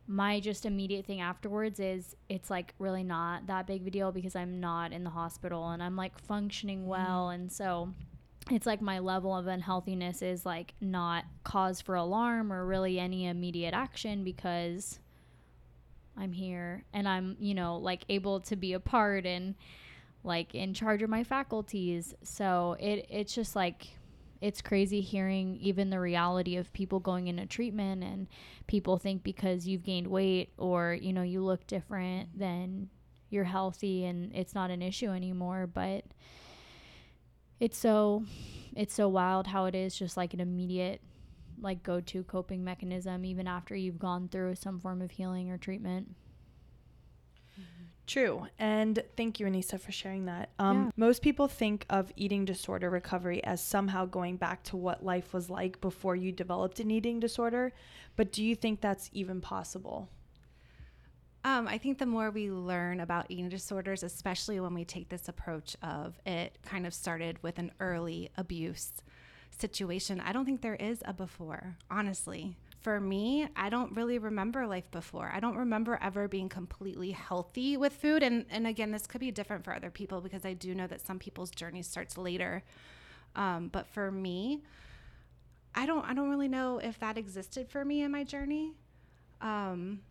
my 0.08 0.40
just 0.40 0.66
immediate 0.66 1.06
thing 1.06 1.22
afterwards 1.22 1.80
is 1.80 2.16
it's 2.28 2.50
like 2.50 2.74
really 2.78 3.04
not 3.04 3.48
that 3.48 3.66
big 3.66 3.82
of 3.82 3.88
a 3.88 3.92
deal 3.92 4.12
because 4.12 4.36
I'm 4.36 4.60
not 4.60 4.92
in 4.92 5.04
the 5.04 5.10
hospital 5.10 5.70
and 5.70 5.82
I'm 5.82 5.96
like 5.96 6.20
functioning 6.20 6.82
mm-hmm. 6.82 6.90
well 6.90 7.30
and 7.30 7.52
so 7.52 7.90
it's 8.52 8.66
like 8.66 8.82
my 8.82 9.00
level 9.00 9.36
of 9.36 9.48
unhealthiness 9.48 10.22
is 10.22 10.46
like 10.46 10.74
not 10.82 11.24
cause 11.44 11.80
for 11.80 11.96
alarm 11.96 12.52
or 12.52 12.66
really 12.66 13.00
any 13.00 13.28
immediate 13.28 13.74
action 13.74 14.24
because 14.24 15.00
I'm 16.18 16.34
here 16.34 16.84
and 16.94 17.08
I'm, 17.08 17.36
you 17.40 17.54
know, 17.54 17.78
like 17.78 18.04
able 18.10 18.42
to 18.42 18.56
be 18.56 18.74
a 18.74 18.80
part 18.80 19.26
and 19.26 19.56
like 20.24 20.54
in 20.54 20.74
charge 20.74 21.02
of 21.02 21.10
my 21.10 21.24
faculties. 21.24 22.14
So 22.24 22.76
it 22.80 23.08
it's 23.10 23.34
just 23.34 23.56
like 23.56 23.88
it's 24.44 24.62
crazy 24.62 25.00
hearing 25.00 25.58
even 25.62 25.90
the 25.90 26.00
reality 26.02 26.58
of 26.58 26.74
people 26.74 27.00
going 27.00 27.28
into 27.30 27.46
treatment 27.46 28.04
and 28.04 28.28
people 28.68 28.98
think 28.98 29.24
because 29.24 29.66
you've 29.66 29.86
gained 29.86 30.06
weight 30.06 30.52
or 30.58 30.98
you 31.02 31.14
know 31.14 31.22
you 31.22 31.42
look 31.42 31.66
different 31.66 32.28
then 32.38 32.90
you're 33.30 33.46
healthy 33.46 34.04
and 34.04 34.36
it's 34.36 34.54
not 34.54 34.70
an 34.70 34.82
issue 34.82 35.10
anymore 35.10 35.66
but 35.66 36.04
it's 37.62 37.78
so 37.78 38.26
it's 38.76 38.94
so 38.94 39.08
wild 39.08 39.48
how 39.48 39.64
it 39.64 39.76
is 39.76 39.98
just 39.98 40.18
like 40.18 40.34
an 40.34 40.42
immediate 40.42 41.00
like 41.62 41.82
go-to 41.82 42.22
coping 42.24 42.66
mechanism 42.66 43.24
even 43.24 43.48
after 43.48 43.78
you've 43.78 43.98
gone 43.98 44.28
through 44.28 44.54
some 44.56 44.78
form 44.78 45.02
of 45.02 45.12
healing 45.12 45.50
or 45.50 45.58
treatment 45.58 46.14
True. 48.06 48.48
And 48.60 49.02
thank 49.16 49.40
you, 49.40 49.46
Anissa, 49.46 49.80
for 49.80 49.92
sharing 49.92 50.26
that. 50.26 50.50
Um, 50.60 50.86
yeah. 50.86 50.92
Most 50.98 51.22
people 51.22 51.48
think 51.48 51.86
of 51.90 52.12
eating 52.16 52.44
disorder 52.44 52.90
recovery 52.90 53.44
as 53.44 53.64
somehow 53.64 54.06
going 54.06 54.36
back 54.36 54.64
to 54.64 54.78
what 54.78 55.06
life 55.06 55.34
was 55.34 55.50
like 55.50 55.80
before 55.80 56.16
you 56.16 56.32
developed 56.32 56.80
an 56.80 56.92
eating 56.92 57.20
disorder. 57.20 57.72
But 58.16 58.34
do 58.34 58.44
you 58.44 58.56
think 58.56 58.82
that's 58.82 59.10
even 59.14 59.40
possible? 59.40 60.10
Um, 61.46 61.68
I 61.68 61.78
think 61.78 61.98
the 61.98 62.06
more 62.06 62.32
we 62.32 62.52
learn 62.52 63.00
about 63.00 63.26
eating 63.30 63.50
disorders, 63.50 64.04
especially 64.04 64.60
when 64.60 64.74
we 64.74 64.86
take 64.86 65.10
this 65.10 65.28
approach 65.28 65.76
of 65.82 66.18
it 66.26 66.58
kind 66.66 66.86
of 66.86 66.94
started 66.94 67.42
with 67.42 67.58
an 67.58 67.72
early 67.80 68.30
abuse 68.38 68.92
situation, 69.58 70.22
I 70.22 70.34
don't 70.34 70.46
think 70.46 70.62
there 70.62 70.76
is 70.76 71.02
a 71.06 71.14
before, 71.14 71.78
honestly 71.90 72.58
for 72.84 73.00
me, 73.00 73.48
I 73.56 73.70
don't 73.70 73.96
really 73.96 74.18
remember 74.18 74.68
life 74.68 74.92
before. 74.92 75.32
I 75.34 75.40
don't 75.40 75.56
remember 75.56 75.98
ever 76.02 76.28
being 76.28 76.50
completely 76.50 77.12
healthy 77.12 77.78
with 77.78 77.94
food. 77.94 78.22
And, 78.22 78.46
and 78.50 78.68
again, 78.68 78.92
this 78.92 79.08
could 79.08 79.22
be 79.22 79.32
different 79.32 79.64
for 79.64 79.74
other 79.74 79.90
people 79.90 80.20
because 80.20 80.46
I 80.46 80.54
do 80.54 80.76
know 80.76 80.88
that 80.88 81.00
some 81.00 81.18
people's 81.18 81.50
journey 81.50 81.82
starts 81.82 82.18
later. 82.18 82.62
Um, 83.36 83.70
but 83.70 83.88
for 83.88 84.12
me, 84.12 84.64
I 85.76 85.86
don't 85.86 86.06
I 86.06 86.14
don't 86.14 86.30
really 86.30 86.48
know 86.48 86.78
if 86.78 87.00
that 87.00 87.18
existed 87.18 87.70
for 87.70 87.84
me 87.84 88.04
in 88.04 88.12
my 88.12 88.24
journey. 88.24 88.74
Um, 89.42 90.02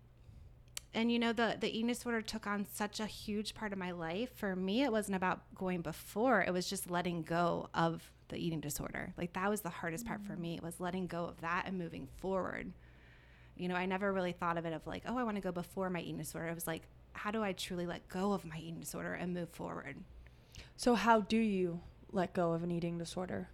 and 0.95 1.13
you 1.13 1.19
know 1.19 1.33
the 1.33 1.57
the 1.61 1.69
eating 1.69 1.87
disorder 1.87 2.21
took 2.21 2.47
on 2.47 2.67
such 2.73 3.01
a 3.01 3.07
huge 3.07 3.55
part 3.55 3.73
of 3.73 3.79
my 3.79 3.93
life. 3.93 4.31
For 4.35 4.57
me, 4.57 4.83
it 4.83 4.91
wasn't 4.91 5.17
about 5.17 5.43
going 5.55 5.83
before; 5.83 6.43
it 6.43 6.53
was 6.53 6.69
just 6.69 6.91
letting 6.91 7.23
go 7.23 7.69
of 7.75 8.11
the 8.33 8.45
eating 8.45 8.61
disorder. 8.61 9.13
Like 9.17 9.33
that 9.35 9.49
was 9.49 9.61
the 9.61 9.69
hardest 9.69 10.07
part 10.07 10.23
for 10.25 10.35
me. 10.35 10.57
It 10.57 10.63
was 10.63 10.81
letting 10.81 11.07
go 11.07 11.25
of 11.25 11.41
that 11.43 11.65
and 11.67 11.79
moving 11.79 12.09
forward. 12.19 12.73
You 13.57 13.69
know, 13.69 13.77
I 13.77 13.87
never 13.87 14.13
really 14.13 14.33
thought 14.33 14.59
of 14.59 14.65
it 14.67 14.73
of 14.73 14.87
like, 14.87 15.05
oh, 15.07 15.17
I 15.19 15.23
want 15.23 15.37
to 15.37 15.43
go 15.43 15.53
before 15.53 15.91
my 15.91 16.01
eating 16.01 16.19
disorder. 16.19 16.49
It 16.49 16.55
was 16.55 16.67
like, 16.67 16.83
how 17.13 17.31
do 17.31 17.43
I 17.43 17.53
truly 17.53 17.87
let 17.87 18.09
go 18.09 18.33
of 18.33 18.45
my 18.45 18.59
eating 18.59 18.81
disorder 18.81 19.13
and 19.13 19.35
move 19.35 19.51
forward? 19.51 19.99
So 20.77 20.95
how 20.95 21.21
do 21.21 21.37
you 21.37 21.81
let 22.11 22.33
go 22.33 22.53
of 22.53 22.63
an 22.63 22.71
eating 22.71 22.99
disorder? 22.99 23.49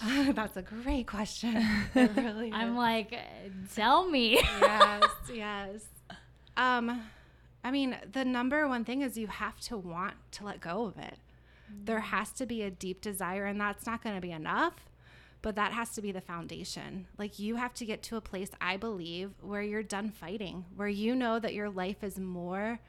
That's 0.32 0.56
a 0.56 0.62
great 0.62 1.06
question. 1.06 1.64
really 1.94 2.52
I'm 2.52 2.76
like, 2.76 3.16
tell 3.74 4.08
me. 4.08 4.34
yes, 4.60 5.04
yes. 5.32 5.84
Um, 6.56 7.02
I 7.62 7.70
mean, 7.70 7.96
the 8.10 8.24
number 8.24 8.66
one 8.66 8.84
thing 8.84 9.02
is 9.02 9.16
you 9.16 9.28
have 9.28 9.60
to 9.62 9.76
want 9.76 10.14
to 10.32 10.44
let 10.44 10.60
go 10.60 10.86
of 10.86 10.98
it. 10.98 11.16
There 11.84 12.00
has 12.00 12.32
to 12.32 12.46
be 12.46 12.62
a 12.62 12.70
deep 12.70 13.00
desire, 13.00 13.46
and 13.46 13.60
that's 13.60 13.86
not 13.86 14.02
going 14.02 14.14
to 14.14 14.20
be 14.20 14.32
enough, 14.32 14.88
but 15.42 15.56
that 15.56 15.72
has 15.72 15.90
to 15.90 16.02
be 16.02 16.12
the 16.12 16.20
foundation. 16.20 17.06
Like, 17.18 17.38
you 17.38 17.56
have 17.56 17.74
to 17.74 17.84
get 17.84 18.02
to 18.04 18.16
a 18.16 18.20
place, 18.20 18.50
I 18.60 18.76
believe, 18.76 19.32
where 19.40 19.62
you're 19.62 19.82
done 19.82 20.10
fighting, 20.10 20.64
where 20.76 20.88
you 20.88 21.14
know 21.14 21.38
that 21.38 21.54
your 21.54 21.70
life 21.70 22.02
is 22.02 22.18
more 22.18 22.80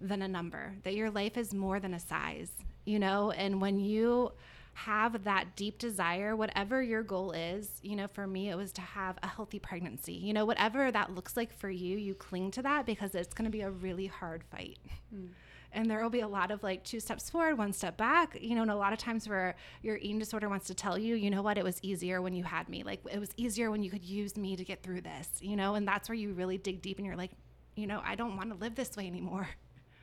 than 0.00 0.22
a 0.22 0.28
number, 0.28 0.74
that 0.84 0.94
your 0.94 1.10
life 1.10 1.36
is 1.36 1.52
more 1.52 1.78
than 1.78 1.94
a 1.94 2.00
size, 2.00 2.50
you 2.84 2.98
know? 2.98 3.30
And 3.32 3.60
when 3.60 3.80
you 3.80 4.32
have 4.72 5.24
that 5.24 5.56
deep 5.56 5.78
desire, 5.78 6.34
whatever 6.34 6.82
your 6.82 7.02
goal 7.02 7.32
is, 7.32 7.80
you 7.82 7.96
know, 7.96 8.06
for 8.06 8.26
me, 8.26 8.48
it 8.48 8.56
was 8.56 8.72
to 8.72 8.80
have 8.80 9.18
a 9.22 9.26
healthy 9.26 9.58
pregnancy. 9.58 10.14
You 10.14 10.32
know, 10.32 10.46
whatever 10.46 10.90
that 10.90 11.14
looks 11.14 11.36
like 11.36 11.52
for 11.52 11.68
you, 11.68 11.98
you 11.98 12.14
cling 12.14 12.50
to 12.52 12.62
that 12.62 12.86
because 12.86 13.14
it's 13.14 13.34
going 13.34 13.44
to 13.44 13.50
be 13.50 13.60
a 13.60 13.70
really 13.70 14.06
hard 14.06 14.42
fight. 14.50 14.78
Mm 15.14 15.28
and 15.72 15.90
there 15.90 16.02
will 16.02 16.10
be 16.10 16.20
a 16.20 16.28
lot 16.28 16.50
of 16.50 16.62
like 16.62 16.82
two 16.84 17.00
steps 17.00 17.30
forward 17.30 17.56
one 17.56 17.72
step 17.72 17.96
back 17.96 18.36
you 18.40 18.54
know 18.54 18.62
and 18.62 18.70
a 18.70 18.76
lot 18.76 18.92
of 18.92 18.98
times 18.98 19.28
where 19.28 19.54
your 19.82 19.96
eating 19.96 20.18
disorder 20.18 20.48
wants 20.48 20.66
to 20.66 20.74
tell 20.74 20.98
you 20.98 21.14
you 21.14 21.30
know 21.30 21.42
what 21.42 21.58
it 21.58 21.64
was 21.64 21.78
easier 21.82 22.20
when 22.20 22.34
you 22.34 22.44
had 22.44 22.68
me 22.68 22.82
like 22.82 23.00
it 23.10 23.18
was 23.18 23.30
easier 23.36 23.70
when 23.70 23.82
you 23.82 23.90
could 23.90 24.04
use 24.04 24.36
me 24.36 24.56
to 24.56 24.64
get 24.64 24.82
through 24.82 25.00
this 25.00 25.28
you 25.40 25.56
know 25.56 25.74
and 25.74 25.86
that's 25.86 26.08
where 26.08 26.16
you 26.16 26.32
really 26.32 26.58
dig 26.58 26.82
deep 26.82 26.98
and 26.98 27.06
you're 27.06 27.16
like 27.16 27.32
you 27.76 27.86
know 27.86 28.02
i 28.04 28.14
don't 28.14 28.36
want 28.36 28.50
to 28.50 28.56
live 28.56 28.74
this 28.74 28.96
way 28.96 29.06
anymore 29.06 29.48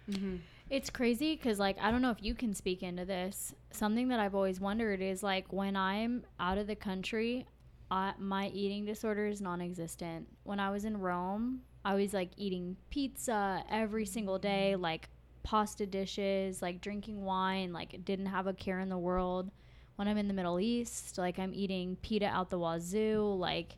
mm-hmm. 0.10 0.38
It's 0.70 0.90
crazy 0.90 1.36
because, 1.36 1.60
like, 1.60 1.78
I 1.80 1.92
don't 1.92 2.02
know 2.02 2.12
if 2.12 2.22
you 2.22 2.36
can 2.36 2.54
speak 2.54 2.84
into 2.84 3.06
this. 3.06 3.54
Something 3.72 4.10
that 4.10 4.20
I've 4.20 4.36
always 4.36 4.60
wondered 4.60 5.02
is 5.02 5.24
like 5.24 5.54
when 5.54 5.78
I'm 5.78 6.26
out 6.40 6.58
of 6.58 6.68
the 6.68 6.76
country, 6.76 7.48
I, 7.90 8.14
my 8.20 8.50
eating 8.50 8.84
disorder 8.84 9.28
is 9.28 9.40
non 9.40 9.62
existent. 9.62 10.28
When 10.44 10.60
I 10.60 10.70
was 10.70 10.84
in 10.84 10.98
Rome, 10.98 11.62
I 11.86 11.96
was 11.96 12.14
like 12.14 12.32
eating 12.36 12.76
pizza 12.90 13.64
every 13.72 14.06
single 14.06 14.38
day, 14.38 14.76
like 14.76 15.08
pasta 15.48 15.86
dishes, 15.86 16.62
like 16.62 16.82
drinking 16.82 17.24
wine, 17.24 17.72
like 17.72 18.04
didn't 18.04 18.26
have 18.26 18.48
a 18.48 18.54
care 18.54 18.82
in 18.82 18.90
the 18.90 18.98
world. 18.98 19.50
When 19.96 20.06
I'm 20.10 20.18
in 20.18 20.28
the 20.28 20.34
Middle 20.34 20.60
East, 20.60 21.18
like 21.18 21.40
I'm 21.40 21.54
eating 21.54 21.96
pita 22.02 22.26
out 22.26 22.50
the 22.50 22.60
wazoo, 22.60 23.34
like 23.40 23.78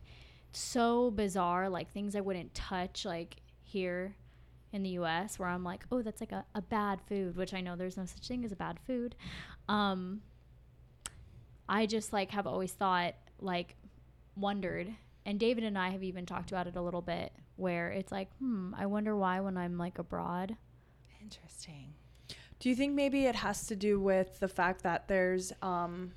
so 0.50 1.12
bizarre, 1.12 1.68
like 1.68 1.92
things 1.92 2.16
I 2.16 2.22
wouldn't 2.22 2.54
touch, 2.54 3.04
like 3.04 3.36
here 3.62 4.16
in 4.72 4.82
the 4.82 4.90
US, 4.98 5.38
where 5.38 5.48
I'm 5.48 5.62
like, 5.62 5.84
oh, 5.92 6.02
that's 6.02 6.20
like 6.20 6.32
a, 6.32 6.44
a 6.56 6.60
bad 6.60 7.00
food, 7.02 7.36
which 7.36 7.54
I 7.54 7.60
know 7.60 7.76
there's 7.76 7.96
no 7.96 8.04
such 8.04 8.26
thing 8.26 8.44
as 8.44 8.50
a 8.50 8.56
bad 8.56 8.80
food. 8.84 9.14
Um, 9.68 10.22
I 11.68 11.86
just 11.86 12.12
like 12.12 12.32
have 12.32 12.48
always 12.48 12.72
thought, 12.72 13.14
like, 13.38 13.76
wondered, 14.34 14.92
and 15.24 15.38
David 15.38 15.62
and 15.62 15.78
I 15.78 15.90
have 15.90 16.02
even 16.02 16.26
talked 16.26 16.50
about 16.50 16.66
it 16.66 16.74
a 16.74 16.82
little 16.82 17.00
bit, 17.00 17.32
where 17.54 17.90
it's 17.90 18.10
like, 18.10 18.28
hmm, 18.38 18.74
I 18.76 18.86
wonder 18.86 19.14
why 19.14 19.38
when 19.38 19.56
I'm 19.56 19.78
like 19.78 20.00
abroad. 20.00 20.56
Interesting. 21.20 21.94
Do 22.58 22.68
you 22.68 22.74
think 22.74 22.94
maybe 22.94 23.26
it 23.26 23.36
has 23.36 23.66
to 23.68 23.76
do 23.76 23.98
with 24.00 24.38
the 24.40 24.48
fact 24.48 24.82
that 24.82 25.08
there's 25.08 25.52
um, 25.62 26.12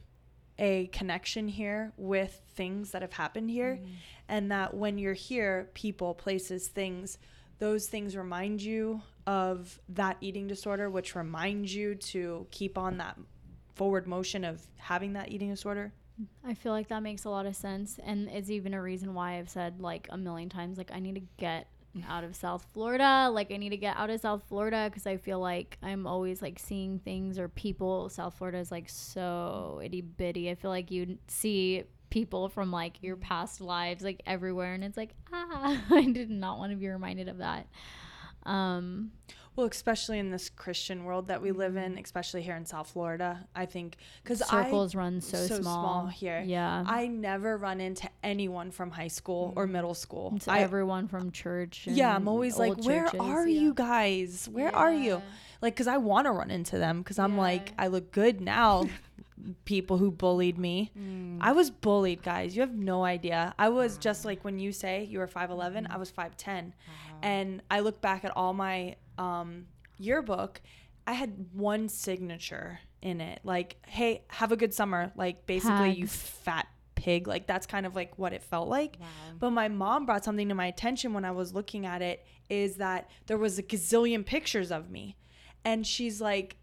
a 0.59 0.87
connection 0.87 1.47
here 1.47 1.93
with 1.97 2.41
things 2.55 2.91
that 2.91 3.01
have 3.01 3.13
happened 3.13 3.49
here, 3.49 3.79
Mm. 3.81 3.87
and 4.27 4.51
that 4.51 4.73
when 4.73 4.97
you're 4.97 5.13
here, 5.13 5.69
people, 5.73 6.13
places, 6.13 6.67
things, 6.67 7.17
those 7.59 7.87
things 7.87 8.15
remind 8.17 8.61
you 8.61 9.01
of 9.25 9.79
that 9.89 10.17
eating 10.19 10.47
disorder, 10.47 10.89
which 10.89 11.15
reminds 11.15 11.73
you 11.73 11.95
to 11.95 12.45
keep 12.51 12.77
on 12.77 12.97
that 12.97 13.17
forward 13.73 14.05
motion 14.05 14.43
of 14.43 14.67
having 14.77 15.13
that 15.13 15.31
eating 15.31 15.49
disorder? 15.49 15.93
I 16.45 16.53
feel 16.53 16.73
like 16.73 16.89
that 16.89 17.01
makes 17.01 17.23
a 17.25 17.29
lot 17.29 17.45
of 17.45 17.55
sense, 17.55 17.99
and 18.03 18.27
it's 18.29 18.49
even 18.51 18.73
a 18.73 18.81
reason 18.81 19.13
why 19.13 19.39
I've 19.39 19.49
said 19.49 19.79
like 19.79 20.07
a 20.11 20.17
million 20.17 20.49
times, 20.49 20.77
like 20.77 20.91
I 20.91 20.99
need 20.99 21.15
to 21.15 21.23
get 21.37 21.67
out 22.07 22.23
of 22.23 22.35
South 22.35 22.65
Florida. 22.73 23.29
Like 23.31 23.51
I 23.51 23.57
need 23.57 23.69
to 23.69 23.77
get 23.77 23.97
out 23.97 24.09
of 24.09 24.19
South 24.19 24.43
Florida 24.47 24.89
because 24.89 25.05
I 25.05 25.17
feel 25.17 25.39
like 25.39 25.77
I'm 25.81 26.07
always 26.07 26.41
like 26.41 26.59
seeing 26.59 26.99
things 26.99 27.37
or 27.37 27.47
people. 27.47 28.09
South 28.09 28.35
Florida 28.35 28.57
is 28.57 28.71
like 28.71 28.89
so 28.89 29.81
itty 29.83 30.01
bitty. 30.01 30.49
I 30.49 30.55
feel 30.55 30.71
like 30.71 30.91
you 30.91 31.17
see 31.27 31.83
people 32.09 32.49
from 32.49 32.71
like 32.71 33.01
your 33.01 33.15
past 33.15 33.61
lives 33.61 34.03
like 34.03 34.21
everywhere, 34.25 34.73
and 34.73 34.83
it's 34.83 34.97
like 34.97 35.13
ah, 35.31 35.81
I 35.91 36.05
did 36.05 36.29
not 36.29 36.57
want 36.57 36.71
to 36.71 36.77
be 36.77 36.87
reminded 36.87 37.27
of 37.27 37.37
that. 37.39 37.67
Um, 38.43 39.11
Well, 39.55 39.67
especially 39.67 40.17
in 40.17 40.31
this 40.31 40.49
Christian 40.49 41.05
world 41.05 41.27
that 41.27 41.41
we 41.41 41.51
live 41.51 41.77
in, 41.77 41.97
especially 41.99 42.41
here 42.41 42.55
in 42.55 42.65
South 42.65 42.89
Florida, 42.89 43.47
I 43.55 43.67
think 43.67 43.97
because 44.23 44.39
circles 44.39 44.95
run 44.95 45.21
so, 45.21 45.37
so 45.45 45.61
small. 45.61 45.83
small 45.83 46.07
here. 46.07 46.43
Yeah, 46.45 46.83
I 46.87 47.07
never 47.07 47.57
run 47.57 47.79
into 47.79 48.09
anyone 48.23 48.71
from 48.71 48.89
high 48.89 49.09
school 49.09 49.53
or 49.55 49.67
middle 49.67 49.93
school. 49.93 50.33
it's 50.35 50.47
I, 50.47 50.59
everyone 50.59 51.07
from 51.07 51.31
church. 51.31 51.87
yeah, 51.87 52.15
I'm 52.15 52.27
always 52.27 52.57
like, 52.57 52.77
where 52.83 53.05
churches, 53.05 53.19
are 53.19 53.47
yeah. 53.47 53.61
you 53.61 53.73
guys? 53.73 54.49
Where 54.51 54.75
are 54.75 54.93
you? 54.93 55.21
Like, 55.61 55.75
because 55.75 55.87
I 55.87 55.97
want 55.97 56.25
to 56.25 56.31
run 56.31 56.51
into 56.51 56.77
them 56.77 57.01
because 57.01 57.19
I'm 57.19 57.37
like, 57.37 57.73
I 57.77 57.87
look 57.87 58.11
good 58.11 58.41
now. 58.41 58.89
People 59.65 59.97
who 59.97 60.09
bullied 60.09 60.57
me. 60.57 60.91
Mm. 60.97 61.37
I 61.41 61.51
was 61.51 61.69
bullied, 61.69 62.23
guys. 62.23 62.55
You 62.55 62.61
have 62.61 62.73
no 62.73 63.03
idea. 63.03 63.53
I 63.59 63.69
was 63.69 63.97
just 63.97 64.23
like 64.23 64.43
when 64.43 64.57
you 64.57 64.71
say 64.71 65.03
you 65.03 65.19
were 65.19 65.27
5'11, 65.27 65.87
I 65.89 65.97
was 65.97 66.11
5'10. 66.11 66.71
And 67.21 67.61
I 67.69 67.79
look 67.81 68.01
back 68.01 68.23
at 68.25 68.35
all 68.35 68.53
my 68.53 68.95
um, 69.17 69.67
yearbook, 69.97 70.61
I 71.05 71.13
had 71.13 71.47
one 71.53 71.89
signature 71.89 72.79
in 73.01 73.21
it. 73.21 73.41
Like, 73.43 73.77
hey, 73.87 74.23
have 74.29 74.51
a 74.51 74.57
good 74.57 74.73
summer. 74.73 75.11
Like, 75.15 75.45
basically, 75.45 75.91
you 75.91 76.07
fat 76.07 76.67
pig. 76.95 77.27
Like, 77.27 77.47
that's 77.47 77.67
kind 77.67 77.85
of 77.85 77.95
like 77.95 78.17
what 78.17 78.33
it 78.33 78.41
felt 78.41 78.69
like. 78.69 78.97
Wow. 78.99 79.07
But 79.39 79.51
my 79.51 79.67
mom 79.67 80.05
brought 80.05 80.23
something 80.23 80.49
to 80.49 80.55
my 80.55 80.67
attention 80.67 81.13
when 81.13 81.25
I 81.25 81.31
was 81.31 81.53
looking 81.53 81.85
at 81.85 82.01
it 82.01 82.25
is 82.49 82.77
that 82.77 83.09
there 83.27 83.37
was 83.37 83.59
a 83.59 83.63
gazillion 83.63 84.25
pictures 84.25 84.71
of 84.71 84.89
me. 84.89 85.17
And 85.65 85.85
she's 85.85 86.21
like, 86.21 86.57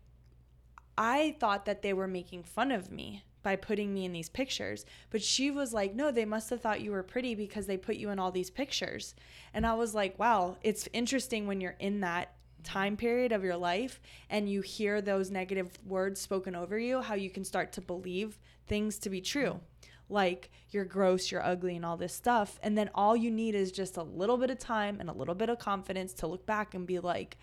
I 0.97 1.37
thought 1.41 1.65
that 1.67 1.83
they 1.83 1.93
were 1.93 2.09
making 2.09 2.43
fun 2.43 2.73
of 2.73 2.91
me 2.91 3.25
by 3.43 3.57
putting 3.57 3.95
me 3.95 4.05
in 4.05 4.13
these 4.13 4.29
pictures. 4.29 4.85
But 5.11 5.23
she 5.23 5.51
was 5.51 5.73
like, 5.73 5.95
no, 5.95 6.11
they 6.11 6.27
must 6.27 6.51
have 6.51 6.61
thought 6.61 6.83
you 6.83 6.93
were 6.93 7.03
pretty 7.03 7.35
because 7.35 7.67
they 7.67 7.77
put 7.77 7.97
you 7.97 8.11
in 8.11 8.19
all 8.19 8.31
these 8.31 8.51
pictures. 8.51 9.15
And 9.55 9.67
I 9.67 9.75
was 9.75 9.95
like, 9.95 10.19
wow, 10.19 10.57
it's 10.63 10.89
interesting 10.93 11.47
when 11.47 11.61
you're 11.61 11.77
in 11.79 12.01
that 12.01 12.35
time 12.61 12.97
period 12.97 13.33
of 13.33 13.45
your 13.45 13.57
life 13.57 14.01
and 14.29 14.49
you 14.49 14.61
hear 14.61 15.01
those 15.01 15.31
negative 15.31 15.79
words 15.85 16.21
spoken 16.21 16.55
over 16.55 16.79
you, 16.79 17.01
how 17.01 17.15
you 17.15 17.31
can 17.31 17.45
start 17.45 17.73
to 17.73 17.81
believe 17.81 18.39
things 18.67 18.99
to 19.01 19.11
be 19.11 19.21
true. 19.21 19.61
Like 20.09 20.51
you're 20.71 20.85
gross, 20.85 21.31
you're 21.31 21.45
ugly, 21.45 21.77
and 21.77 21.85
all 21.85 21.97
this 21.97 22.15
stuff. 22.15 22.59
And 22.63 22.77
then 22.77 22.91
all 22.95 23.17
you 23.17 23.31
need 23.31 23.55
is 23.55 23.71
just 23.71 23.97
a 23.97 24.03
little 24.03 24.37
bit 24.37 24.51
of 24.51 24.59
time 24.59 24.99
and 25.01 25.09
a 25.09 25.13
little 25.13 25.35
bit 25.35 25.49
of 25.49 25.59
confidence 25.59 26.13
to 26.15 26.27
look 26.27 26.47
back 26.47 26.75
and 26.75 26.87
be 26.87 26.99
like, 26.99 27.39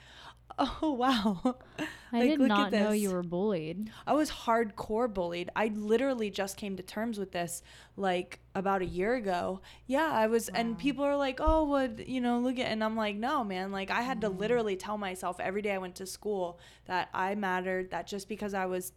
oh, 0.60 0.92
wow. 0.92 1.58
I 2.12 2.20
Like, 2.20 2.30
did 2.30 2.40
look 2.40 2.52
at 2.52 2.58
not 2.58 2.72
know 2.72 2.92
you 2.92 3.12
were 3.12 3.22
bullied. 3.24 3.90
I 4.06 4.14
was 4.14 4.32
hardcore 4.32 5.14
bullied. 5.14 5.50
I 5.56 5.68
literally 5.76 6.30
just 6.30 6.56
came 6.56 6.78
to 6.78 6.84
terms 6.84 7.20
with 7.20 7.32
this 7.34 7.62
like 7.98 8.40
about 8.56 8.82
a 8.82 8.86
year 8.86 9.16
ago. 9.16 9.62
Yeah, 9.88 10.10
I 10.12 10.28
was, 10.28 10.48
and 10.50 10.78
people 10.78 11.04
are 11.04 11.18
like, 11.18 11.40
"Oh, 11.42 11.66
what 11.66 12.08
you 12.08 12.22
know? 12.22 12.40
Look 12.40 12.60
at," 12.60 12.68
and 12.72 12.84
I'm 12.84 12.96
like, 12.96 13.18
"No, 13.18 13.44
man. 13.44 13.72
Like, 13.72 13.92
I 13.92 14.02
had 14.02 14.22
to 14.22 14.30
literally 14.30 14.78
tell 14.78 14.98
myself 14.98 15.40
every 15.40 15.62
day 15.62 15.74
I 15.74 15.78
went 15.80 15.96
to 15.96 16.06
school 16.06 16.60
that 16.86 17.10
I 17.14 17.36
mattered. 17.36 17.92
That 17.92 18.08
just 18.08 18.30
because 18.30 18.54
I 18.54 18.66
was 18.68 18.94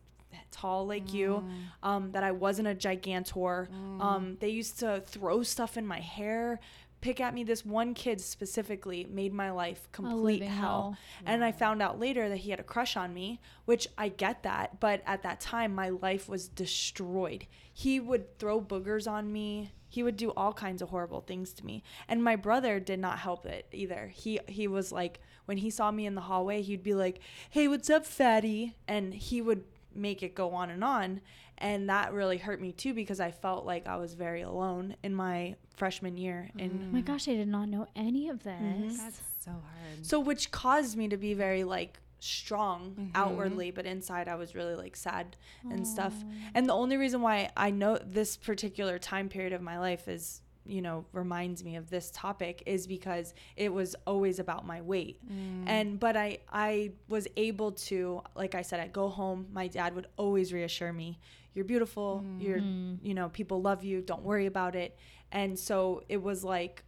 tall 0.52 0.86
like 0.86 1.12
you, 1.12 1.44
um, 1.82 2.12
that 2.12 2.22
I 2.22 2.30
wasn't 2.30 2.68
a 2.68 2.74
gigantor. 2.74 3.68
Um, 4.00 4.36
they 4.40 4.50
used 4.50 4.78
to 4.78 5.02
throw 5.04 5.42
stuff 5.42 5.76
in 5.76 5.84
my 5.86 5.98
hair." 6.00 6.60
Pick 7.00 7.20
at 7.20 7.32
me. 7.32 7.44
This 7.44 7.64
one 7.64 7.94
kid 7.94 8.20
specifically 8.20 9.06
made 9.08 9.32
my 9.32 9.50
life 9.50 9.88
complete 9.92 10.42
hell. 10.42 10.50
hell. 10.58 10.96
And 11.24 11.42
I 11.44 11.52
found 11.52 11.80
out 11.80 11.98
later 11.98 12.28
that 12.28 12.38
he 12.38 12.50
had 12.50 12.60
a 12.60 12.64
crush 12.64 12.96
on 12.96 13.14
me, 13.14 13.40
which 13.64 13.88
I 13.96 14.08
get 14.08 14.42
that. 14.42 14.80
But 14.80 15.02
at 15.06 15.22
that 15.22 15.40
time, 15.40 15.74
my 15.74 15.88
life 15.88 16.28
was 16.28 16.48
destroyed. 16.48 17.46
He 17.72 18.00
would 18.00 18.38
throw 18.38 18.60
boogers 18.60 19.10
on 19.10 19.32
me. 19.32 19.72
He 19.88 20.02
would 20.02 20.16
do 20.16 20.30
all 20.36 20.52
kinds 20.52 20.82
of 20.82 20.90
horrible 20.90 21.20
things 21.22 21.52
to 21.54 21.66
me. 21.66 21.82
And 22.06 22.22
my 22.22 22.36
brother 22.36 22.78
did 22.78 23.00
not 23.00 23.18
help 23.18 23.46
it 23.46 23.66
either. 23.72 24.12
He 24.14 24.38
he 24.46 24.68
was 24.68 24.92
like 24.92 25.20
when 25.46 25.56
he 25.56 25.70
saw 25.70 25.90
me 25.90 26.06
in 26.06 26.14
the 26.14 26.20
hallway, 26.22 26.62
he'd 26.62 26.82
be 26.82 26.94
like, 26.94 27.20
"Hey, 27.48 27.66
what's 27.66 27.90
up, 27.90 28.06
fatty?" 28.06 28.76
And 28.86 29.14
he 29.14 29.42
would 29.42 29.64
make 29.94 30.22
it 30.22 30.34
go 30.34 30.52
on 30.52 30.70
and 30.70 30.84
on. 30.84 31.20
And 31.60 31.88
that 31.90 32.12
really 32.12 32.38
hurt 32.38 32.60
me 32.60 32.72
too 32.72 32.94
because 32.94 33.20
I 33.20 33.30
felt 33.30 33.66
like 33.66 33.86
I 33.86 33.96
was 33.96 34.14
very 34.14 34.42
alone 34.42 34.96
in 35.02 35.14
my 35.14 35.56
freshman 35.76 36.16
year 36.16 36.50
in 36.58 36.88
Oh 36.88 36.92
my 36.92 37.00
gosh, 37.00 37.28
I 37.28 37.34
did 37.34 37.48
not 37.48 37.68
know 37.68 37.86
any 37.94 38.28
of 38.28 38.42
this. 38.42 38.52
Mm-hmm. 38.60 38.96
That's 38.96 39.20
so 39.44 39.50
hard. 39.50 40.06
so 40.06 40.20
which 40.20 40.50
caused 40.50 40.96
me 40.96 41.08
to 41.08 41.16
be 41.16 41.34
very 41.34 41.64
like 41.64 41.98
strong 42.18 43.10
outwardly, 43.14 43.70
but 43.70 43.86
inside 43.86 44.28
I 44.28 44.34
was 44.34 44.54
really 44.54 44.74
like 44.74 44.94
sad 44.96 45.36
and 45.70 45.86
stuff. 45.86 46.14
And 46.54 46.68
the 46.68 46.74
only 46.74 46.96
reason 46.96 47.22
why 47.22 47.50
I 47.56 47.70
know 47.70 47.98
this 48.04 48.36
particular 48.36 48.98
time 48.98 49.28
period 49.28 49.52
of 49.52 49.62
my 49.62 49.78
life 49.78 50.08
is 50.08 50.42
you 50.66 50.82
know 50.82 51.06
reminds 51.12 51.64
me 51.64 51.76
of 51.76 51.88
this 51.88 52.10
topic 52.12 52.62
is 52.66 52.86
because 52.86 53.32
it 53.56 53.72
was 53.72 53.96
always 54.06 54.38
about 54.38 54.66
my 54.66 54.82
weight 54.82 55.18
and 55.66 55.98
but 55.98 56.18
i 56.18 56.36
i 56.52 56.92
was 57.08 57.26
able 57.38 57.72
to 57.72 58.20
like 58.36 58.54
i 58.54 58.60
said 58.60 58.78
i 58.78 58.86
go 58.86 59.08
home 59.08 59.46
my 59.52 59.66
dad 59.66 59.94
would 59.94 60.06
always 60.18 60.52
reassure 60.52 60.92
me 60.92 61.18
you're 61.54 61.64
beautiful 61.64 62.24
you're 62.38 62.58
you 62.58 63.14
know 63.14 63.28
people 63.28 63.60
love 63.60 63.84
you 63.84 64.00
don't 64.00 64.22
worry 64.22 64.46
about 64.46 64.74
it. 64.74 64.96
And 65.32 65.58
so 65.58 66.02
it 66.08 66.22
was 66.22 66.44
like 66.44 66.84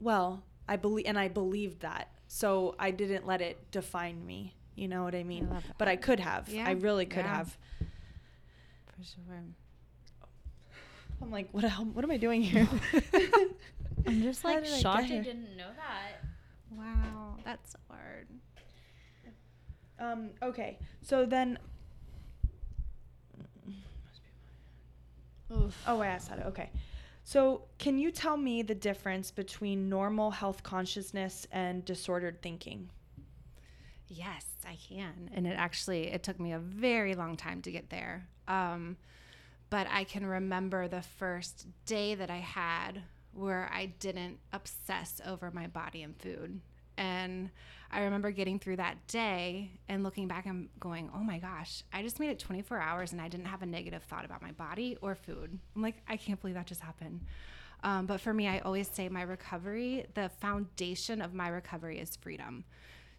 well 0.00 0.44
i 0.68 0.76
believe 0.76 1.06
and 1.06 1.18
i 1.18 1.28
believed 1.28 1.80
that. 1.80 2.10
So 2.26 2.74
i 2.78 2.90
didn't 2.90 3.26
let 3.26 3.40
it 3.40 3.70
define 3.70 4.24
me 4.24 4.54
you 4.74 4.88
know 4.88 5.02
what 5.02 5.14
i 5.14 5.22
mean? 5.22 5.48
Love 5.50 5.64
but 5.78 5.88
i 5.88 5.96
could 5.96 6.20
have. 6.20 6.48
Yeah, 6.48 6.66
i 6.66 6.72
really 6.72 7.06
could 7.06 7.24
yeah. 7.24 7.36
have. 7.36 7.58
For 7.78 9.04
sure. 9.04 9.42
i'm 11.22 11.30
like 11.30 11.48
what 11.52 11.64
hell- 11.64 11.84
what 11.84 12.04
am 12.04 12.10
i 12.10 12.16
doing 12.16 12.42
here? 12.42 12.68
I'm 14.06 14.22
just 14.22 14.44
like 14.44 14.64
shocked 14.64 15.08
get 15.08 15.20
I 15.20 15.22
didn't 15.22 15.56
know 15.56 15.70
that. 15.76 16.24
Wow, 16.70 17.36
that's 17.44 17.74
hard. 17.90 18.28
Um, 19.98 20.30
okay. 20.42 20.78
So 21.02 21.26
then 21.26 21.58
Oof. 25.56 25.82
Oh, 25.86 26.00
I 26.00 26.08
asked 26.08 26.28
that. 26.30 26.46
Okay. 26.46 26.70
So, 27.24 27.62
can 27.78 27.98
you 27.98 28.10
tell 28.10 28.36
me 28.36 28.62
the 28.62 28.74
difference 28.74 29.30
between 29.30 29.88
normal 29.88 30.30
health 30.30 30.62
consciousness 30.62 31.46
and 31.52 31.84
disordered 31.84 32.40
thinking? 32.40 32.88
Yes, 34.08 34.46
I 34.66 34.76
can. 34.88 35.30
And 35.34 35.46
it 35.46 35.54
actually 35.58 36.08
it 36.08 36.22
took 36.22 36.40
me 36.40 36.52
a 36.52 36.58
very 36.58 37.14
long 37.14 37.36
time 37.36 37.60
to 37.62 37.70
get 37.70 37.90
there. 37.90 38.26
Um, 38.46 38.96
but 39.70 39.86
I 39.90 40.04
can 40.04 40.24
remember 40.24 40.88
the 40.88 41.02
first 41.02 41.66
day 41.84 42.14
that 42.14 42.30
I 42.30 42.38
had 42.38 43.02
where 43.34 43.70
I 43.72 43.86
didn't 43.86 44.38
obsess 44.52 45.20
over 45.26 45.50
my 45.50 45.66
body 45.66 46.02
and 46.02 46.16
food. 46.16 46.60
And 46.98 47.50
I 47.90 48.02
remember 48.02 48.30
getting 48.30 48.58
through 48.58 48.76
that 48.76 49.06
day 49.06 49.70
and 49.88 50.02
looking 50.02 50.28
back 50.28 50.44
and 50.44 50.68
going, 50.78 51.10
"Oh 51.14 51.22
my 51.22 51.38
gosh, 51.38 51.82
I 51.92 52.02
just 52.02 52.20
made 52.20 52.28
it 52.28 52.38
24 52.38 52.78
hours 52.78 53.12
and 53.12 53.20
I 53.20 53.28
didn't 53.28 53.46
have 53.46 53.62
a 53.62 53.66
negative 53.66 54.02
thought 54.02 54.26
about 54.26 54.42
my 54.42 54.52
body 54.52 54.98
or 55.00 55.14
food." 55.14 55.58
I'm 55.74 55.82
like, 55.82 56.02
I 56.06 56.16
can't 56.16 56.40
believe 56.40 56.56
that 56.56 56.66
just 56.66 56.82
happened. 56.82 57.24
Um, 57.82 58.06
but 58.06 58.20
for 58.20 58.34
me, 58.34 58.48
I 58.48 58.58
always 58.58 58.88
say 58.88 59.08
my 59.08 59.22
recovery, 59.22 60.06
the 60.14 60.28
foundation 60.28 61.22
of 61.22 61.32
my 61.32 61.48
recovery 61.48 61.98
is 61.98 62.16
freedom. 62.16 62.64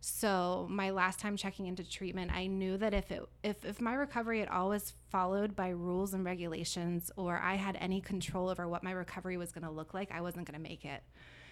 So 0.02 0.66
my 0.70 0.92
last 0.92 1.20
time 1.20 1.36
checking 1.36 1.68
into 1.68 1.84
treatment, 1.90 2.32
I 2.32 2.48
knew 2.48 2.78
that 2.78 2.94
if 2.94 3.12
it 3.12 3.22
if 3.44 3.66
if 3.66 3.82
my 3.82 3.94
recovery 3.94 4.42
at 4.42 4.50
all 4.50 4.70
was 4.70 4.94
followed 5.10 5.56
by 5.56 5.70
rules 5.70 6.14
and 6.14 6.24
regulations 6.24 7.12
or 7.18 7.38
I 7.38 7.56
had 7.56 7.78
any 7.82 8.00
control 8.00 8.50
over 8.50 8.68
what 8.68 8.84
my 8.84 8.92
recovery 8.92 9.36
was 9.36 9.52
to 9.66 9.72
look 9.72 9.94
like, 9.94 10.12
I 10.12 10.22
wasn't 10.22 10.46
to 10.58 10.64
make 10.64 10.86
it. 10.86 11.04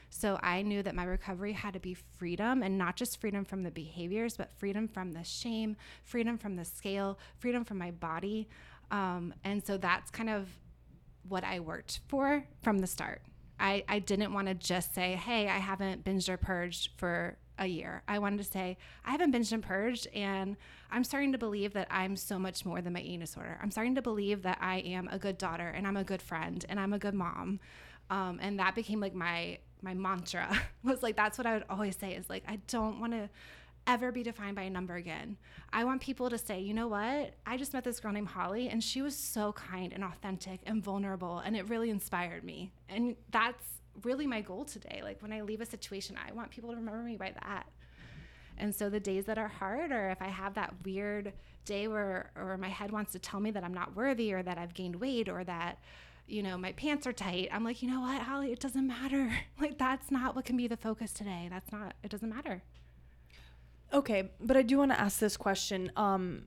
So 0.09 0.39
I 0.41 0.61
knew 0.61 0.81
that 0.83 0.95
my 0.95 1.03
recovery 1.03 1.53
had 1.53 1.73
to 1.73 1.79
be 1.79 1.93
freedom 1.93 2.63
and 2.63 2.77
not 2.77 2.95
just 2.95 3.19
freedom 3.19 3.45
from 3.45 3.63
the 3.63 3.71
behaviors, 3.71 4.37
but 4.37 4.51
freedom 4.57 4.87
from 4.87 5.11
the 5.11 5.23
shame, 5.23 5.75
freedom 6.03 6.37
from 6.37 6.55
the 6.55 6.65
scale, 6.65 7.19
freedom 7.37 7.63
from 7.63 7.77
my 7.77 7.91
body. 7.91 8.47
Um, 8.89 9.33
and 9.43 9.65
so 9.65 9.77
that's 9.77 10.09
kind 10.09 10.29
of 10.29 10.49
what 11.27 11.43
I 11.43 11.59
worked 11.59 11.99
for 12.07 12.45
from 12.61 12.79
the 12.79 12.87
start. 12.87 13.21
I, 13.59 13.83
I 13.87 13.99
didn't 13.99 14.33
want 14.33 14.47
to 14.47 14.53
just 14.53 14.93
say, 14.93 15.15
hey, 15.15 15.49
I 15.49 15.57
haven't 15.57 16.05
binged 16.05 16.29
or 16.29 16.37
purged 16.37 16.91
for 16.97 17.37
a 17.59 17.65
year. 17.65 18.03
I 18.07 18.19
wanted 18.19 18.37
to 18.37 18.43
say, 18.43 18.77
I 19.03 19.11
haven't 19.11 19.33
binged 19.33 19.51
and 19.51 19.63
purged, 19.63 20.07
and 20.13 20.55
I'm 20.91 21.03
starting 21.03 21.31
to 21.31 21.39
believe 21.39 21.73
that 21.73 21.87
I'm 21.89 22.15
so 22.15 22.37
much 22.37 22.65
more 22.65 22.81
than 22.81 22.93
my 22.93 23.01
eating 23.01 23.21
disorder. 23.21 23.59
I'm 23.61 23.71
starting 23.71 23.95
to 23.95 24.01
believe 24.01 24.43
that 24.43 24.59
I 24.61 24.77
am 24.79 25.09
a 25.11 25.17
good 25.17 25.39
daughter, 25.39 25.67
and 25.67 25.87
I'm 25.87 25.97
a 25.97 26.03
good 26.03 26.21
friend, 26.21 26.63
and 26.69 26.79
I'm 26.79 26.93
a 26.93 26.99
good 26.99 27.15
mom. 27.15 27.59
Um, 28.09 28.39
and 28.41 28.59
that 28.59 28.75
became 28.75 28.99
like 28.99 29.15
my 29.15 29.57
my 29.87 29.93
mantra 29.93 30.59
was 30.83 31.01
like 31.01 31.15
that's 31.15 31.37
what 31.37 31.47
I 31.47 31.53
would 31.53 31.65
always 31.69 31.95
say 31.95 32.13
is 32.13 32.29
like 32.29 32.43
I 32.47 32.59
don't 32.67 32.99
want 32.99 33.13
to 33.13 33.29
ever 33.87 34.11
be 34.11 34.21
defined 34.21 34.53
by 34.53 34.63
a 34.63 34.69
number 34.69 34.95
again. 34.95 35.37
I 35.71 35.85
want 35.85 36.01
people 36.01 36.29
to 36.29 36.37
say, 36.37 36.59
you 36.59 36.73
know 36.73 36.89
what? 36.89 37.35
I 37.45 37.55
just 37.55 37.71
met 37.73 37.85
this 37.85 38.01
girl 38.01 38.11
named 38.11 38.27
Holly 38.27 38.67
and 38.67 38.83
she 38.83 39.01
was 39.01 39.15
so 39.15 39.53
kind 39.53 39.93
and 39.93 40.03
authentic 40.03 40.59
and 40.65 40.83
vulnerable 40.83 41.39
and 41.39 41.55
it 41.55 41.69
really 41.69 41.89
inspired 41.89 42.43
me. 42.43 42.73
And 42.89 43.15
that's 43.31 43.63
really 44.03 44.27
my 44.27 44.41
goal 44.41 44.65
today. 44.65 44.99
Like 45.01 45.21
when 45.21 45.31
I 45.31 45.39
leave 45.39 45.61
a 45.61 45.65
situation, 45.65 46.17
I 46.17 46.33
want 46.33 46.51
people 46.51 46.71
to 46.71 46.75
remember 46.75 47.01
me 47.01 47.15
by 47.15 47.33
that. 47.41 47.67
And 48.57 48.75
so 48.75 48.89
the 48.89 48.99
days 48.99 49.23
that 49.25 49.37
are 49.37 49.47
hard 49.47 49.93
or 49.93 50.09
if 50.09 50.21
I 50.21 50.27
have 50.27 50.55
that 50.55 50.73
weird 50.83 51.31
day 51.63 51.87
where 51.87 52.31
or 52.35 52.57
my 52.57 52.69
head 52.69 52.91
wants 52.91 53.13
to 53.13 53.19
tell 53.19 53.39
me 53.39 53.51
that 53.51 53.63
I'm 53.63 53.73
not 53.73 53.95
worthy 53.95 54.33
or 54.33 54.43
that 54.43 54.57
I've 54.57 54.73
gained 54.73 54.97
weight 54.97 55.29
or 55.29 55.45
that 55.45 55.79
you 56.27 56.43
know, 56.43 56.57
my 56.57 56.73
pants 56.73 57.07
are 57.07 57.13
tight. 57.13 57.49
I'm 57.51 57.63
like, 57.63 57.81
you 57.81 57.89
know 57.89 58.01
what, 58.01 58.21
Holly, 58.21 58.51
it 58.51 58.59
doesn't 58.59 58.85
matter. 58.85 59.31
Like, 59.59 59.79
that's 59.79 60.11
not 60.11 60.35
what 60.35 60.45
can 60.45 60.55
be 60.55 60.67
the 60.67 60.77
focus 60.77 61.11
today. 61.11 61.47
That's 61.49 61.71
not, 61.71 61.95
it 62.03 62.11
doesn't 62.11 62.29
matter. 62.29 62.61
Okay, 63.91 64.29
but 64.39 64.55
I 64.55 64.61
do 64.61 64.77
want 64.77 64.91
to 64.91 64.99
ask 64.99 65.17
this 65.19 65.35
question 65.35 65.91
um, 65.95 66.43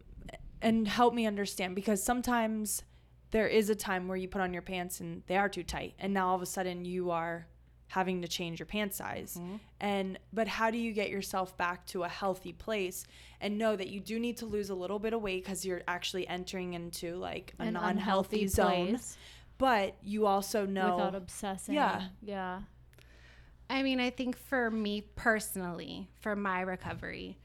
and 0.62 0.86
help 0.86 1.12
me 1.12 1.26
understand 1.26 1.74
because 1.74 2.02
sometimes 2.02 2.82
there 3.30 3.48
is 3.48 3.68
a 3.68 3.74
time 3.74 4.06
where 4.06 4.16
you 4.16 4.28
put 4.28 4.42
on 4.42 4.52
your 4.52 4.62
pants 4.62 5.00
and 5.00 5.22
they 5.26 5.36
are 5.36 5.48
too 5.48 5.64
tight, 5.64 5.94
and 5.98 6.14
now 6.14 6.28
all 6.28 6.36
of 6.36 6.42
a 6.42 6.46
sudden 6.46 6.84
you 6.84 7.10
are 7.10 7.46
having 7.90 8.22
to 8.22 8.28
change 8.28 8.60
your 8.60 8.66
pant 8.66 8.94
size. 8.94 9.36
Mm-hmm. 9.38 9.56
And 9.80 10.18
but 10.32 10.46
how 10.46 10.70
do 10.70 10.78
you 10.78 10.92
get 10.92 11.10
yourself 11.10 11.56
back 11.56 11.84
to 11.86 12.04
a 12.04 12.08
healthy 12.08 12.52
place 12.52 13.04
and 13.40 13.58
know 13.58 13.74
that 13.74 13.88
you 13.88 13.98
do 13.98 14.20
need 14.20 14.36
to 14.38 14.46
lose 14.46 14.70
a 14.70 14.74
little 14.74 15.00
bit 15.00 15.12
of 15.12 15.22
weight 15.22 15.42
because 15.44 15.64
you're 15.64 15.82
actually 15.88 16.26
entering 16.28 16.74
into 16.74 17.16
like 17.16 17.52
a 17.58 17.64
An 17.64 17.74
non-healthy 17.74 18.46
zone. 18.46 18.88
Place. 18.90 19.16
But 19.60 19.96
you 20.02 20.24
also 20.24 20.64
know 20.64 20.96
without 20.96 21.14
obsessing. 21.14 21.74
Yeah. 21.74 22.08
Yeah. 22.22 22.60
I 23.68 23.82
mean, 23.82 24.00
I 24.00 24.08
think 24.08 24.36
for 24.36 24.70
me 24.70 25.02
personally, 25.02 26.08
for 26.18 26.34
my 26.34 26.62
recovery, 26.62 27.38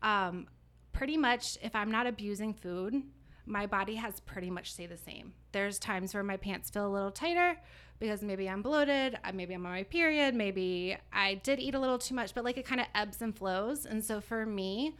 um, 0.00 0.46
pretty 0.92 1.16
much 1.16 1.58
if 1.60 1.74
I'm 1.74 1.90
not 1.90 2.06
abusing 2.06 2.54
food, 2.54 3.02
my 3.44 3.66
body 3.66 3.96
has 3.96 4.20
pretty 4.20 4.50
much 4.50 4.72
stayed 4.72 4.90
the 4.90 4.96
same. 4.96 5.32
There's 5.50 5.80
times 5.80 6.14
where 6.14 6.22
my 6.22 6.36
pants 6.36 6.70
feel 6.70 6.86
a 6.86 6.94
little 6.94 7.10
tighter 7.10 7.60
because 7.98 8.22
maybe 8.22 8.48
I'm 8.48 8.62
bloated, 8.62 9.18
uh, 9.24 9.32
maybe 9.34 9.52
I'm 9.52 9.66
on 9.66 9.72
my 9.72 9.82
period, 9.82 10.36
maybe 10.36 10.96
I 11.12 11.34
did 11.34 11.58
eat 11.58 11.74
a 11.74 11.80
little 11.80 11.98
too 11.98 12.14
much, 12.14 12.34
but 12.34 12.44
like 12.44 12.56
it 12.56 12.66
kind 12.66 12.80
of 12.80 12.86
ebbs 12.94 13.20
and 13.20 13.36
flows. 13.36 13.84
And 13.84 14.04
so 14.04 14.20
for 14.20 14.46
me, 14.46 14.96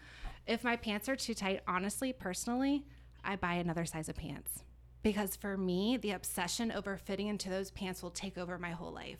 if 0.47 0.65
my 0.65 0.75
pants 0.75 1.09
are 1.09 1.17
too 1.17 1.35
tight, 1.35 1.61
honestly, 1.69 2.13
personally, 2.13 2.85
I 3.25 3.37
buy 3.37 3.55
another 3.55 3.85
size 3.85 4.09
of 4.09 4.17
pants. 4.17 4.65
Because 5.09 5.37
for 5.37 5.57
me, 5.57 5.97
the 5.97 6.11
obsession 6.11 6.71
over 6.71 6.99
fitting 6.99 7.29
into 7.29 7.49
those 7.49 7.71
pants 7.71 8.03
will 8.03 8.11
take 8.11 8.37
over 8.37 8.59
my 8.59 8.73
whole 8.73 8.93
life. 8.93 9.17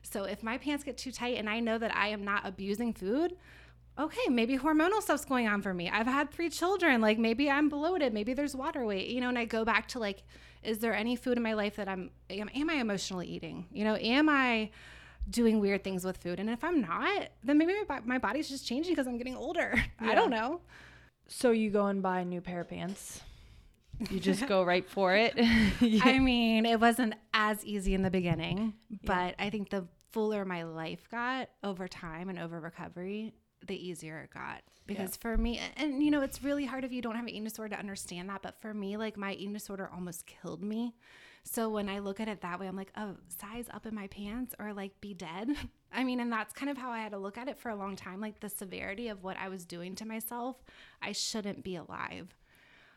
So 0.00 0.24
if 0.24 0.42
my 0.42 0.56
pants 0.56 0.82
get 0.82 0.96
too 0.96 1.12
tight 1.12 1.36
and 1.36 1.46
I 1.46 1.60
know 1.60 1.76
that 1.76 1.94
I 1.94 2.08
am 2.08 2.24
not 2.24 2.46
abusing 2.46 2.94
food, 2.94 3.36
okay, 3.98 4.30
maybe 4.30 4.56
hormonal 4.56 5.02
stuff's 5.02 5.26
going 5.26 5.46
on 5.46 5.60
for 5.60 5.74
me. 5.74 5.90
I've 5.90 6.06
had 6.06 6.30
three 6.30 6.48
children. 6.48 7.02
Like 7.02 7.18
maybe 7.18 7.50
I'm 7.50 7.68
bloated. 7.68 8.14
Maybe 8.14 8.32
there's 8.32 8.56
water 8.56 8.86
weight, 8.86 9.08
you 9.08 9.20
know, 9.20 9.28
and 9.28 9.38
I 9.38 9.44
go 9.44 9.62
back 9.62 9.88
to 9.88 9.98
like, 9.98 10.22
is 10.62 10.78
there 10.78 10.94
any 10.94 11.16
food 11.16 11.36
in 11.36 11.42
my 11.42 11.52
life 11.52 11.76
that 11.76 11.86
I'm, 11.86 12.12
am, 12.30 12.48
am 12.54 12.70
I 12.70 12.76
emotionally 12.76 13.26
eating? 13.26 13.66
You 13.70 13.84
know, 13.84 13.96
am 13.96 14.30
I 14.30 14.70
doing 15.28 15.60
weird 15.60 15.84
things 15.84 16.02
with 16.02 16.16
food? 16.16 16.40
And 16.40 16.48
if 16.48 16.64
I'm 16.64 16.80
not, 16.80 17.28
then 17.44 17.58
maybe 17.58 17.74
my, 17.86 18.00
my 18.06 18.16
body's 18.16 18.48
just 18.48 18.66
changing 18.66 18.92
because 18.94 19.06
I'm 19.06 19.18
getting 19.18 19.36
older. 19.36 19.74
Yeah. 20.00 20.12
I 20.12 20.14
don't 20.14 20.30
know. 20.30 20.62
So 21.28 21.50
you 21.50 21.68
go 21.68 21.88
and 21.88 22.02
buy 22.02 22.20
a 22.20 22.24
new 22.24 22.40
pair 22.40 22.62
of 22.62 22.70
pants? 22.70 23.20
You 24.10 24.20
just 24.20 24.46
go 24.46 24.62
right 24.64 24.88
for 24.88 25.14
it. 25.14 25.34
yeah. 25.80 26.02
I 26.04 26.18
mean, 26.18 26.66
it 26.66 26.80
wasn't 26.80 27.14
as 27.32 27.64
easy 27.64 27.94
in 27.94 28.02
the 28.02 28.10
beginning, 28.10 28.74
but 29.04 29.34
yeah. 29.38 29.46
I 29.46 29.50
think 29.50 29.70
the 29.70 29.86
fuller 30.12 30.44
my 30.44 30.62
life 30.64 31.08
got 31.10 31.50
over 31.62 31.88
time 31.88 32.28
and 32.28 32.38
over 32.38 32.60
recovery, 32.60 33.34
the 33.66 33.74
easier 33.74 34.20
it 34.20 34.30
got. 34.30 34.62
Because 34.86 35.10
yeah. 35.10 35.20
for 35.20 35.36
me, 35.36 35.60
and 35.76 36.02
you 36.02 36.10
know, 36.10 36.20
it's 36.20 36.42
really 36.42 36.64
hard 36.64 36.84
if 36.84 36.92
you 36.92 37.02
don't 37.02 37.16
have 37.16 37.24
an 37.24 37.30
eating 37.30 37.44
disorder 37.44 37.74
to 37.74 37.80
understand 37.80 38.28
that. 38.28 38.42
But 38.42 38.60
for 38.60 38.72
me, 38.72 38.96
like 38.96 39.16
my 39.16 39.32
eating 39.32 39.52
disorder 39.52 39.90
almost 39.92 40.26
killed 40.26 40.62
me. 40.62 40.94
So 41.48 41.68
when 41.68 41.88
I 41.88 42.00
look 42.00 42.18
at 42.18 42.28
it 42.28 42.40
that 42.40 42.58
way, 42.58 42.66
I'm 42.66 42.76
like, 42.76 42.92
oh, 42.96 43.14
size 43.28 43.66
up 43.72 43.86
in 43.86 43.94
my 43.94 44.08
pants 44.08 44.54
or 44.58 44.72
like 44.72 45.00
be 45.00 45.14
dead. 45.14 45.50
I 45.92 46.02
mean, 46.02 46.18
and 46.20 46.30
that's 46.30 46.52
kind 46.52 46.70
of 46.70 46.76
how 46.76 46.90
I 46.90 46.98
had 46.98 47.12
to 47.12 47.18
look 47.18 47.38
at 47.38 47.48
it 47.48 47.56
for 47.58 47.70
a 47.70 47.76
long 47.76 47.94
time. 47.94 48.20
Like 48.20 48.40
the 48.40 48.48
severity 48.48 49.08
of 49.08 49.22
what 49.22 49.36
I 49.36 49.48
was 49.48 49.64
doing 49.64 49.94
to 49.96 50.04
myself, 50.04 50.56
I 51.00 51.12
shouldn't 51.12 51.62
be 51.62 51.76
alive. 51.76 52.34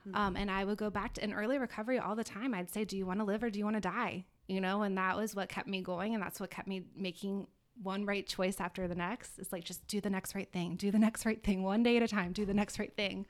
Mm-hmm. 0.09 0.15
Um, 0.15 0.35
and 0.35 0.49
I 0.49 0.65
would 0.65 0.77
go 0.77 0.89
back 0.89 1.13
to 1.15 1.23
an 1.23 1.33
early 1.33 1.57
recovery 1.57 1.99
all 1.99 2.15
the 2.15 2.23
time. 2.23 2.53
I'd 2.53 2.69
say, 2.69 2.85
Do 2.85 2.97
you 2.97 3.05
want 3.05 3.19
to 3.19 3.25
live 3.25 3.43
or 3.43 3.49
do 3.49 3.59
you 3.59 3.65
want 3.65 3.77
to 3.77 3.81
die? 3.81 4.25
You 4.47 4.61
know, 4.61 4.81
and 4.81 4.97
that 4.97 5.15
was 5.15 5.35
what 5.35 5.49
kept 5.49 5.67
me 5.67 5.81
going. 5.81 6.13
And 6.13 6.23
that's 6.23 6.39
what 6.39 6.49
kept 6.49 6.67
me 6.67 6.83
making 6.95 7.47
one 7.81 8.05
right 8.05 8.27
choice 8.27 8.59
after 8.59 8.87
the 8.87 8.95
next. 8.95 9.39
It's 9.39 9.51
like, 9.51 9.63
just 9.63 9.87
do 9.87 10.01
the 10.01 10.09
next 10.09 10.35
right 10.35 10.51
thing, 10.51 10.75
do 10.75 10.91
the 10.91 10.99
next 10.99 11.25
right 11.25 11.41
thing, 11.41 11.63
one 11.63 11.83
day 11.83 11.97
at 11.97 12.03
a 12.03 12.07
time, 12.07 12.33
do 12.33 12.45
the 12.45 12.53
next 12.53 12.79
right 12.79 12.93
thing. 12.95 13.25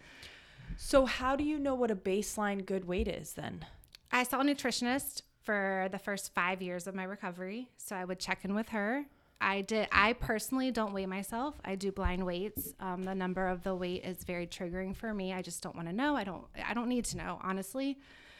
So, 0.77 1.05
how 1.05 1.35
do 1.35 1.43
you 1.43 1.59
know 1.59 1.75
what 1.75 1.91
a 1.91 1.95
baseline 1.95 2.65
good 2.65 2.85
weight 2.85 3.07
is 3.07 3.33
then? 3.33 3.65
I 4.11 4.23
saw 4.23 4.39
a 4.39 4.43
nutritionist 4.43 5.23
for 5.43 5.89
the 5.91 5.99
first 5.99 6.33
five 6.33 6.61
years 6.61 6.87
of 6.87 6.95
my 6.95 7.03
recovery. 7.03 7.69
So, 7.77 7.95
I 7.95 8.05
would 8.05 8.19
check 8.19 8.45
in 8.45 8.55
with 8.55 8.69
her 8.69 9.05
I 9.41 9.61
did. 9.61 9.87
I 9.91 10.13
personally 10.13 10.71
don't 10.71 10.93
weigh 10.93 11.05
myself. 11.05 11.55
I 11.63 11.75
do 11.75 11.91
blind 11.91 12.25
weights. 12.25 12.73
Um, 12.79 13.03
the 13.03 13.15
number 13.15 13.47
of 13.47 13.63
the 13.63 13.73
weight 13.73 14.03
is 14.03 14.23
very 14.23 14.45
triggering 14.45 14.95
for 14.95 15.13
me. 15.13 15.31
I 15.33 15.41
just 15.41 15.63
don't 15.63 15.75
want 15.75 15.87
to 15.87 15.93
know. 15.93 16.15
I 16.15 16.23
don't. 16.23 16.43
I 16.67 16.73
don't 16.73 16.89
need 16.89 17.05
to 17.05 17.17
know 17.17 17.39
honestly. 17.41 17.99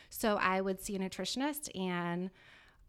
So 0.09 0.37
I 0.37 0.59
would 0.59 0.81
see 0.81 0.95
a 0.95 0.99
nutritionist, 0.99 1.69
and 1.79 2.31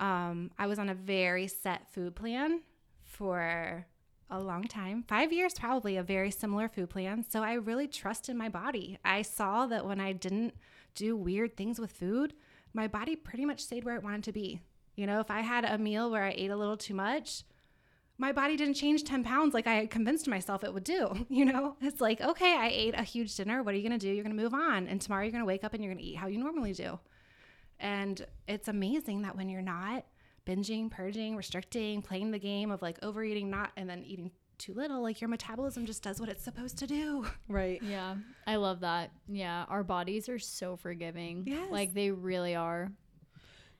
um, 0.00 0.50
I 0.58 0.66
was 0.66 0.78
on 0.78 0.88
a 0.88 0.94
very 0.94 1.46
set 1.46 1.86
food 1.92 2.16
plan 2.16 2.62
for 3.04 3.86
a 4.30 4.40
long 4.40 4.62
time 4.62 5.04
five 5.08 5.32
years 5.32 5.54
probably 5.54 5.96
a 5.96 6.02
very 6.02 6.30
similar 6.30 6.68
food 6.68 6.88
plan 6.88 7.24
so 7.28 7.42
i 7.42 7.54
really 7.54 7.88
trusted 7.88 8.36
my 8.36 8.48
body 8.48 8.96
i 9.04 9.22
saw 9.22 9.66
that 9.66 9.84
when 9.84 10.00
i 10.00 10.12
didn't 10.12 10.54
do 10.94 11.16
weird 11.16 11.56
things 11.56 11.80
with 11.80 11.90
food 11.90 12.32
my 12.72 12.86
body 12.86 13.16
pretty 13.16 13.44
much 13.44 13.60
stayed 13.60 13.84
where 13.84 13.96
it 13.96 14.04
wanted 14.04 14.22
to 14.22 14.32
be 14.32 14.60
you 14.94 15.04
know 15.04 15.18
if 15.18 15.30
i 15.30 15.40
had 15.40 15.64
a 15.64 15.76
meal 15.78 16.10
where 16.10 16.22
i 16.22 16.34
ate 16.36 16.50
a 16.50 16.56
little 16.56 16.76
too 16.76 16.94
much 16.94 17.42
my 18.20 18.32
body 18.32 18.54
didn't 18.54 18.74
change 18.74 19.02
10 19.04 19.24
pounds 19.24 19.54
like 19.54 19.66
I 19.66 19.76
had 19.76 19.90
convinced 19.90 20.28
myself 20.28 20.62
it 20.62 20.74
would 20.74 20.84
do. 20.84 21.26
You 21.30 21.46
know, 21.46 21.76
it's 21.80 22.02
like, 22.02 22.20
okay, 22.20 22.54
I 22.54 22.68
ate 22.68 22.94
a 22.94 23.02
huge 23.02 23.34
dinner. 23.34 23.62
What 23.62 23.72
are 23.72 23.78
you 23.78 23.88
going 23.88 23.98
to 23.98 24.06
do? 24.06 24.12
You're 24.12 24.24
going 24.24 24.36
to 24.36 24.42
move 24.42 24.52
on. 24.52 24.88
And 24.88 25.00
tomorrow 25.00 25.22
you're 25.22 25.32
going 25.32 25.42
to 25.42 25.46
wake 25.46 25.64
up 25.64 25.72
and 25.72 25.82
you're 25.82 25.92
going 25.92 26.04
to 26.04 26.10
eat 26.10 26.16
how 26.16 26.26
you 26.26 26.38
normally 26.38 26.74
do. 26.74 26.98
And 27.78 28.24
it's 28.46 28.68
amazing 28.68 29.22
that 29.22 29.36
when 29.36 29.48
you're 29.48 29.62
not 29.62 30.04
binging, 30.46 30.90
purging, 30.90 31.34
restricting, 31.34 32.02
playing 32.02 32.30
the 32.30 32.38
game 32.38 32.70
of 32.70 32.82
like 32.82 32.98
overeating, 33.02 33.48
not, 33.48 33.70
and 33.76 33.88
then 33.88 34.02
eating 34.04 34.32
too 34.58 34.74
little, 34.74 35.00
like 35.00 35.22
your 35.22 35.28
metabolism 35.28 35.86
just 35.86 36.02
does 36.02 36.20
what 36.20 36.28
it's 36.28 36.44
supposed 36.44 36.76
to 36.78 36.86
do. 36.86 37.24
Right. 37.48 37.82
Yeah. 37.82 38.16
I 38.46 38.56
love 38.56 38.80
that. 38.80 39.12
Yeah. 39.28 39.64
Our 39.68 39.82
bodies 39.82 40.28
are 40.28 40.38
so 40.38 40.76
forgiving. 40.76 41.44
Yes. 41.46 41.70
Like 41.70 41.94
they 41.94 42.10
really 42.10 42.54
are. 42.54 42.92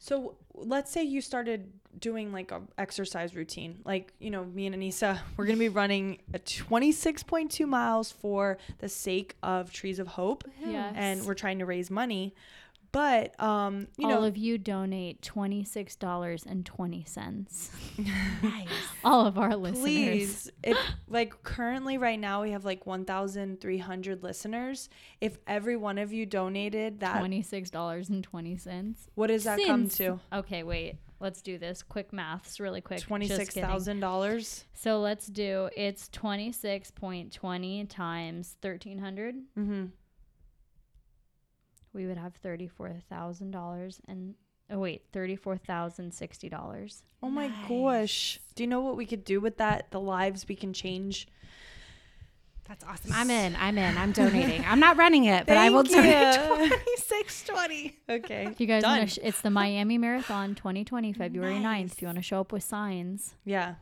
So 0.01 0.37
let's 0.55 0.91
say 0.91 1.05
you 1.05 1.21
started 1.21 1.71
doing 1.99 2.33
like 2.33 2.51
a 2.53 2.63
exercise 2.79 3.35
routine. 3.35 3.81
Like, 3.85 4.13
you 4.19 4.31
know, 4.31 4.45
me 4.45 4.67
and 4.67 4.75
Anissa, 4.75 5.21
we're 5.37 5.45
going 5.45 5.57
to 5.57 5.61
be 5.61 5.69
running 5.83 6.19
a 6.33 6.39
26.2 6.39 7.69
miles 7.69 8.11
for 8.11 8.59
the 8.79 8.89
sake 8.89 9.37
of 9.43 9.73
Trees 9.73 9.99
of 9.99 10.09
Hope. 10.09 10.45
Yes. 10.65 10.95
And 10.97 11.25
we're 11.27 11.35
trying 11.35 11.59
to 11.59 11.67
raise 11.67 11.91
money. 11.91 12.35
But 12.93 13.41
um, 13.41 13.87
you 13.97 14.09
all 14.09 14.23
know, 14.23 14.27
of 14.27 14.37
you 14.37 14.59
donate 14.59 15.23
twenty 15.23 15.63
six 15.63 15.95
dollars 15.95 16.45
and 16.45 16.67
twenty 16.67 17.05
cents. 17.05 17.71
nice. 18.43 18.67
All 19.05 19.27
of 19.27 19.39
our 19.39 19.55
listeners. 19.55 19.81
Please, 19.81 20.51
if 20.65 20.77
like 21.09 21.43
currently 21.45 21.99
right 21.99 22.19
now 22.19 22.43
we 22.43 22.51
have 22.51 22.65
like 22.65 22.87
one 22.87 23.05
thousand 23.05 23.61
three 23.61 23.79
hundred 23.79 24.25
listeners. 24.25 24.89
If 25.21 25.39
every 25.47 25.77
one 25.77 25.99
of 25.99 26.13
you 26.13 26.27
donated 26.27 27.01
that 27.01 27.19
twenty 27.19 27.43
six 27.43 27.71
dollars 27.71 28.09
and 28.09 28.25
twenty 28.25 28.57
cents, 28.57 29.09
what 29.15 29.29
does 29.29 29.45
that 29.45 29.59
Since, 29.59 29.69
come 29.69 29.89
to? 30.31 30.39
Okay, 30.39 30.65
wait. 30.65 30.97
let's 31.21 31.43
do 31.43 31.59
this. 31.59 31.85
Quick 31.85 32.13
maths, 32.13 32.59
really 32.59 32.81
quick. 32.81 33.01
Twenty 33.01 33.29
six 33.29 33.55
thousand 33.55 34.01
dollars. 34.01 34.65
So 34.75 35.01
let's 35.01 35.27
do 35.27 35.71
it's 35.77 36.09
twenty 36.09 36.51
six 36.51 36.91
point 36.91 37.33
twenty 37.33 37.85
times 37.85 38.57
thirteen 38.61 38.99
hundred. 38.99 39.37
Mm-hmm. 39.57 39.87
We 41.93 42.07
would 42.07 42.19
have 42.19 42.35
thirty 42.37 42.69
four 42.69 42.93
thousand 43.09 43.51
dollars 43.51 44.01
and 44.07 44.35
oh 44.71 44.79
wait, 44.79 45.03
thirty 45.13 45.37
four 45.37 45.57
thousand 45.57 46.13
sixty 46.15 46.49
dollars. 46.49 47.03
Oh 47.23 47.29
my 47.31 47.49
Nice. 47.49 47.69
gosh. 47.69 48.41
Do 48.55 48.63
you 48.63 48.67
know 48.69 48.81
what 48.81 48.97
we 48.97 49.07
could 49.07 49.25
do 49.25 49.41
with 49.41 49.57
that? 49.59 49.91
The 49.91 50.01
lives 50.01 50.47
we 50.49 50.55
can 50.57 50.73
change. 50.73 51.27
That's 52.69 52.85
awesome. 52.85 53.11
I'm 53.13 53.31
in. 53.31 53.57
I'm 53.57 53.77
in. 53.79 53.99
I'm 53.99 54.13
donating. 54.13 54.65
I'm 54.65 54.79
not 54.79 54.97
running 54.97 55.25
it, 55.25 55.45
but 55.47 55.57
I 55.57 55.71
will 55.71 55.83
Thank 55.83 56.05
donate 56.07 56.61
you. 56.63 56.69
twenty 56.69 56.97
six 56.99 57.43
twenty. 57.43 57.97
Okay. 58.09 58.47
If 58.47 58.61
you 58.61 58.69
guys 58.69 58.83
Done. 58.83 58.99
want 58.99 59.09
to, 59.11 59.15
sh- 59.17 59.25
it's 59.25 59.41
the 59.41 59.51
Miami 59.51 59.99
Marathon 59.99 60.55
2020, 60.55 61.13
February 61.15 61.57
9th. 61.57 61.93
If 61.95 62.03
you 62.03 62.07
want 62.07 62.19
to 62.19 62.23
show 62.23 62.39
up 62.41 62.53
with 62.53 62.63
signs, 62.63 63.35
Yeah. 63.45 63.75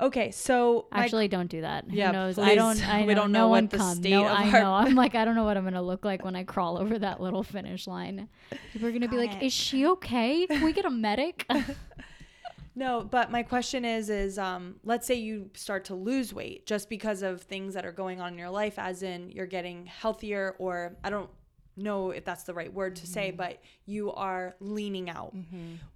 Okay. 0.00 0.30
So 0.30 0.86
my- 0.92 1.04
actually 1.04 1.28
don't 1.28 1.48
do 1.50 1.62
that. 1.62 1.90
Yeah, 1.92 2.08
Who 2.08 2.12
knows? 2.12 2.34
please. 2.36 2.44
I 2.44 2.54
don't. 2.54 2.88
I 2.88 3.00
know, 3.00 3.06
We 3.06 3.14
don't 3.14 3.32
no 3.32 3.40
know 3.40 3.48
what 3.48 3.70
the 3.70 3.78
come. 3.78 3.96
state 3.96 4.10
no, 4.10 4.26
of 4.26 4.30
I 4.32 4.44
our- 4.50 4.60
know. 4.60 4.72
I'm 4.74 4.94
like, 5.04 5.14
I 5.14 5.24
don't 5.24 5.34
know 5.34 5.44
what 5.44 5.56
I'm 5.56 5.64
gonna 5.64 5.82
look 5.82 6.04
like 6.04 6.24
when 6.24 6.36
I 6.36 6.44
crawl 6.44 6.78
over 6.78 6.98
that 6.98 7.20
little 7.20 7.42
finish 7.42 7.86
line. 7.86 8.28
People 8.72 8.88
are 8.88 8.92
gonna 8.92 9.08
be 9.08 9.16
like, 9.16 9.34
it. 9.36 9.42
"Is 9.42 9.52
she 9.52 9.86
okay? 9.86 10.46
Can 10.46 10.62
we 10.62 10.72
get 10.72 10.84
a 10.84 10.90
medic?" 10.90 11.44
No, 12.74 13.02
but 13.02 13.32
my 13.32 13.42
question 13.42 13.84
is 13.84 14.08
is 14.08 14.38
um 14.38 14.76
let's 14.84 15.04
say 15.04 15.14
you 15.16 15.50
start 15.54 15.86
to 15.86 15.96
lose 15.96 16.32
weight 16.32 16.64
just 16.64 16.88
because 16.88 17.22
of 17.22 17.42
things 17.42 17.74
that 17.74 17.84
are 17.84 17.90
going 17.90 18.20
on 18.20 18.34
in 18.34 18.38
your 18.38 18.50
life 18.50 18.78
as 18.78 19.02
in 19.02 19.30
you're 19.32 19.46
getting 19.46 19.86
healthier 19.86 20.54
or 20.60 20.96
I 21.02 21.10
don't 21.10 21.28
know 21.76 22.10
if 22.12 22.24
that's 22.24 22.44
the 22.44 22.54
right 22.54 22.72
word 22.72 22.94
to 22.96 23.06
say, 23.08 23.32
but 23.32 23.60
you 23.84 24.12
are 24.12 24.54
leaning 24.60 25.10
out. 25.10 25.34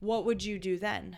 What 0.00 0.24
would 0.24 0.42
you 0.44 0.58
do 0.58 0.76
then? 0.76 1.16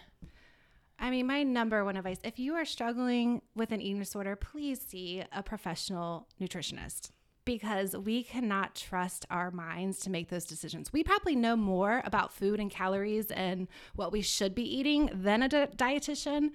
I 0.99 1.11
mean, 1.11 1.26
my 1.26 1.42
number 1.42 1.84
one 1.84 1.97
advice 1.97 2.18
if 2.24 2.38
you 2.38 2.55
are 2.55 2.64
struggling 2.64 3.42
with 3.55 3.72
an 3.72 3.80
eating 3.80 3.99
disorder, 3.99 4.36
please 4.36 4.80
see 4.80 5.22
a 5.32 5.42
professional 5.42 6.28
nutritionist 6.40 7.11
because 7.45 7.95
we 7.97 8.22
cannot 8.22 8.74
trust 8.74 9.26
our 9.30 9.51
minds 9.51 9.99
to 10.01 10.11
make 10.11 10.28
those 10.28 10.47
decisions. 10.47 10.92
We 10.92 11.05
probably 11.05 11.36
know 11.36 11.57
more 11.57 12.03
about 12.05 12.32
food 12.32 12.59
and 12.59 12.70
calories 12.70 13.30
and 13.30 13.68
what 13.95 14.12
we 14.12 14.22
should 14.22 14.55
be 14.55 14.62
eating 14.62 15.11
than 15.12 15.42
a 15.42 15.49
di- 15.49 15.66
dietitian, 15.66 16.51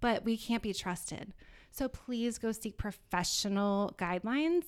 but 0.00 0.24
we 0.24 0.36
can't 0.36 0.62
be 0.62 0.74
trusted. 0.74 1.32
So 1.70 1.88
please 1.88 2.38
go 2.38 2.52
seek 2.52 2.76
professional 2.76 3.94
guidelines 3.96 4.64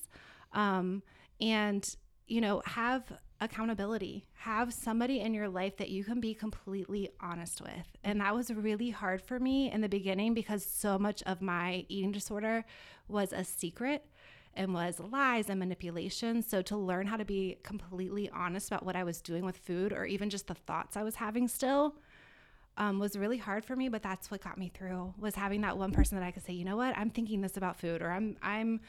um, 0.53 1.03
and, 1.41 1.89
you 2.27 2.41
know, 2.41 2.63
have 2.65 3.13
accountability. 3.41 4.25
Have 4.35 4.73
somebody 4.73 5.21
in 5.21 5.35
your 5.35 5.49
life 5.49 5.77
that 5.77 5.91
you 5.91 6.05
can 6.05 6.21
be 6.21 6.35
completely 6.35 7.11
honest 7.21 7.61
with. 7.61 7.97
And 8.03 8.21
that 8.21 8.35
was 8.35 8.51
really 8.51 8.91
hard 8.91 9.21
for 9.21 9.39
me 9.39 9.71
in 9.71 9.81
the 9.81 9.89
beginning 9.89 10.35
because 10.35 10.65
so 10.65 10.99
much 10.99 11.23
of 11.25 11.43
my 11.43 11.85
eating 11.89 12.13
disorder 12.13 12.65
was 13.09 13.33
a 13.33 13.45
secret 13.45 14.05
and 14.55 14.73
was 14.73 14.99
lies 14.99 15.51
and 15.51 15.61
manipulation. 15.61 16.43
So 16.43 16.63
to 16.63 16.77
learn 16.77 17.07
how 17.07 17.17
to 17.17 17.25
be 17.25 17.59
completely 17.63 18.31
honest 18.31 18.69
about 18.69 18.85
what 18.85 18.97
I 18.97 19.05
was 19.05 19.21
doing 19.21 19.45
with 19.45 19.59
food 19.59 19.93
or 19.93 20.07
even 20.07 20.31
just 20.31 20.47
the 20.47 20.55
thoughts 20.55 20.97
I 20.97 21.03
was 21.03 21.17
having 21.17 21.47
still 21.47 21.97
um, 22.79 22.99
was 22.99 23.17
really 23.17 23.39
hard 23.39 23.65
for 23.65 23.77
me. 23.77 23.89
But 23.89 24.03
that's 24.03 24.31
what 24.31 24.41
got 24.43 24.59
me 24.59 24.71
through 24.73 25.15
was 25.19 25.35
having 25.35 25.61
that 25.63 25.77
one 25.77 25.93
person 25.93 26.19
that 26.19 26.25
I 26.25 26.31
could 26.31 26.45
say, 26.45 26.53
you 26.53 26.65
know 26.65 26.77
what, 26.77 26.97
I'm 26.97 27.11
thinking 27.11 27.41
this 27.41 27.57
about 27.57 27.77
food, 27.77 28.03
or 28.03 28.11
I'm 28.11 28.37
I'm 28.43 28.81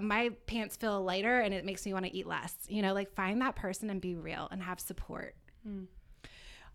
my 0.00 0.30
pants 0.46 0.76
feel 0.76 1.02
lighter 1.02 1.40
and 1.40 1.52
it 1.52 1.64
makes 1.64 1.84
me 1.84 1.92
want 1.92 2.04
to 2.04 2.14
eat 2.16 2.26
less. 2.26 2.54
You 2.68 2.82
know, 2.82 2.94
like 2.94 3.12
find 3.14 3.40
that 3.42 3.56
person 3.56 3.90
and 3.90 4.00
be 4.00 4.14
real 4.14 4.48
and 4.50 4.62
have 4.62 4.78
support. 4.80 5.34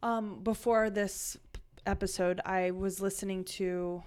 Um, 0.04 0.42
before 0.44 0.90
this 0.90 1.38
episode, 1.86 2.42
I 2.46 2.72
was 2.72 3.00
listening 3.00 3.44
to 3.46 4.04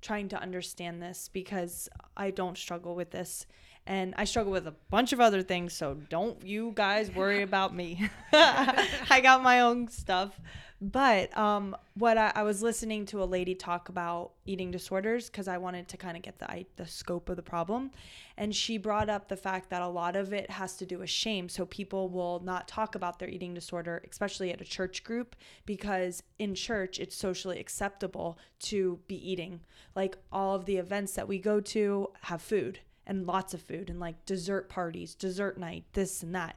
trying 0.00 0.28
to 0.28 0.40
understand 0.40 1.02
this 1.02 1.28
because 1.32 1.88
I 2.16 2.30
don't 2.30 2.56
struggle 2.56 2.94
with 2.94 3.10
this. 3.10 3.46
And 3.88 4.14
I 4.16 4.24
struggle 4.24 4.50
with 4.50 4.66
a 4.66 4.74
bunch 4.90 5.12
of 5.12 5.20
other 5.20 5.42
things, 5.42 5.72
so 5.72 5.94
don't 6.10 6.44
you 6.44 6.72
guys 6.74 7.08
worry 7.14 7.42
about 7.42 7.72
me. 7.74 8.10
I 8.32 9.20
got 9.22 9.44
my 9.44 9.60
own 9.60 9.88
stuff. 9.88 10.40
But 10.80 11.36
um, 11.36 11.74
what 11.94 12.18
I, 12.18 12.32
I 12.34 12.42
was 12.42 12.60
listening 12.60 13.06
to 13.06 13.22
a 13.22 13.24
lady 13.24 13.54
talk 13.54 13.88
about 13.88 14.32
eating 14.44 14.70
disorders 14.70 15.30
because 15.30 15.48
I 15.48 15.56
wanted 15.56 15.88
to 15.88 15.96
kind 15.96 16.18
of 16.18 16.22
get 16.22 16.38
the 16.38 16.50
I, 16.50 16.66
the 16.76 16.86
scope 16.86 17.30
of 17.30 17.36
the 17.36 17.42
problem, 17.42 17.92
and 18.36 18.54
she 18.54 18.76
brought 18.76 19.08
up 19.08 19.28
the 19.28 19.38
fact 19.38 19.70
that 19.70 19.80
a 19.80 19.88
lot 19.88 20.16
of 20.16 20.34
it 20.34 20.50
has 20.50 20.76
to 20.76 20.86
do 20.86 20.98
with 20.98 21.08
shame. 21.08 21.48
So 21.48 21.64
people 21.64 22.10
will 22.10 22.40
not 22.40 22.68
talk 22.68 22.94
about 22.94 23.18
their 23.18 23.30
eating 23.30 23.54
disorder, 23.54 24.02
especially 24.10 24.52
at 24.52 24.60
a 24.60 24.64
church 24.64 25.02
group, 25.02 25.34
because 25.64 26.22
in 26.38 26.54
church 26.54 26.98
it's 26.98 27.16
socially 27.16 27.58
acceptable 27.58 28.38
to 28.60 28.98
be 29.08 29.16
eating. 29.16 29.60
Like 29.94 30.18
all 30.30 30.54
of 30.54 30.66
the 30.66 30.76
events 30.76 31.14
that 31.14 31.26
we 31.26 31.38
go 31.38 31.58
to 31.60 32.10
have 32.22 32.42
food 32.42 32.80
and 33.06 33.26
lots 33.26 33.54
of 33.54 33.62
food 33.62 33.88
and 33.88 33.98
like 33.98 34.26
dessert 34.26 34.68
parties, 34.68 35.14
dessert 35.14 35.58
night, 35.58 35.84
this 35.94 36.22
and 36.22 36.34
that. 36.34 36.56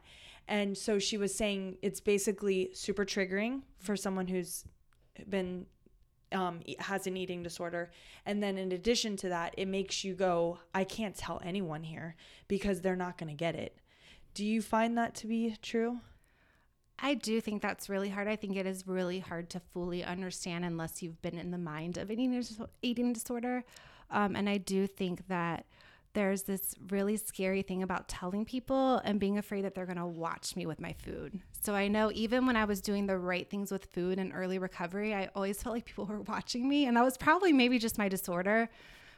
And 0.50 0.76
so 0.76 0.98
she 0.98 1.16
was 1.16 1.32
saying 1.32 1.78
it's 1.80 2.00
basically 2.00 2.70
super 2.74 3.04
triggering 3.04 3.62
for 3.78 3.96
someone 3.96 4.26
who's 4.26 4.64
been 5.28 5.66
um, 6.32 6.60
has 6.80 7.06
an 7.06 7.16
eating 7.16 7.42
disorder. 7.42 7.90
And 8.26 8.42
then 8.42 8.58
in 8.58 8.72
addition 8.72 9.16
to 9.18 9.28
that, 9.28 9.54
it 9.56 9.66
makes 9.66 10.04
you 10.04 10.14
go, 10.14 10.58
I 10.74 10.84
can't 10.84 11.14
tell 11.14 11.40
anyone 11.44 11.84
here 11.84 12.16
because 12.48 12.80
they're 12.80 12.96
not 12.96 13.16
going 13.16 13.30
to 13.30 13.36
get 13.36 13.54
it. 13.54 13.78
Do 14.34 14.44
you 14.44 14.60
find 14.60 14.98
that 14.98 15.14
to 15.16 15.28
be 15.28 15.56
true? 15.62 16.00
I 16.98 17.14
do 17.14 17.40
think 17.40 17.62
that's 17.62 17.88
really 17.88 18.10
hard. 18.10 18.28
I 18.28 18.36
think 18.36 18.56
it 18.56 18.66
is 18.66 18.86
really 18.86 19.20
hard 19.20 19.50
to 19.50 19.60
fully 19.72 20.04
understand 20.04 20.64
unless 20.64 21.00
you've 21.00 21.22
been 21.22 21.38
in 21.38 21.52
the 21.52 21.58
mind 21.58 21.96
of 21.96 22.10
an 22.10 22.42
eating 22.82 23.12
disorder. 23.12 23.64
Um, 24.10 24.34
and 24.34 24.48
I 24.48 24.58
do 24.58 24.86
think 24.86 25.28
that 25.28 25.64
there's 26.12 26.42
this 26.42 26.74
really 26.88 27.16
scary 27.16 27.62
thing 27.62 27.82
about 27.82 28.08
telling 28.08 28.44
people 28.44 28.96
and 29.04 29.20
being 29.20 29.38
afraid 29.38 29.64
that 29.64 29.74
they're 29.74 29.86
going 29.86 29.96
to 29.96 30.06
watch 30.06 30.56
me 30.56 30.66
with 30.66 30.80
my 30.80 30.92
food. 30.92 31.40
So 31.62 31.74
I 31.74 31.88
know 31.88 32.10
even 32.12 32.46
when 32.46 32.56
I 32.56 32.64
was 32.64 32.80
doing 32.80 33.06
the 33.06 33.16
right 33.16 33.48
things 33.48 33.70
with 33.70 33.86
food 33.92 34.18
and 34.18 34.32
early 34.34 34.58
recovery, 34.58 35.14
I 35.14 35.30
always 35.34 35.62
felt 35.62 35.74
like 35.74 35.84
people 35.84 36.06
were 36.10 36.22
watching 36.22 36.68
me. 36.68 36.86
And 36.86 36.96
that 36.96 37.04
was 37.04 37.16
probably 37.16 37.52
maybe 37.52 37.78
just 37.78 37.98
my 37.98 38.08
disorder. 38.08 38.68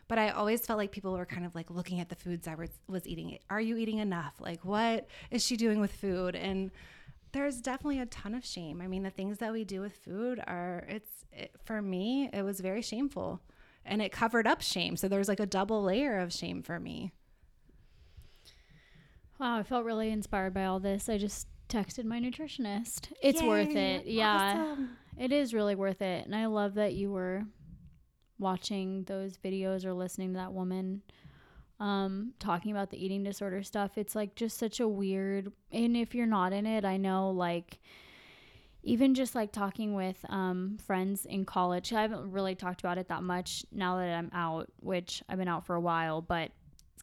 But 0.09 0.19
I 0.19 0.31
always 0.31 0.67
felt 0.67 0.79
like 0.79 0.93
people 0.93 1.13
were 1.13 1.25
kind 1.25 1.47
of 1.47 1.55
like 1.55 1.71
looking 1.71 2.01
at 2.01 2.09
the 2.11 2.17
foods 2.17 2.47
I 2.47 2.57
was, 2.89 3.07
eating. 3.07 3.39
Are 3.49 3.61
you 3.61 3.79
eating 3.79 3.99
enough? 3.99 4.35
Like, 4.41 4.65
what 4.65 5.07
is 5.31 5.45
she 5.45 5.57
doing 5.57 5.81
with 5.81 5.93
food? 5.93 6.35
And 6.35 6.71
there's 7.31 7.63
definitely 7.63 8.01
a 8.01 8.07
ton 8.07 8.35
of 8.35 8.45
shame. 8.45 8.83
I 8.83 8.89
mean, 8.89 9.05
the 9.05 9.11
things 9.11 9.39
that 9.39 9.53
we 9.53 9.65
do 9.65 9.81
with 9.81 9.97
food 9.97 10.43
are, 10.47 10.85
it's, 10.89 11.25
it, 11.33 11.53
for 11.65 11.81
me, 11.81 12.29
it 12.35 12.43
was 12.43 12.61
very 12.61 12.83
shameful 12.83 13.41
and 13.85 14.01
it 14.03 14.13
covered 14.13 14.47
up 14.47 14.63
shame. 14.63 14.97
So 14.97 15.09
there's 15.09 15.29
like 15.29 15.41
a 15.41 15.47
double 15.47 15.83
layer 15.83 16.19
of 16.19 16.33
shame 16.33 16.63
for 16.63 16.79
me. 16.79 17.13
Wow, 19.39 19.59
I 19.59 19.63
felt 19.63 19.85
really 19.85 20.11
inspired 20.11 20.55
by 20.55 20.65
all 20.67 20.79
this. 20.79 21.09
I 21.09 21.19
just 21.19 21.49
texted 21.69 22.05
my 22.05 22.21
nutritionist. 22.21 23.13
It's 23.23 23.43
worth 23.43 23.75
it. 23.75 24.07
Yeah. 24.07 24.67
awesome. 24.73 24.91
It 25.19 25.33
is 25.33 25.53
really 25.53 25.75
worth 25.75 26.01
it. 26.03 26.25
And 26.27 26.35
I 26.35 26.47
love 26.47 26.75
that 26.75 26.95
you 26.95 27.11
were 27.11 27.45
watching 28.39 29.05
those 29.05 29.37
videos 29.37 29.85
or 29.85 29.95
listening 29.95 30.33
to 30.33 30.39
that 30.39 30.53
woman 30.53 31.01
um 31.79 32.33
talking 32.39 32.71
about 32.71 32.91
the 32.91 33.05
eating 33.05 33.23
disorder 33.25 33.63
stuff. 33.63 33.97
It's 33.97 34.15
like 34.15 34.35
just 34.37 34.59
such 34.59 34.79
a 34.81 34.87
weird 34.87 35.51
and 35.71 35.97
if 35.97 36.15
you're 36.15 36.27
not 36.27 36.53
in 36.53 36.67
it, 36.67 36.85
I 36.85 36.97
know 36.97 37.31
like 37.31 37.81
even 38.83 39.15
just 39.15 39.35
like 39.35 39.53
talking 39.53 39.95
with 39.95 40.25
um 40.29 40.79
friends 40.87 41.25
in 41.27 41.45
college. 41.45 41.93
I 41.93 42.03
haven't 42.03 42.31
really 42.31 42.55
talked 42.55 42.81
about 42.81 42.99
it 42.99 43.09
that 43.09 43.23
much 43.23 43.65
now 43.73 43.97
that 43.99 44.15
I'm 44.15 44.31
out, 44.33 44.71
which 44.81 45.23
I've 45.29 45.39
been 45.39 45.49
out 45.49 45.67
for 45.67 45.75
a 45.75 45.81
while, 45.81 46.21
but 46.21 46.51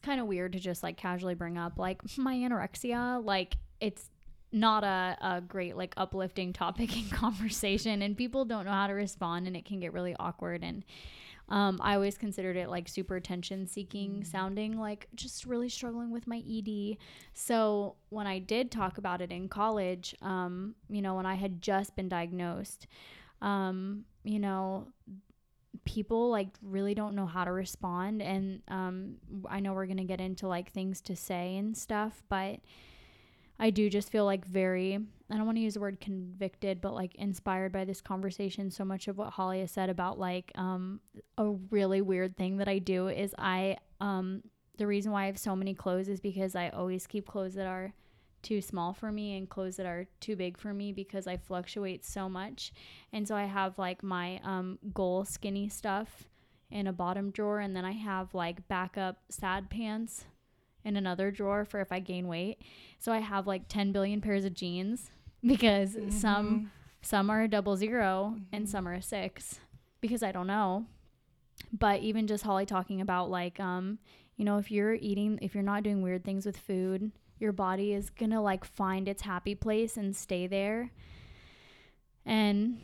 kind 0.00 0.20
of 0.20 0.26
weird 0.26 0.52
to 0.54 0.60
just 0.60 0.82
like 0.82 0.96
casually 0.96 1.34
bring 1.34 1.58
up 1.58 1.78
like 1.78 2.00
my 2.16 2.34
anorexia 2.34 3.24
like 3.24 3.56
it's 3.80 4.10
not 4.52 4.82
a, 4.82 5.16
a 5.20 5.40
great 5.40 5.76
like 5.76 5.94
uplifting 5.96 6.52
topic 6.52 6.96
in 6.98 7.08
conversation 7.08 8.02
and 8.02 8.16
people 8.16 8.44
don't 8.44 8.64
know 8.64 8.72
how 8.72 8.86
to 8.86 8.94
respond 8.94 9.46
and 9.46 9.56
it 9.56 9.64
can 9.64 9.78
get 9.78 9.92
really 9.92 10.16
awkward 10.18 10.64
and 10.64 10.84
um, 11.50 11.78
i 11.82 11.94
always 11.94 12.16
considered 12.16 12.56
it 12.56 12.68
like 12.68 12.88
super 12.88 13.16
attention 13.16 13.66
seeking 13.66 14.24
sounding 14.24 14.78
like 14.78 15.08
just 15.14 15.44
really 15.46 15.68
struggling 15.68 16.10
with 16.10 16.26
my 16.26 16.42
ed 16.48 16.96
so 17.34 17.96
when 18.08 18.26
i 18.26 18.38
did 18.38 18.70
talk 18.70 18.98
about 18.98 19.20
it 19.20 19.30
in 19.30 19.48
college 19.48 20.14
um, 20.22 20.74
you 20.88 21.02
know 21.02 21.14
when 21.14 21.26
i 21.26 21.34
had 21.34 21.60
just 21.60 21.94
been 21.96 22.08
diagnosed 22.08 22.86
um, 23.42 24.04
you 24.24 24.38
know 24.38 24.86
people 25.84 26.30
like 26.30 26.48
really 26.62 26.94
don't 26.94 27.14
know 27.14 27.26
how 27.26 27.44
to 27.44 27.52
respond. 27.52 28.22
And 28.22 28.62
um 28.68 29.16
I 29.48 29.60
know 29.60 29.72
we're 29.72 29.86
going 29.86 29.96
to 29.98 30.04
get 30.04 30.20
into 30.20 30.46
like 30.48 30.72
things 30.72 31.00
to 31.02 31.16
say 31.16 31.56
and 31.56 31.76
stuff 31.76 32.22
but 32.28 32.60
I 33.60 33.70
do 33.70 33.88
just 33.90 34.10
feel 34.10 34.24
like 34.24 34.44
very 34.44 34.98
I 35.30 35.36
don't 35.36 35.46
want 35.46 35.58
to 35.58 35.62
use 35.62 35.74
the 35.74 35.80
word 35.80 36.00
convicted 36.00 36.80
but 36.80 36.94
like 36.94 37.14
inspired 37.14 37.72
by 37.72 37.84
this 37.84 38.00
conversation 38.00 38.70
so 38.70 38.84
much 38.84 39.06
of 39.06 39.18
what 39.18 39.34
Holly 39.34 39.60
has 39.60 39.70
said 39.70 39.90
about 39.90 40.18
like 40.18 40.50
um 40.56 41.00
a 41.38 41.50
really 41.70 42.00
weird 42.00 42.36
thing 42.36 42.56
that 42.56 42.68
I 42.68 42.78
do 42.78 43.08
is 43.08 43.34
I 43.38 43.76
um 44.00 44.42
the 44.78 44.86
reason 44.86 45.12
why 45.12 45.24
I 45.24 45.26
have 45.26 45.38
so 45.38 45.54
many 45.54 45.74
clothes 45.74 46.08
is 46.08 46.20
because 46.20 46.56
I 46.56 46.70
always 46.70 47.06
keep 47.06 47.26
clothes 47.26 47.54
that 47.54 47.66
are 47.66 47.92
too 48.42 48.60
small 48.62 48.94
for 48.94 49.12
me 49.12 49.36
and 49.36 49.48
clothes 49.48 49.76
that 49.76 49.86
are 49.86 50.06
too 50.20 50.36
big 50.36 50.56
for 50.58 50.72
me 50.72 50.92
because 50.92 51.26
I 51.26 51.36
fluctuate 51.36 52.04
so 52.04 52.28
much. 52.28 52.72
And 53.12 53.26
so 53.28 53.34
I 53.34 53.44
have 53.44 53.78
like 53.78 54.02
my 54.02 54.40
um, 54.44 54.78
goal 54.94 55.24
skinny 55.24 55.68
stuff 55.68 56.28
in 56.70 56.86
a 56.86 56.92
bottom 56.92 57.30
drawer, 57.30 57.58
and 57.58 57.74
then 57.74 57.84
I 57.84 57.92
have 57.92 58.32
like 58.32 58.66
backup 58.68 59.18
sad 59.28 59.68
pants 59.70 60.24
in 60.84 60.96
another 60.96 61.30
drawer 61.30 61.64
for 61.64 61.80
if 61.80 61.92
I 61.92 62.00
gain 62.00 62.26
weight. 62.28 62.58
So 62.98 63.12
I 63.12 63.18
have 63.18 63.46
like 63.46 63.68
10 63.68 63.92
billion 63.92 64.20
pairs 64.20 64.44
of 64.44 64.54
jeans 64.54 65.10
because 65.46 65.94
Mm-hmm. 65.94 66.10
some 66.10 66.70
some 67.02 67.30
are 67.30 67.42
a 67.42 67.48
double 67.48 67.76
0 67.76 68.36
and 68.52 68.68
some 68.68 68.86
are 68.86 68.92
a 68.94 69.02
six 69.02 69.58
because 70.00 70.22
I 70.22 70.32
don't 70.32 70.46
know. 70.46 70.86
But 71.72 72.00
even 72.00 72.26
just 72.26 72.44
Holly 72.44 72.66
talking 72.66 73.00
about 73.00 73.30
like 73.30 73.58
um 73.60 73.98
you 74.36 74.44
know 74.44 74.58
if 74.58 74.70
you're 74.70 74.94
eating 74.94 75.38
if 75.42 75.54
you're 75.54 75.62
not 75.62 75.82
doing 75.82 76.02
weird 76.02 76.24
things 76.24 76.44
with 76.46 76.56
food, 76.58 77.10
your 77.38 77.52
body 77.52 77.92
is 77.94 78.10
going 78.10 78.30
to 78.32 78.40
like 78.40 78.64
find 78.64 79.08
its 79.08 79.22
happy 79.22 79.54
place 79.54 79.96
and 79.96 80.14
stay 80.14 80.46
there. 80.46 80.90
And 82.26 82.78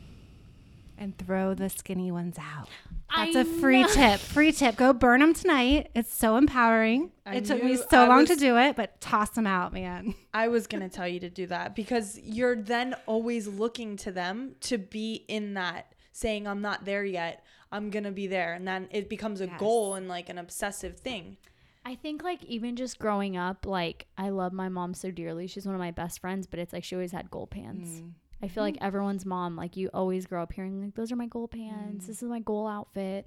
and 0.97 1.17
throw 1.17 1.53
the 1.53 1.69
skinny 1.69 2.11
ones 2.11 2.37
out. 2.39 2.69
That's 3.15 3.35
a 3.35 3.45
free 3.45 3.83
know. 3.83 3.87
tip. 3.89 4.19
Free 4.19 4.51
tip. 4.51 4.75
Go 4.75 4.93
burn 4.93 5.21
them 5.21 5.33
tonight. 5.33 5.89
It's 5.95 6.13
so 6.13 6.37
empowering. 6.37 7.11
I 7.25 7.35
it 7.35 7.45
took 7.45 7.63
me 7.63 7.77
so 7.77 8.03
I 8.03 8.07
long 8.07 8.25
to 8.25 8.35
do 8.35 8.57
it, 8.57 8.75
but 8.75 8.99
toss 8.99 9.29
them 9.31 9.47
out, 9.47 9.73
man. 9.73 10.13
I 10.33 10.47
was 10.49 10.67
going 10.67 10.87
to 10.87 10.89
tell 10.93 11.07
you 11.07 11.19
to 11.21 11.29
do 11.29 11.47
that 11.47 11.75
because 11.75 12.19
you're 12.21 12.55
then 12.55 12.95
always 13.05 13.47
looking 13.47 13.95
to 13.97 14.11
them 14.11 14.55
to 14.61 14.77
be 14.77 15.25
in 15.27 15.53
that 15.53 15.93
saying 16.11 16.47
I'm 16.47 16.61
not 16.61 16.85
there 16.85 17.05
yet. 17.05 17.43
I'm 17.71 17.89
going 17.89 18.03
to 18.05 18.11
be 18.11 18.27
there 18.27 18.53
and 18.53 18.67
then 18.67 18.87
it 18.91 19.09
becomes 19.09 19.41
a 19.41 19.45
Yes. 19.47 19.59
goal 19.59 19.95
and 19.95 20.07
like 20.07 20.29
an 20.29 20.37
obsessive 20.37 20.99
thing. 20.99 21.37
I 21.85 21.95
think 21.95 22.21
like 22.23 22.43
even 22.43 22.75
just 22.75 22.99
growing 22.99 23.37
up, 23.37 23.65
like 23.65 24.07
I 24.17 24.29
love 24.29 24.51
my 24.51 24.67
mom 24.67 24.93
so 24.93 25.09
dearly. 25.11 25.47
She's 25.47 25.65
one 25.65 25.73
of 25.75 25.79
my 25.79 25.91
best 25.91 26.19
friends, 26.19 26.45
but 26.45 26.59
it's 26.59 26.73
like 26.73 26.83
she 26.83 26.95
always 26.95 27.13
had 27.13 27.31
goal 27.31 27.47
pants. 27.47 27.89
Mm. 27.89 28.11
I 28.41 28.47
feel 28.47 28.63
like 28.63 28.77
everyone's 28.81 29.25
mom, 29.25 29.55
like 29.55 29.75
you 29.77 29.89
always 29.93 30.25
grow 30.27 30.43
up 30.43 30.53
hearing 30.53 30.81
like 30.83 30.95
those 30.95 31.11
are 31.11 31.15
my 31.15 31.25
goal 31.27 31.47
pants. 31.47 32.07
This 32.07 32.21
is 32.21 32.29
my 32.29 32.39
goal 32.39 32.67
outfit. 32.67 33.25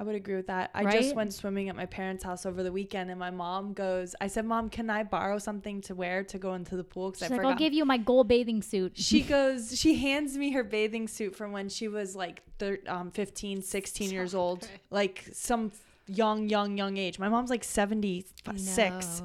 I 0.00 0.04
would 0.04 0.14
agree 0.14 0.36
with 0.36 0.46
that. 0.46 0.70
I 0.74 0.84
Right? 0.84 1.02
just 1.02 1.16
went 1.16 1.34
swimming 1.34 1.68
at 1.68 1.74
my 1.74 1.86
parents' 1.86 2.22
house 2.22 2.46
over 2.46 2.62
the 2.62 2.70
weekend, 2.70 3.10
and 3.10 3.18
my 3.18 3.30
mom 3.32 3.72
goes, 3.72 4.14
"I 4.20 4.28
said, 4.28 4.44
Mom, 4.44 4.70
can 4.70 4.88
I 4.90 5.02
borrow 5.02 5.38
something 5.38 5.80
to 5.82 5.94
wear 5.96 6.22
to 6.22 6.38
go 6.38 6.54
into 6.54 6.76
the 6.76 6.84
pool? 6.84 7.10
Because 7.10 7.24
I 7.24 7.26
like, 7.26 7.38
forgot." 7.40 7.50
I'll 7.54 7.58
give 7.58 7.72
you 7.72 7.84
my 7.84 7.98
goal 7.98 8.22
bathing 8.22 8.62
suit. 8.62 8.92
she 8.96 9.22
goes, 9.36 9.76
she 9.76 9.96
hands 9.96 10.38
me 10.38 10.52
her 10.52 10.62
bathing 10.62 11.08
suit 11.08 11.34
from 11.34 11.50
when 11.50 11.68
she 11.68 11.88
was 11.88 12.14
like 12.14 12.42
thir- 12.60 12.78
um, 12.86 13.10
15, 13.10 13.60
16 13.60 14.12
years 14.12 14.36
old, 14.36 14.68
like 14.90 15.28
some 15.32 15.72
young, 16.06 16.48
young, 16.48 16.78
young 16.78 16.96
age. 16.96 17.18
My 17.18 17.28
mom's 17.28 17.50
like 17.50 17.64
76. 17.64 19.22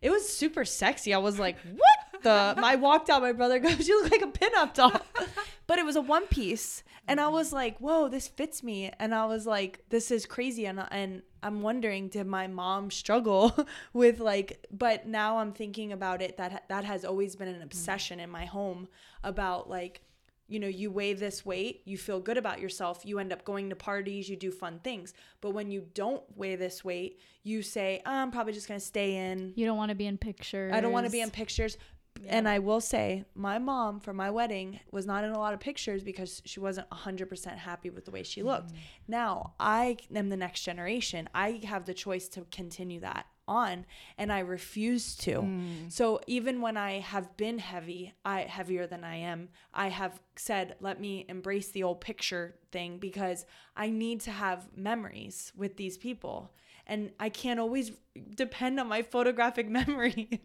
It 0.00 0.10
was 0.10 0.28
super 0.28 0.64
sexy. 0.64 1.12
I 1.12 1.18
was 1.18 1.38
like, 1.40 1.56
what 1.74 1.98
the? 2.24 2.54
I 2.56 2.76
walked 2.76 3.08
out. 3.08 3.22
My 3.22 3.32
brother 3.32 3.58
goes, 3.58 3.86
you 3.88 4.02
look 4.02 4.10
like 4.10 4.22
a 4.22 4.26
pinup 4.26 4.74
doll. 4.74 5.00
but 5.66 5.78
it 5.78 5.84
was 5.84 5.96
a 5.96 6.00
one 6.00 6.26
piece. 6.26 6.82
And 7.06 7.20
I 7.20 7.28
was 7.28 7.52
like, 7.52 7.78
whoa, 7.78 8.08
this 8.08 8.28
fits 8.28 8.62
me. 8.62 8.90
And 8.98 9.14
I 9.14 9.26
was 9.26 9.46
like, 9.46 9.80
this 9.90 10.10
is 10.10 10.26
crazy. 10.26 10.66
And, 10.66 10.84
and 10.90 11.22
I'm 11.42 11.60
wondering, 11.60 12.08
did 12.08 12.26
my 12.26 12.46
mom 12.46 12.90
struggle 12.90 13.54
with 13.92 14.20
like, 14.20 14.66
but 14.70 15.06
now 15.06 15.38
I'm 15.38 15.52
thinking 15.52 15.92
about 15.92 16.22
it 16.22 16.38
that 16.38 16.64
that 16.68 16.84
has 16.84 17.04
always 17.04 17.36
been 17.36 17.48
an 17.48 17.60
mm. 17.60 17.64
obsession 17.64 18.20
in 18.20 18.30
my 18.30 18.46
home 18.46 18.88
about 19.22 19.68
like, 19.68 20.00
you 20.46 20.60
know, 20.60 20.68
you 20.68 20.90
weigh 20.90 21.14
this 21.14 21.44
weight, 21.44 21.82
you 21.86 21.96
feel 21.96 22.20
good 22.20 22.36
about 22.36 22.60
yourself, 22.60 23.02
you 23.04 23.18
end 23.18 23.32
up 23.32 23.44
going 23.44 23.70
to 23.70 23.76
parties, 23.76 24.28
you 24.28 24.36
do 24.36 24.50
fun 24.50 24.78
things. 24.84 25.14
But 25.40 25.50
when 25.50 25.70
you 25.70 25.86
don't 25.94 26.22
weigh 26.36 26.56
this 26.56 26.84
weight, 26.84 27.20
you 27.42 27.62
say, 27.62 28.02
"Oh, 28.04 28.10
I'm 28.10 28.30
probably 28.30 28.52
just 28.52 28.68
going 28.68 28.78
to 28.78 28.84
stay 28.84 29.16
in. 29.30 29.54
You 29.56 29.64
don't 29.64 29.78
want 29.78 29.88
to 29.88 29.94
be 29.94 30.06
in 30.06 30.18
pictures. 30.18 30.72
I 30.74 30.80
don't 30.80 30.92
want 30.92 31.06
to 31.06 31.12
be 31.12 31.20
in 31.20 31.30
pictures. 31.30 31.78
And 32.28 32.48
I 32.48 32.58
will 32.58 32.80
say, 32.80 33.24
my 33.34 33.58
mom 33.58 34.00
for 34.00 34.12
my 34.12 34.30
wedding 34.30 34.80
was 34.90 35.06
not 35.06 35.24
in 35.24 35.30
a 35.30 35.38
lot 35.38 35.54
of 35.54 35.60
pictures 35.60 36.02
because 36.02 36.42
she 36.44 36.60
wasn't 36.60 36.88
100% 36.90 37.58
happy 37.58 37.90
with 37.90 38.04
the 38.04 38.10
way 38.10 38.22
she 38.22 38.42
looked. 38.42 38.72
Mm. 38.72 38.78
Now, 39.08 39.54
I 39.58 39.96
am 40.14 40.28
the 40.28 40.36
next 40.36 40.62
generation. 40.62 41.28
I 41.34 41.60
have 41.64 41.84
the 41.84 41.94
choice 41.94 42.28
to 42.30 42.46
continue 42.50 43.00
that 43.00 43.26
on 43.46 43.84
and 44.16 44.32
I 44.32 44.40
refuse 44.40 45.16
to. 45.16 45.42
Mm. 45.42 45.92
So 45.92 46.20
even 46.26 46.60
when 46.60 46.76
I 46.76 47.00
have 47.00 47.36
been 47.36 47.58
heavy, 47.58 48.14
I 48.24 48.42
heavier 48.42 48.86
than 48.86 49.04
I 49.04 49.16
am, 49.16 49.48
I 49.72 49.88
have 49.88 50.20
said, 50.36 50.76
let 50.80 51.00
me 51.00 51.26
embrace 51.28 51.68
the 51.68 51.82
old 51.82 52.00
picture 52.00 52.56
thing 52.72 52.98
because 52.98 53.44
I 53.76 53.90
need 53.90 54.20
to 54.22 54.30
have 54.30 54.68
memories 54.76 55.52
with 55.56 55.76
these 55.76 55.98
people. 55.98 56.52
And 56.86 57.12
I 57.18 57.28
can't 57.28 57.60
always 57.60 57.92
depend 58.34 58.78
on 58.78 58.88
my 58.88 59.02
photographic 59.02 59.68
memory 59.80 60.42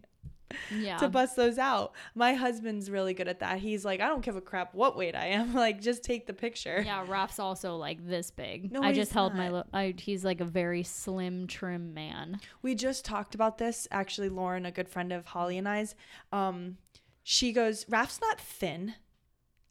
Yeah. 0.76 0.98
to 0.98 1.10
bust 1.10 1.36
those 1.36 1.58
out. 1.58 1.94
My 2.16 2.34
husband's 2.34 2.90
really 2.90 3.14
good 3.14 3.28
at 3.28 3.40
that. 3.40 3.60
He's 3.60 3.86
like, 3.86 4.00
I 4.02 4.08
don't 4.08 4.24
give 4.24 4.36
a 4.36 4.42
crap 4.42 4.74
what 4.74 4.98
weight 4.98 5.16
I 5.16 5.28
am. 5.28 5.54
Like, 5.60 5.82
just 5.82 6.04
take 6.04 6.26
the 6.26 6.34
picture. 6.34 6.82
yeah, 6.86 7.04
Raf's 7.08 7.38
also 7.40 7.76
like 7.76 8.06
this 8.08 8.32
big. 8.32 8.72
No, 8.72 8.82
I 8.82 8.94
just 8.94 9.12
held 9.12 9.36
my. 9.36 9.50
Lo- 9.50 9.66
I, 9.74 9.94
he's 9.98 10.24
like 10.24 10.40
a 10.42 10.46
very 10.46 10.84
slim, 10.84 11.48
trim 11.48 11.94
man. 11.94 12.40
We 12.62 12.76
just 12.76 13.04
talked 13.06 13.36
about 13.36 13.58
this. 13.58 13.88
Actually, 13.92 14.30
Lauren, 14.30 14.66
a 14.66 14.72
good 14.72 14.88
friend 14.90 15.12
of 15.12 15.26
Holly 15.26 15.58
and 15.58 15.68
I's, 15.68 15.96
um, 16.32 16.78
she 17.24 17.52
goes, 17.52 17.86
Raf's 17.90 18.20
not 18.22 18.40
thin. 18.40 18.96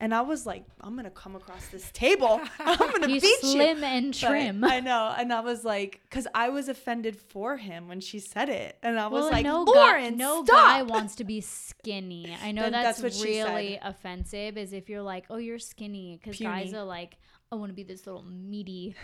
And 0.01 0.15
I 0.15 0.21
was 0.21 0.47
like, 0.47 0.65
I'm 0.81 0.95
gonna 0.95 1.11
come 1.11 1.35
across 1.35 1.67
this 1.69 1.91
table. 1.91 2.41
I'm 2.61 2.77
gonna 2.79 3.09
beat 3.09 3.23
you. 3.25 3.37
slim 3.43 3.83
and 3.83 4.13
But 4.13 4.29
trim. 4.29 4.63
I 4.63 4.79
know, 4.79 5.13
and 5.19 5.33
I 5.33 5.41
was 5.41 5.65
like, 5.65 6.01
because 6.09 6.29
I 6.35 6.51
was 6.51 6.69
offended 6.69 7.17
for 7.17 7.57
him 7.57 7.89
when 7.89 8.01
she 8.01 8.21
said 8.21 8.49
it, 8.49 8.79
and 8.85 8.99
I 9.01 9.09
was 9.09 9.23
well, 9.25 9.33
like, 9.33 9.45
no 9.45 9.65
Lauren, 9.65 10.11
guy, 10.11 10.17
no 10.17 10.45
stop. 10.45 10.57
guy 10.57 10.83
wants 10.83 11.17
to 11.17 11.25
be 11.25 11.41
skinny. 11.41 12.37
I 12.45 12.53
know 12.53 12.71
that's, 12.71 13.01
that's 13.01 13.25
really 13.25 13.79
offensive. 13.83 14.57
Is 14.57 14.73
if 14.73 14.89
you're 14.89 15.03
like, 15.03 15.25
oh, 15.31 15.37
you're 15.39 15.59
skinny, 15.59 16.21
because 16.23 16.39
guys 16.39 16.73
are 16.75 16.85
like, 16.85 17.17
I 17.51 17.57
want 17.57 17.71
to 17.71 17.75
be 17.75 17.83
this 17.83 18.07
little 18.07 18.23
meaty, 18.23 18.95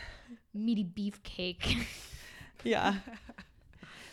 meaty 0.54 0.84
beefcake. 0.84 1.86
yeah. 2.62 2.94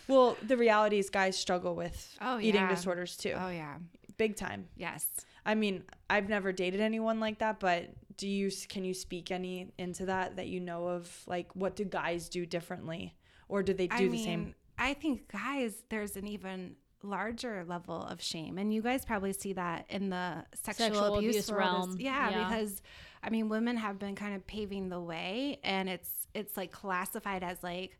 well, 0.08 0.36
the 0.42 0.56
reality 0.56 0.98
is, 0.98 1.10
guys 1.10 1.36
struggle 1.36 1.76
with 1.76 2.16
Oh, 2.20 2.40
eating 2.40 2.62
yeah. 2.62 2.68
disorders 2.74 3.16
too, 3.16 3.34
Oh 3.38 3.50
yeah. 3.50 3.76
big 4.16 4.34
time. 4.36 4.66
Yes. 4.76 5.06
I 5.44 5.54
mean, 5.54 5.84
I've 6.08 6.28
never 6.28 6.52
dated 6.52 6.80
anyone 6.80 7.18
like 7.20 7.38
that, 7.38 7.58
but 7.60 7.90
do 8.16 8.28
you 8.28 8.50
can 8.68 8.84
you 8.84 8.94
speak 8.94 9.30
any 9.30 9.72
into 9.78 10.06
that 10.06 10.36
that 10.36 10.46
you 10.48 10.60
know 10.60 10.88
of? 10.88 11.22
Like, 11.26 11.54
what 11.54 11.76
do 11.76 11.84
guys 11.84 12.28
do 12.28 12.46
differently, 12.46 13.16
or 13.48 13.62
do 13.62 13.72
they 13.74 13.88
do 13.88 13.96
I 13.96 13.98
the 14.04 14.08
mean, 14.10 14.24
same? 14.24 14.54
I 14.78 14.94
think 14.94 15.30
guys, 15.30 15.82
there's 15.88 16.16
an 16.16 16.26
even 16.28 16.76
larger 17.02 17.64
level 17.66 18.02
of 18.02 18.22
shame, 18.22 18.58
and 18.58 18.72
you 18.72 18.82
guys 18.82 19.04
probably 19.04 19.32
see 19.32 19.52
that 19.54 19.86
in 19.88 20.10
the 20.10 20.44
sexual, 20.54 20.86
Sexual 20.86 21.16
abuse, 21.18 21.34
abuse 21.48 21.50
realm. 21.50 21.96
Yeah, 21.98 22.30
Yeah. 22.30 22.48
because 22.48 22.80
I 23.24 23.30
mean, 23.30 23.48
women 23.48 23.76
have 23.76 23.98
been 23.98 24.14
kind 24.14 24.34
of 24.34 24.46
paving 24.46 24.88
the 24.88 25.00
way, 25.00 25.58
and 25.64 25.88
it's 25.88 26.28
it's 26.34 26.56
like 26.56 26.70
classified 26.70 27.42
as 27.42 27.62
like 27.62 27.98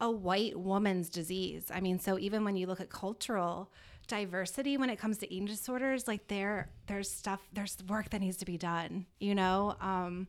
a 0.00 0.10
white 0.10 0.58
woman's 0.58 1.08
disease. 1.08 1.70
I 1.72 1.80
mean, 1.80 1.98
so 1.98 2.18
even 2.18 2.44
when 2.44 2.56
you 2.56 2.66
look 2.66 2.80
at 2.80 2.90
cultural 2.90 3.70
diversity 4.06 4.76
when 4.76 4.90
it 4.90 4.98
comes 4.98 5.18
to 5.18 5.32
eating 5.32 5.46
disorders, 5.46 6.06
like 6.08 6.28
there 6.28 6.68
there's 6.86 7.10
stuff 7.10 7.40
there's 7.52 7.76
work 7.88 8.10
that 8.10 8.20
needs 8.20 8.36
to 8.38 8.44
be 8.44 8.58
done, 8.58 9.06
you 9.20 9.34
know? 9.34 9.76
Um 9.80 10.28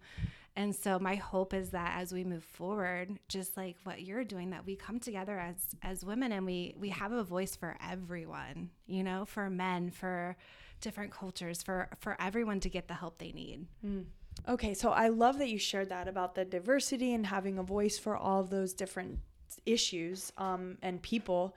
and 0.57 0.73
so 0.73 0.99
my 0.99 1.15
hope 1.15 1.53
is 1.53 1.71
that 1.71 1.99
as 1.99 2.13
we 2.13 2.23
move 2.23 2.43
forward, 2.43 3.19
just 3.27 3.57
like 3.57 3.75
what 3.83 4.03
you're 4.03 4.23
doing, 4.23 4.51
that 4.51 4.65
we 4.65 4.75
come 4.75 4.99
together 4.99 5.37
as 5.37 5.55
as 5.83 6.05
women 6.05 6.31
and 6.31 6.45
we 6.45 6.73
we 6.77 6.89
have 6.89 7.11
a 7.11 7.23
voice 7.23 7.55
for 7.55 7.75
everyone, 7.85 8.69
you 8.87 9.03
know, 9.03 9.25
for 9.25 9.49
men, 9.49 9.91
for 9.91 10.37
different 10.81 11.11
cultures, 11.11 11.61
for 11.61 11.89
for 11.99 12.15
everyone 12.19 12.59
to 12.61 12.69
get 12.69 12.87
the 12.87 12.93
help 12.93 13.17
they 13.17 13.31
need. 13.31 13.65
Okay, 14.47 14.73
so 14.73 14.91
I 14.91 15.07
love 15.09 15.37
that 15.39 15.49
you 15.49 15.57
shared 15.57 15.89
that 15.89 16.07
about 16.07 16.35
the 16.35 16.45
diversity 16.45 17.13
and 17.13 17.25
having 17.25 17.57
a 17.57 17.63
voice 17.63 17.97
for 17.97 18.15
all 18.17 18.43
those 18.43 18.73
different 18.73 19.19
issues 19.65 20.31
um, 20.37 20.77
and 20.81 21.01
people. 21.01 21.55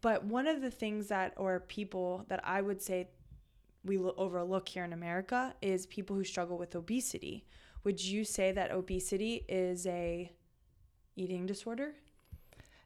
But 0.00 0.24
one 0.24 0.46
of 0.46 0.60
the 0.60 0.70
things 0.70 1.08
that, 1.08 1.34
or 1.36 1.60
people 1.60 2.24
that 2.28 2.40
I 2.44 2.60
would 2.60 2.80
say 2.80 3.08
we 3.84 3.98
overlook 3.98 4.68
here 4.68 4.84
in 4.84 4.92
America 4.92 5.54
is 5.60 5.86
people 5.86 6.16
who 6.16 6.24
struggle 6.24 6.56
with 6.56 6.74
obesity. 6.74 7.44
Would 7.84 8.02
you 8.04 8.24
say 8.24 8.52
that 8.52 8.70
obesity 8.70 9.44
is 9.48 9.86
a 9.86 10.32
eating 11.16 11.46
disorder? 11.46 11.94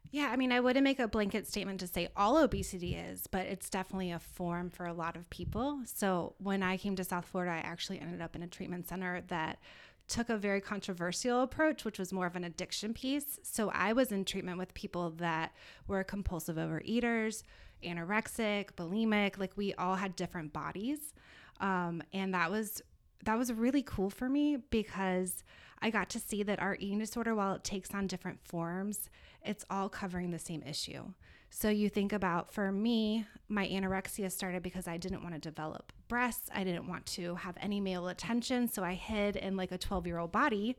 Yeah, 0.09 0.29
I 0.31 0.37
mean, 0.37 0.51
I 0.51 0.61
wouldn't 0.61 0.83
make 0.83 0.99
a 0.99 1.07
blanket 1.07 1.47
statement 1.47 1.81
to 1.81 1.87
say 1.87 2.07
all 2.15 2.37
obesity 2.37 2.95
is, 2.95 3.27
but 3.27 3.45
it's 3.45 3.69
definitely 3.69 4.11
a 4.11 4.19
form 4.19 4.69
for 4.69 4.85
a 4.85 4.93
lot 4.93 5.17
of 5.17 5.29
people. 5.29 5.81
So 5.85 6.33
when 6.37 6.63
I 6.63 6.77
came 6.77 6.95
to 6.95 7.03
South 7.03 7.25
Florida, 7.25 7.51
I 7.51 7.57
actually 7.57 7.99
ended 7.99 8.21
up 8.21 8.35
in 8.35 8.41
a 8.41 8.47
treatment 8.47 8.87
center 8.87 9.21
that 9.27 9.59
took 10.07 10.29
a 10.29 10.37
very 10.37 10.61
controversial 10.61 11.41
approach, 11.41 11.83
which 11.83 11.99
was 11.99 12.13
more 12.13 12.25
of 12.25 12.35
an 12.35 12.43
addiction 12.43 12.93
piece. 12.93 13.39
So 13.43 13.69
I 13.71 13.93
was 13.93 14.11
in 14.11 14.25
treatment 14.25 14.57
with 14.57 14.73
people 14.73 15.11
that 15.17 15.53
were 15.87 16.03
compulsive 16.03 16.55
overeaters, 16.55 17.43
anorexic, 17.83 18.71
bulimic, 18.75 19.37
like 19.37 19.55
we 19.55 19.73
all 19.75 19.95
had 19.95 20.15
different 20.15 20.53
bodies. 20.53 21.13
Um, 21.59 22.01
and 22.13 22.33
that 22.33 22.51
was 22.51 22.81
that 23.23 23.37
was 23.37 23.51
really 23.51 23.81
cool 23.81 24.09
for 24.09 24.29
me 24.29 24.57
because 24.69 25.43
I 25.81 25.89
got 25.89 26.09
to 26.11 26.19
see 26.19 26.43
that 26.43 26.61
our 26.61 26.75
eating 26.79 26.99
disorder, 26.99 27.35
while 27.35 27.55
it 27.55 27.63
takes 27.63 27.93
on 27.93 28.07
different 28.07 28.39
forms, 28.45 29.09
it's 29.43 29.65
all 29.69 29.89
covering 29.89 30.31
the 30.31 30.39
same 30.39 30.63
issue. 30.63 31.03
So 31.49 31.69
you 31.69 31.89
think 31.89 32.13
about 32.13 32.53
for 32.53 32.71
me, 32.71 33.25
my 33.47 33.67
anorexia 33.67 34.31
started 34.31 34.63
because 34.63 34.87
I 34.87 34.97
didn't 34.97 35.23
want 35.23 35.33
to 35.33 35.39
develop 35.39 35.93
breasts. 36.07 36.49
I 36.53 36.63
didn't 36.63 36.87
want 36.87 37.05
to 37.07 37.35
have 37.35 37.57
any 37.59 37.79
male 37.79 38.07
attention. 38.07 38.67
So 38.67 38.83
I 38.83 38.93
hid 38.93 39.35
in 39.35 39.57
like 39.57 39.71
a 39.71 39.77
12 39.77 40.07
year 40.07 40.19
old 40.19 40.31
body. 40.31 40.77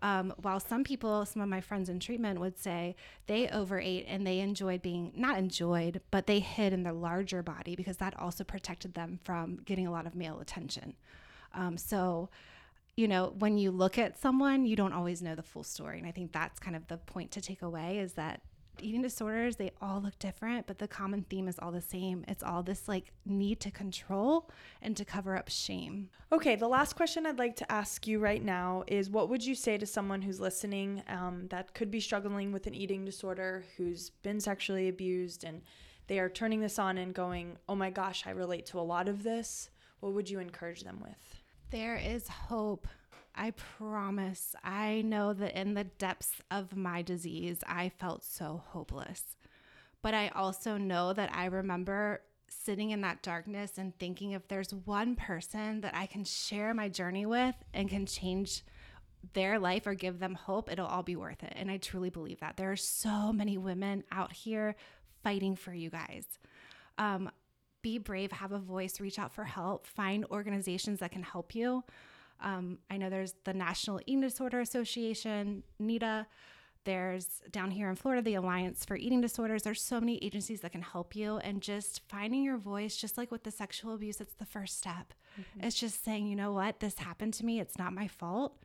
Um, 0.00 0.32
while 0.40 0.60
some 0.60 0.84
people, 0.84 1.24
some 1.26 1.42
of 1.42 1.48
my 1.48 1.60
friends 1.60 1.88
in 1.88 1.98
treatment 1.98 2.38
would 2.38 2.56
say 2.56 2.94
they 3.26 3.48
overate 3.48 4.06
and 4.08 4.26
they 4.26 4.38
enjoyed 4.38 4.80
being, 4.80 5.12
not 5.16 5.38
enjoyed, 5.38 6.00
but 6.10 6.26
they 6.26 6.38
hid 6.38 6.72
in 6.72 6.84
their 6.84 6.92
larger 6.92 7.42
body 7.42 7.74
because 7.74 7.96
that 7.96 8.18
also 8.18 8.44
protected 8.44 8.94
them 8.94 9.18
from 9.24 9.60
getting 9.64 9.86
a 9.86 9.90
lot 9.90 10.06
of 10.06 10.14
male 10.14 10.38
attention. 10.38 10.94
Um, 11.52 11.76
so, 11.76 12.28
you 12.96 13.08
know, 13.08 13.34
when 13.38 13.58
you 13.58 13.72
look 13.72 13.98
at 13.98 14.18
someone, 14.20 14.66
you 14.66 14.76
don't 14.76 14.92
always 14.92 15.20
know 15.20 15.34
the 15.34 15.42
full 15.42 15.64
story. 15.64 15.98
And 15.98 16.06
I 16.06 16.12
think 16.12 16.32
that's 16.32 16.60
kind 16.60 16.76
of 16.76 16.86
the 16.86 16.98
point 16.98 17.32
to 17.32 17.40
take 17.40 17.62
away 17.62 17.98
is 17.98 18.12
that 18.12 18.42
eating 18.82 19.02
disorders, 19.02 19.56
they 19.56 19.72
all 19.80 20.00
look 20.00 20.18
different, 20.18 20.66
but 20.66 20.78
the 20.78 20.88
common 20.88 21.24
theme 21.28 21.48
is 21.48 21.58
all 21.58 21.72
the 21.72 21.80
same. 21.80 22.24
It's 22.28 22.42
all 22.42 22.62
this 22.62 22.88
like 22.88 23.12
need 23.24 23.60
to 23.60 23.70
control 23.70 24.50
and 24.82 24.96
to 24.96 25.04
cover 25.04 25.36
up 25.36 25.48
shame. 25.48 26.10
Okay, 26.32 26.56
the 26.56 26.68
last 26.68 26.94
question 26.94 27.26
I'd 27.26 27.38
like 27.38 27.56
to 27.56 27.72
ask 27.72 28.06
you 28.06 28.18
right 28.18 28.42
now 28.42 28.84
is 28.86 29.10
what 29.10 29.28
would 29.28 29.44
you 29.44 29.54
say 29.54 29.78
to 29.78 29.86
someone 29.86 30.22
who's 30.22 30.40
listening 30.40 31.02
um, 31.08 31.46
that 31.50 31.74
could 31.74 31.90
be 31.90 32.00
struggling 32.00 32.52
with 32.52 32.66
an 32.66 32.74
eating 32.74 33.04
disorder, 33.04 33.64
who's 33.76 34.10
been 34.22 34.40
sexually 34.40 34.88
abused, 34.88 35.44
and 35.44 35.62
they 36.06 36.18
are 36.18 36.28
turning 36.28 36.60
this 36.60 36.78
on 36.78 36.98
and 36.98 37.14
going, 37.14 37.56
oh 37.68 37.74
my 37.74 37.90
gosh, 37.90 38.24
I 38.26 38.30
relate 38.30 38.66
to 38.66 38.78
a 38.78 38.82
lot 38.82 39.08
of 39.08 39.22
this? 39.22 39.70
What 40.00 40.12
would 40.14 40.30
you 40.30 40.40
encourage 40.40 40.82
them 40.82 41.00
with? 41.00 41.40
There 41.70 41.96
is 41.96 42.28
hope. 42.28 42.88
I 43.38 43.52
promise. 43.52 44.54
I 44.64 45.02
know 45.02 45.32
that 45.32 45.58
in 45.58 45.74
the 45.74 45.84
depths 45.84 46.32
of 46.50 46.76
my 46.76 47.02
disease, 47.02 47.58
I 47.66 47.90
felt 47.98 48.24
so 48.24 48.62
hopeless. 48.68 49.36
But 50.02 50.14
I 50.14 50.28
also 50.28 50.76
know 50.76 51.12
that 51.12 51.30
I 51.32 51.46
remember 51.46 52.22
sitting 52.48 52.90
in 52.90 53.02
that 53.02 53.22
darkness 53.22 53.78
and 53.78 53.96
thinking 53.98 54.32
if 54.32 54.48
there's 54.48 54.72
one 54.72 55.14
person 55.14 55.82
that 55.82 55.94
I 55.94 56.06
can 56.06 56.24
share 56.24 56.74
my 56.74 56.88
journey 56.88 57.26
with 57.26 57.54
and 57.72 57.88
can 57.88 58.06
change 58.06 58.64
their 59.34 59.58
life 59.58 59.86
or 59.86 59.94
give 59.94 60.18
them 60.18 60.34
hope, 60.34 60.70
it'll 60.70 60.86
all 60.86 61.02
be 61.02 61.16
worth 61.16 61.42
it. 61.42 61.52
And 61.56 61.70
I 61.70 61.76
truly 61.76 62.10
believe 62.10 62.40
that. 62.40 62.56
There 62.56 62.72
are 62.72 62.76
so 62.76 63.32
many 63.32 63.58
women 63.58 64.04
out 64.10 64.32
here 64.32 64.76
fighting 65.22 65.56
for 65.56 65.72
you 65.72 65.90
guys. 65.90 66.24
Um, 66.96 67.30
be 67.82 67.98
brave, 67.98 68.32
have 68.32 68.52
a 68.52 68.58
voice, 68.58 69.00
reach 69.00 69.18
out 69.18 69.32
for 69.32 69.44
help, 69.44 69.86
find 69.86 70.24
organizations 70.30 71.00
that 71.00 71.12
can 71.12 71.22
help 71.22 71.54
you. 71.54 71.84
Um, 72.40 72.78
I 72.90 72.96
know 72.96 73.10
there's 73.10 73.34
the 73.44 73.54
National 73.54 74.00
Eating 74.06 74.20
Disorder 74.20 74.60
Association, 74.60 75.62
NEDA. 75.80 76.26
There's 76.84 77.42
down 77.50 77.70
here 77.70 77.90
in 77.90 77.96
Florida, 77.96 78.22
the 78.22 78.34
Alliance 78.34 78.84
for 78.84 78.96
Eating 78.96 79.20
Disorders. 79.20 79.62
There's 79.62 79.82
so 79.82 80.00
many 80.00 80.22
agencies 80.24 80.60
that 80.60 80.72
can 80.72 80.82
help 80.82 81.14
you. 81.14 81.38
And 81.38 81.60
just 81.60 82.00
finding 82.08 82.42
your 82.42 82.56
voice, 82.56 82.96
just 82.96 83.18
like 83.18 83.30
with 83.30 83.44
the 83.44 83.50
sexual 83.50 83.94
abuse, 83.94 84.20
it's 84.20 84.34
the 84.34 84.46
first 84.46 84.78
step. 84.78 85.12
Mm-hmm. 85.38 85.66
It's 85.66 85.78
just 85.78 86.04
saying, 86.04 86.26
you 86.26 86.36
know 86.36 86.52
what, 86.52 86.80
this 86.80 86.98
happened 86.98 87.34
to 87.34 87.44
me. 87.44 87.60
It's 87.60 87.78
not 87.78 87.92
my 87.92 88.08
fault. 88.08 88.62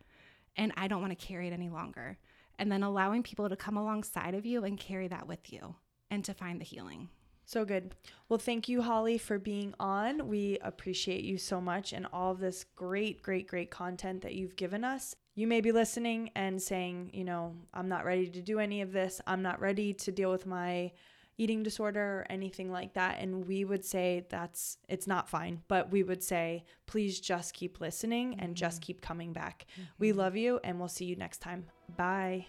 And 0.55 0.71
I 0.77 0.87
don't 0.87 1.01
want 1.01 1.17
to 1.17 1.25
carry 1.25 1.47
it 1.47 1.53
any 1.53 1.69
longer. 1.69 2.17
And 2.59 2.71
then 2.71 2.83
allowing 2.83 3.23
people 3.23 3.49
to 3.49 3.55
come 3.55 3.75
alongside 3.75 4.35
of 4.35 4.45
you 4.45 4.63
and 4.63 4.79
carry 4.79 5.07
that 5.07 5.27
with 5.27 5.51
you 5.51 5.75
and 6.09 6.23
to 6.23 6.33
find 6.33 6.61
the 6.61 6.65
healing. 6.65 7.09
So 7.45 7.65
good. 7.65 7.93
Well, 8.29 8.39
thank 8.39 8.69
you, 8.69 8.81
Holly, 8.81 9.17
for 9.17 9.37
being 9.37 9.73
on. 9.79 10.27
We 10.27 10.57
appreciate 10.61 11.23
you 11.23 11.37
so 11.37 11.59
much 11.59 11.93
and 11.93 12.07
all 12.13 12.31
of 12.31 12.39
this 12.39 12.65
great, 12.75 13.21
great, 13.21 13.47
great 13.47 13.69
content 13.69 14.21
that 14.21 14.35
you've 14.35 14.55
given 14.55 14.83
us. 14.83 15.15
You 15.35 15.47
may 15.47 15.61
be 15.61 15.71
listening 15.71 16.29
and 16.35 16.61
saying, 16.61 17.11
you 17.13 17.23
know, 17.23 17.55
I'm 17.73 17.89
not 17.89 18.05
ready 18.05 18.27
to 18.27 18.41
do 18.41 18.59
any 18.59 18.81
of 18.81 18.91
this. 18.91 19.19
I'm 19.27 19.41
not 19.41 19.59
ready 19.59 19.93
to 19.93 20.11
deal 20.11 20.31
with 20.31 20.45
my 20.45 20.91
eating 21.37 21.63
disorder 21.63 21.99
or 21.99 22.27
anything 22.29 22.71
like 22.71 22.93
that. 22.93 23.17
And 23.19 23.47
we 23.47 23.65
would 23.65 23.83
say 23.83 24.25
that's, 24.29 24.77
it's 24.87 25.07
not 25.07 25.27
fine, 25.27 25.61
but 25.67 25.91
we 25.91 26.03
would 26.03 26.23
say, 26.23 26.63
please 26.85 27.19
just 27.19 27.53
keep 27.53 27.81
listening 27.81 28.35
and 28.39 28.49
mm-hmm. 28.49 28.53
just 28.53 28.81
keep 28.81 29.01
coming 29.01 29.33
back. 29.33 29.65
Mm-hmm. 29.73 29.83
We 29.97 30.11
love 30.11 30.35
you 30.35 30.59
and 30.63 30.79
we'll 30.79 30.87
see 30.87 31.05
you 31.05 31.15
next 31.15 31.39
time. 31.39 31.65
Bye. 31.97 32.45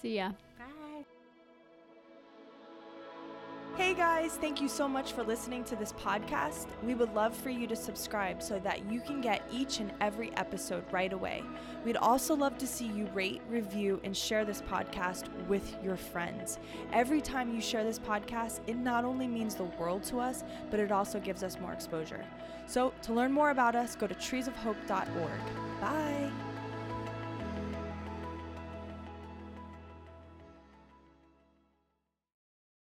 See 0.00 0.16
ya. 0.16 0.32
Hey 3.78 3.94
guys, 3.94 4.32
thank 4.32 4.60
you 4.60 4.66
so 4.66 4.88
much 4.88 5.12
for 5.12 5.22
listening 5.22 5.62
to 5.62 5.76
this 5.76 5.92
podcast. 5.92 6.66
We 6.82 6.96
would 6.96 7.14
love 7.14 7.32
for 7.32 7.48
you 7.48 7.68
to 7.68 7.76
subscribe 7.76 8.42
so 8.42 8.58
that 8.58 8.90
you 8.90 9.00
can 9.00 9.20
get 9.20 9.40
each 9.52 9.78
and 9.78 9.92
every 10.00 10.36
episode 10.36 10.82
right 10.90 11.12
away. 11.12 11.44
We'd 11.84 11.96
also 11.96 12.34
love 12.34 12.58
to 12.58 12.66
see 12.66 12.88
you 12.88 13.06
rate, 13.14 13.40
review, 13.48 14.00
and 14.02 14.16
share 14.16 14.44
this 14.44 14.62
podcast 14.62 15.28
with 15.46 15.76
your 15.80 15.94
friends. 15.96 16.58
Every 16.92 17.20
time 17.20 17.54
you 17.54 17.60
share 17.60 17.84
this 17.84 18.00
podcast, 18.00 18.62
it 18.66 18.76
not 18.76 19.04
only 19.04 19.28
means 19.28 19.54
the 19.54 19.70
world 19.78 20.02
to 20.04 20.18
us, 20.18 20.42
but 20.72 20.80
it 20.80 20.90
also 20.90 21.20
gives 21.20 21.44
us 21.44 21.60
more 21.60 21.72
exposure. 21.72 22.24
So, 22.66 22.92
to 23.02 23.12
learn 23.12 23.30
more 23.30 23.50
about 23.50 23.76
us, 23.76 23.94
go 23.94 24.08
to 24.08 24.14
treesofhope.org. 24.14 25.80
Bye. 25.80 26.32